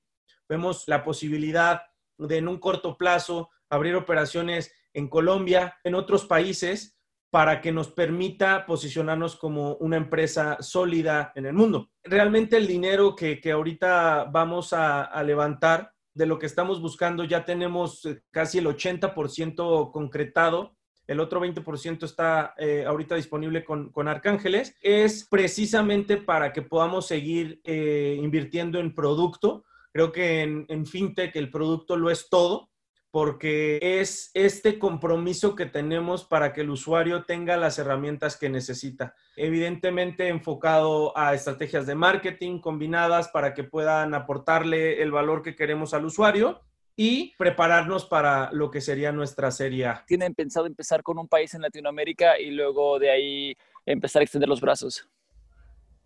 Vemos 0.48 0.84
la 0.86 1.02
posibilidad 1.02 1.82
de 2.16 2.36
en 2.36 2.46
un 2.46 2.60
corto 2.60 2.96
plazo 2.96 3.50
abrir 3.68 3.96
operaciones 3.96 4.72
en 4.94 5.08
Colombia, 5.08 5.80
en 5.82 5.96
otros 5.96 6.26
países, 6.26 6.96
para 7.30 7.60
que 7.60 7.70
nos 7.70 7.88
permita 7.88 8.66
posicionarnos 8.66 9.36
como 9.36 9.76
una 9.76 9.96
empresa 9.96 10.58
sólida 10.60 11.32
en 11.36 11.46
el 11.46 11.52
mundo. 11.52 11.90
Realmente 12.02 12.56
el 12.56 12.66
dinero 12.66 13.14
que, 13.14 13.40
ahorita 13.52 14.24
vamos 14.24 14.72
a, 14.72 15.22
levantar 15.22 15.92
de 16.12 16.26
lo 16.26 16.38
que 16.38 16.46
estamos 16.46 16.82
buscando 16.82 17.22
ya 17.22 17.44
tenemos 17.44 18.04
eh, 18.04 18.22
casi 18.32 18.58
el 18.58 18.66
80% 18.66 19.92
concretado. 19.92 20.74
El 21.06 21.20
otro 21.20 21.40
20% 21.40 22.04
está 22.04 22.54
eh, 22.58 22.84
ahorita 22.86 23.14
disponible 23.14 23.64
con, 23.64 24.08
Arcángeles. 24.08 24.74
Es 24.82 25.26
precisamente 25.30 26.16
para 26.16 26.52
que 26.52 26.62
podamos 26.62 27.06
seguir 27.06 27.60
eh, 27.64 28.18
invirtiendo 28.20 28.80
en 28.80 28.94
producto. 28.94 29.64
Creo 29.92 30.10
que 30.10 30.42
en, 30.42 30.66
en 30.68 30.84
FinTech 30.84 31.34
el 31.36 31.50
producto 31.50 31.96
lo 31.96 32.10
es 32.10 32.28
todo 32.28 32.69
porque 33.10 33.78
es 33.82 34.30
este 34.34 34.78
compromiso 34.78 35.54
que 35.56 35.66
tenemos 35.66 36.24
para 36.24 36.52
que 36.52 36.60
el 36.60 36.70
usuario 36.70 37.24
tenga 37.24 37.56
las 37.56 37.78
herramientas 37.78 38.36
que 38.36 38.48
necesita. 38.48 39.14
Evidentemente 39.36 40.28
enfocado 40.28 41.16
a 41.18 41.34
estrategias 41.34 41.86
de 41.86 41.96
marketing 41.96 42.60
combinadas 42.60 43.28
para 43.28 43.52
que 43.52 43.64
puedan 43.64 44.14
aportarle 44.14 45.02
el 45.02 45.10
valor 45.10 45.42
que 45.42 45.56
queremos 45.56 45.92
al 45.92 46.04
usuario 46.04 46.60
y 46.96 47.34
prepararnos 47.36 48.04
para 48.04 48.52
lo 48.52 48.70
que 48.70 48.80
sería 48.80 49.10
nuestra 49.10 49.50
serie 49.50 49.90
¿Tienen 50.06 50.34
pensado 50.34 50.66
empezar 50.66 51.02
con 51.02 51.18
un 51.18 51.28
país 51.28 51.54
en 51.54 51.62
Latinoamérica 51.62 52.38
y 52.38 52.50
luego 52.50 52.98
de 52.98 53.10
ahí 53.10 53.56
empezar 53.86 54.20
a 54.20 54.24
extender 54.24 54.48
los 54.48 54.60
brazos? 54.60 55.08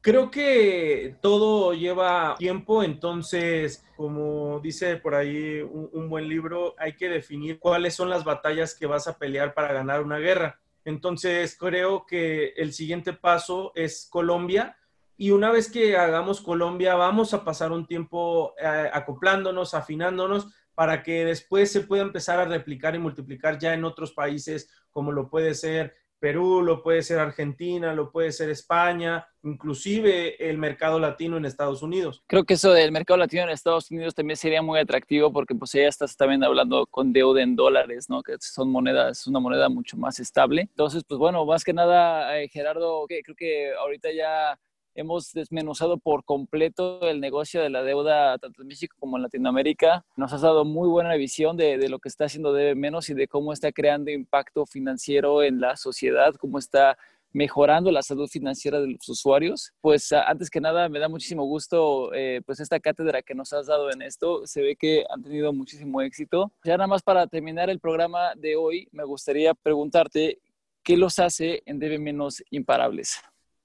Creo 0.04 0.30
que 0.30 1.16
todo 1.22 1.72
lleva 1.72 2.34
tiempo, 2.36 2.82
entonces, 2.82 3.82
como 3.96 4.60
dice 4.60 4.98
por 4.98 5.14
ahí 5.14 5.62
un, 5.62 6.10
buen 6.10 6.28
libro, 6.28 6.74
hay 6.76 6.94
que 6.94 7.08
definir 7.08 7.58
cuáles 7.58 7.94
son 7.94 8.10
las 8.10 8.22
batallas 8.22 8.74
que 8.74 8.84
vas 8.84 9.08
a 9.08 9.16
pelear 9.16 9.54
para 9.54 9.72
ganar 9.72 10.02
una 10.02 10.18
guerra. 10.18 10.60
Entonces, 10.84 11.56
creo 11.58 12.04
que 12.04 12.48
el 12.48 12.74
siguiente 12.74 13.14
paso 13.14 13.72
es 13.74 14.06
Colombia. 14.10 14.76
Y 15.16 15.30
una 15.30 15.50
vez 15.50 15.70
que 15.70 15.96
hagamos 15.96 16.42
Colombia, 16.42 16.96
vamos 16.96 17.32
a 17.32 17.42
pasar 17.42 17.72
un 17.72 17.86
tiempo 17.86 18.52
eh, 18.58 18.90
acoplándonos, 18.92 19.72
afinándonos, 19.72 20.48
para 20.74 21.02
que 21.02 21.24
después 21.24 21.72
se 21.72 21.80
pueda 21.80 22.02
empezar 22.02 22.38
a 22.40 22.44
replicar 22.44 22.94
y 22.94 22.98
multiplicar 22.98 23.58
ya 23.58 23.72
en 23.72 23.86
otros 23.86 24.12
países, 24.12 24.68
como 24.90 25.12
lo 25.12 25.30
puede 25.30 25.54
ser 25.54 25.94
Perú, 26.18 26.62
lo 26.62 26.82
puede 26.82 27.02
ser 27.02 27.18
Argentina, 27.18 27.92
lo 27.92 28.10
puede 28.10 28.32
ser 28.32 28.50
España, 28.50 29.26
inclusive 29.42 30.48
el 30.48 30.58
mercado 30.58 30.98
latino 30.98 31.36
en 31.36 31.44
Estados 31.44 31.82
Unidos. 31.82 32.22
Creo 32.26 32.44
que 32.44 32.54
eso 32.54 32.72
del 32.72 32.92
mercado 32.92 33.18
latino 33.18 33.42
en 33.42 33.50
Estados 33.50 33.90
Unidos 33.90 34.14
también 34.14 34.36
sería 34.36 34.62
muy 34.62 34.78
atractivo 34.78 35.32
porque 35.32 35.54
pues 35.54 35.72
ya 35.72 35.86
estás 35.86 36.16
también 36.16 36.42
hablando 36.42 36.86
con 36.86 37.12
deuda 37.12 37.42
en 37.42 37.56
dólares, 37.56 38.08
¿no? 38.08 38.22
Que 38.22 38.36
son 38.40 38.70
monedas, 38.70 39.26
una 39.26 39.40
moneda 39.40 39.68
mucho 39.68 39.96
más 39.96 40.18
estable. 40.18 40.62
Entonces, 40.62 41.02
pues 41.06 41.18
bueno, 41.18 41.44
más 41.44 41.62
que 41.64 41.72
nada, 41.72 42.38
eh, 42.40 42.48
Gerardo, 42.48 43.06
que 43.06 43.22
creo 43.22 43.36
que 43.36 43.74
ahorita 43.74 44.08
ya 44.12 44.58
hemos 44.94 45.32
desmenuzado 45.32 45.98
por 45.98 46.24
completo 46.24 47.00
el 47.08 47.20
negocio 47.20 47.60
de 47.60 47.70
la 47.70 47.82
deuda 47.82 48.38
tanto 48.38 48.62
en 48.62 48.68
México 48.68 48.96
como 48.98 49.16
en 49.16 49.22
Latinoamérica. 49.22 50.04
Nos 50.16 50.32
has 50.32 50.42
dado 50.42 50.64
muy 50.64 50.88
buena 50.88 51.14
visión 51.14 51.56
de, 51.56 51.78
de, 51.78 51.88
lo 51.88 51.98
que 51.98 52.08
está 52.08 52.26
haciendo 52.26 52.52
Debe 52.52 52.74
Menos 52.74 53.10
y 53.10 53.14
de 53.14 53.28
cómo 53.28 53.52
está 53.52 53.72
creando 53.72 54.10
impacto 54.10 54.66
financiero 54.66 55.42
en 55.42 55.60
la 55.60 55.76
sociedad, 55.76 56.34
cómo 56.34 56.58
está 56.58 56.96
mejorando 57.34 57.90
la 57.90 58.02
salud 58.02 58.28
financiera 58.28 58.80
de 58.80 58.92
los 58.92 59.08
usuarios. 59.08 59.72
Pues 59.80 60.12
antes 60.12 60.48
que 60.48 60.60
nada, 60.60 60.88
me 60.88 61.00
da 61.00 61.08
muchísimo 61.08 61.44
gusto 61.44 62.14
eh, 62.14 62.40
pues 62.46 62.60
esta 62.60 62.80
cátedra 62.80 63.22
que 63.22 63.34
nos 63.34 63.52
has 63.52 63.66
dado 63.66 63.90
en 63.90 64.00
esto. 64.00 64.46
Se 64.46 64.62
ve 64.62 64.76
que 64.76 65.04
han 65.10 65.22
tenido 65.22 65.52
muchísimo 65.52 66.00
éxito. 66.00 66.52
Ya 66.64 66.76
nada 66.76 66.86
más 66.86 67.02
para 67.02 67.26
terminar 67.26 67.68
el 67.68 67.80
programa 67.80 68.34
de 68.36 68.56
hoy, 68.56 68.88
me 68.92 69.04
gustaría 69.04 69.52
preguntarte, 69.52 70.38
¿qué 70.82 70.96
los 70.96 71.18
hace 71.18 71.62
en 71.66 71.80
Debe 71.80 71.98
Menos 71.98 72.42
imparables? 72.50 73.20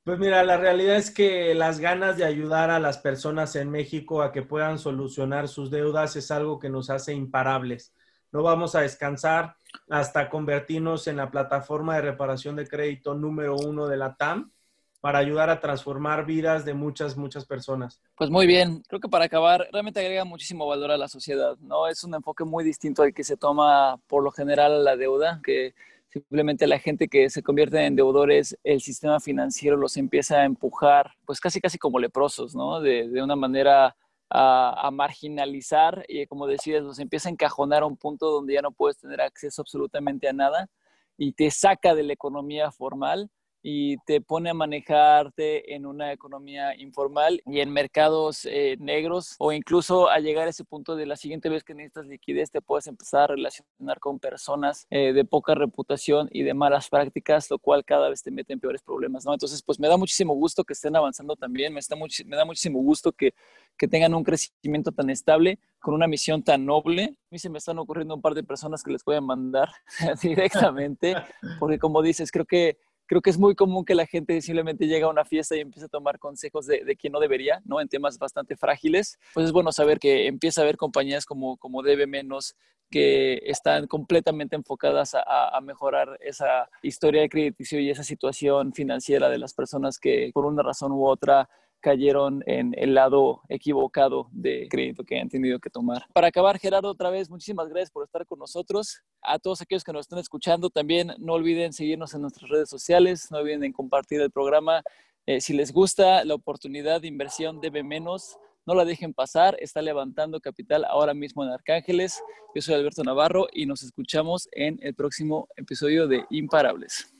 Pues 0.09 0.17
mira, 0.17 0.43
la 0.43 0.57
realidad 0.57 0.95
es 0.95 1.11
que 1.11 1.53
las 1.53 1.79
ganas 1.79 2.17
de 2.17 2.25
ayudar 2.25 2.71
a 2.71 2.79
las 2.79 2.97
personas 2.97 3.55
en 3.55 3.69
México 3.69 4.23
a 4.23 4.31
que 4.31 4.41
puedan 4.41 4.79
solucionar 4.79 5.47
sus 5.47 5.69
deudas 5.69 6.15
es 6.15 6.31
algo 6.31 6.57
que 6.57 6.67
nos 6.67 6.89
hace 6.89 7.13
imparables. 7.13 7.93
No 8.31 8.41
vamos 8.41 8.73
a 8.73 8.81
descansar 8.81 9.55
hasta 9.87 10.31
convertirnos 10.31 11.05
en 11.05 11.17
la 11.17 11.29
plataforma 11.29 11.93
de 11.93 12.01
reparación 12.01 12.55
de 12.55 12.67
crédito 12.67 13.13
número 13.13 13.55
uno 13.55 13.85
de 13.85 13.97
la 13.97 14.15
TAM 14.15 14.51
para 14.99 15.19
ayudar 15.19 15.51
a 15.51 15.59
transformar 15.59 16.25
vidas 16.25 16.65
de 16.65 16.73
muchas, 16.73 17.15
muchas 17.15 17.45
personas. 17.45 18.01
Pues 18.17 18.31
muy 18.31 18.47
bien, 18.47 18.81
creo 18.87 18.99
que 18.99 19.09
para 19.09 19.25
acabar, 19.25 19.67
realmente 19.71 19.99
agrega 19.99 20.25
muchísimo 20.25 20.65
valor 20.65 20.89
a 20.89 20.97
la 20.97 21.07
sociedad, 21.07 21.55
¿no? 21.59 21.87
Es 21.87 22.03
un 22.03 22.15
enfoque 22.15 22.43
muy 22.45 22.63
distinto 22.63 23.03
al 23.03 23.13
que 23.13 23.23
se 23.23 23.37
toma 23.37 23.97
por 24.07 24.23
lo 24.23 24.31
general 24.31 24.83
la 24.83 24.95
deuda, 24.95 25.39
que 25.43 25.75
Simplemente 26.09 26.65
la 26.65 26.79
gente 26.79 27.07
que 27.07 27.29
se 27.29 27.43
convierte 27.43 27.85
en 27.85 27.95
deudores, 27.95 28.57
el 28.63 28.81
sistema 28.81 29.19
financiero 29.19 29.77
los 29.77 29.95
empieza 29.95 30.37
a 30.41 30.45
empujar, 30.45 31.11
pues 31.25 31.39
casi 31.39 31.61
casi 31.61 31.77
como 31.77 31.99
leprosos, 31.99 32.55
¿no? 32.55 32.81
De, 32.81 33.07
de 33.09 33.21
una 33.21 33.35
manera 33.35 33.95
a, 34.29 34.87
a, 34.87 34.91
marginalizar 34.91 36.05
y 36.07 36.25
como 36.27 36.47
decías, 36.47 36.83
los 36.83 36.99
empieza 36.99 37.29
a 37.29 37.31
encajonar 37.31 37.83
a 37.83 37.85
un 37.85 37.97
punto 37.97 38.31
donde 38.31 38.55
ya 38.55 38.61
no 38.61 38.71
puedes 38.71 38.97
tener 38.97 39.21
acceso 39.21 39.61
absolutamente 39.61 40.27
a 40.27 40.33
nada 40.33 40.69
y 41.17 41.33
te 41.33 41.51
saca 41.51 41.93
de 41.93 42.03
la 42.03 42.13
economía 42.13 42.71
formal 42.71 43.29
y 43.61 43.97
te 44.05 44.21
pone 44.21 44.49
a 44.49 44.53
manejarte 44.53 45.75
en 45.75 45.85
una 45.85 46.13
economía 46.13 46.75
informal 46.77 47.41
y 47.45 47.59
en 47.59 47.71
mercados 47.71 48.45
eh, 48.45 48.77
negros 48.79 49.35
o 49.39 49.51
incluso 49.51 50.09
a 50.09 50.19
llegar 50.19 50.47
a 50.47 50.51
ese 50.51 50.63
punto 50.63 50.95
de 50.95 51.05
la 51.05 51.15
siguiente 51.15 51.49
vez 51.49 51.63
que 51.63 51.73
necesitas 51.73 52.07
liquidez 52.07 52.51
te 52.51 52.61
puedes 52.61 52.87
empezar 52.87 53.23
a 53.23 53.35
relacionar 53.35 53.99
con 53.99 54.19
personas 54.19 54.87
eh, 54.89 55.13
de 55.13 55.25
poca 55.25 55.55
reputación 55.55 56.29
y 56.31 56.43
de 56.43 56.53
malas 56.53 56.89
prácticas, 56.89 57.49
lo 57.49 57.59
cual 57.59 57.83
cada 57.83 58.09
vez 58.09 58.23
te 58.23 58.31
mete 58.31 58.53
en 58.53 58.59
peores 58.59 58.81
problemas, 58.81 59.25
¿no? 59.25 59.33
Entonces, 59.33 59.61
pues 59.63 59.79
me 59.79 59.87
da 59.87 59.97
muchísimo 59.97 60.33
gusto 60.33 60.63
que 60.63 60.73
estén 60.73 60.95
avanzando 60.95 61.35
también, 61.35 61.73
me, 61.73 61.79
está 61.79 61.95
me 61.95 62.35
da 62.35 62.45
muchísimo 62.45 62.79
gusto 62.79 63.11
que, 63.11 63.33
que 63.77 63.87
tengan 63.87 64.13
un 64.13 64.23
crecimiento 64.23 64.91
tan 64.91 65.09
estable 65.09 65.59
con 65.79 65.93
una 65.93 66.07
misión 66.07 66.43
tan 66.43 66.65
noble. 66.65 67.03
A 67.03 67.27
mí 67.31 67.39
se 67.39 67.49
me 67.49 67.57
están 67.57 67.79
ocurriendo 67.79 68.15
un 68.15 68.21
par 68.21 68.33
de 68.33 68.43
personas 68.43 68.83
que 68.83 68.91
les 68.91 69.03
voy 69.03 69.15
a 69.15 69.21
mandar 69.21 69.69
directamente, 70.21 71.15
porque 71.59 71.79
como 71.79 72.01
dices, 72.01 72.31
creo 72.31 72.45
que 72.45 72.77
creo 73.09 73.23
que 73.23 73.31
es 73.31 73.39
muy 73.39 73.55
común 73.55 73.85
que 73.85 73.95
la 73.95 74.05
gente 74.05 74.39
simplemente 74.39 74.85
llega 74.85 75.07
a 75.07 75.09
una 75.09 75.25
fiesta 75.25 75.55
y 75.55 75.61
empieza 75.61 75.87
a 75.87 75.89
tomar 75.89 76.19
consejos 76.19 76.67
de, 76.67 76.85
de 76.85 76.95
quien 76.95 77.11
no 77.11 77.19
debería, 77.19 77.59
¿no? 77.65 77.81
En 77.81 77.89
temas 77.89 78.19
bastante 78.19 78.55
frágiles. 78.55 79.17
Pues 79.33 79.47
es 79.47 79.51
bueno 79.51 79.71
saber 79.71 79.97
que 79.97 80.27
empieza 80.27 80.61
a 80.61 80.63
haber 80.63 80.77
compañías 80.77 81.25
como, 81.25 81.57
como 81.57 81.81
Debe 81.81 82.05
Menos 82.05 82.55
que 82.91 83.41
están 83.45 83.87
completamente 83.87 84.55
enfocadas 84.55 85.15
a, 85.15 85.57
a, 85.57 85.59
mejorar 85.61 86.19
esa 86.21 86.69
historia 86.83 87.21
de 87.21 87.29
crediticio 87.29 87.79
y 87.79 87.89
esa 87.89 88.03
situación 88.03 88.73
financiera 88.73 89.27
de 89.27 89.39
las 89.39 89.55
personas 89.55 89.97
que 89.97 90.29
por 90.31 90.45
una 90.45 90.61
razón 90.61 90.91
u 90.91 91.07
otra 91.07 91.49
cayeron 91.79 92.43
en 92.45 92.73
el 92.77 92.93
lado 92.93 93.41
equivocado 93.49 94.29
de 94.31 94.67
crédito 94.69 95.03
que 95.03 95.19
han 95.19 95.29
tenido 95.29 95.59
que 95.59 95.69
tomar. 95.69 96.05
Para 96.13 96.27
acabar, 96.27 96.59
Gerardo, 96.59 96.89
otra 96.89 97.09
vez, 97.09 97.29
muchísimas 97.29 97.69
gracias 97.69 97.91
por 97.91 98.03
estar 98.03 98.25
con 98.25 98.39
nosotros. 98.39 99.01
A 99.21 99.39
todos 99.39 99.61
aquellos 99.61 99.83
que 99.83 99.93
nos 99.93 100.01
están 100.01 100.19
escuchando, 100.19 100.69
también 100.69 101.13
no 101.19 101.33
olviden 101.33 101.73
seguirnos 101.73 102.13
en 102.13 102.21
nuestras 102.21 102.49
redes 102.49 102.69
sociales, 102.69 103.29
no 103.31 103.39
olviden 103.39 103.71
compartir 103.71 104.21
el 104.21 104.31
programa. 104.31 104.83
Eh, 105.25 105.41
si 105.41 105.53
les 105.53 105.71
gusta 105.71 106.23
la 106.25 106.33
oportunidad 106.33 107.01
de 107.01 107.07
inversión 107.07 107.61
debe 107.61 107.83
menos, 107.83 108.37
no 108.65 108.75
la 108.75 108.85
dejen 108.85 109.13
pasar, 109.13 109.57
está 109.59 109.81
levantando 109.81 110.39
capital 110.39 110.85
ahora 110.85 111.13
mismo 111.13 111.43
en 111.43 111.51
Arcángeles. 111.51 112.21
Yo 112.53 112.61
soy 112.61 112.75
Alberto 112.75 113.03
Navarro 113.03 113.47
y 113.51 113.65
nos 113.65 113.83
escuchamos 113.83 114.47
en 114.51 114.79
el 114.81 114.93
próximo 114.95 115.47
episodio 115.55 116.07
de 116.07 116.25
Imparables. 116.29 117.13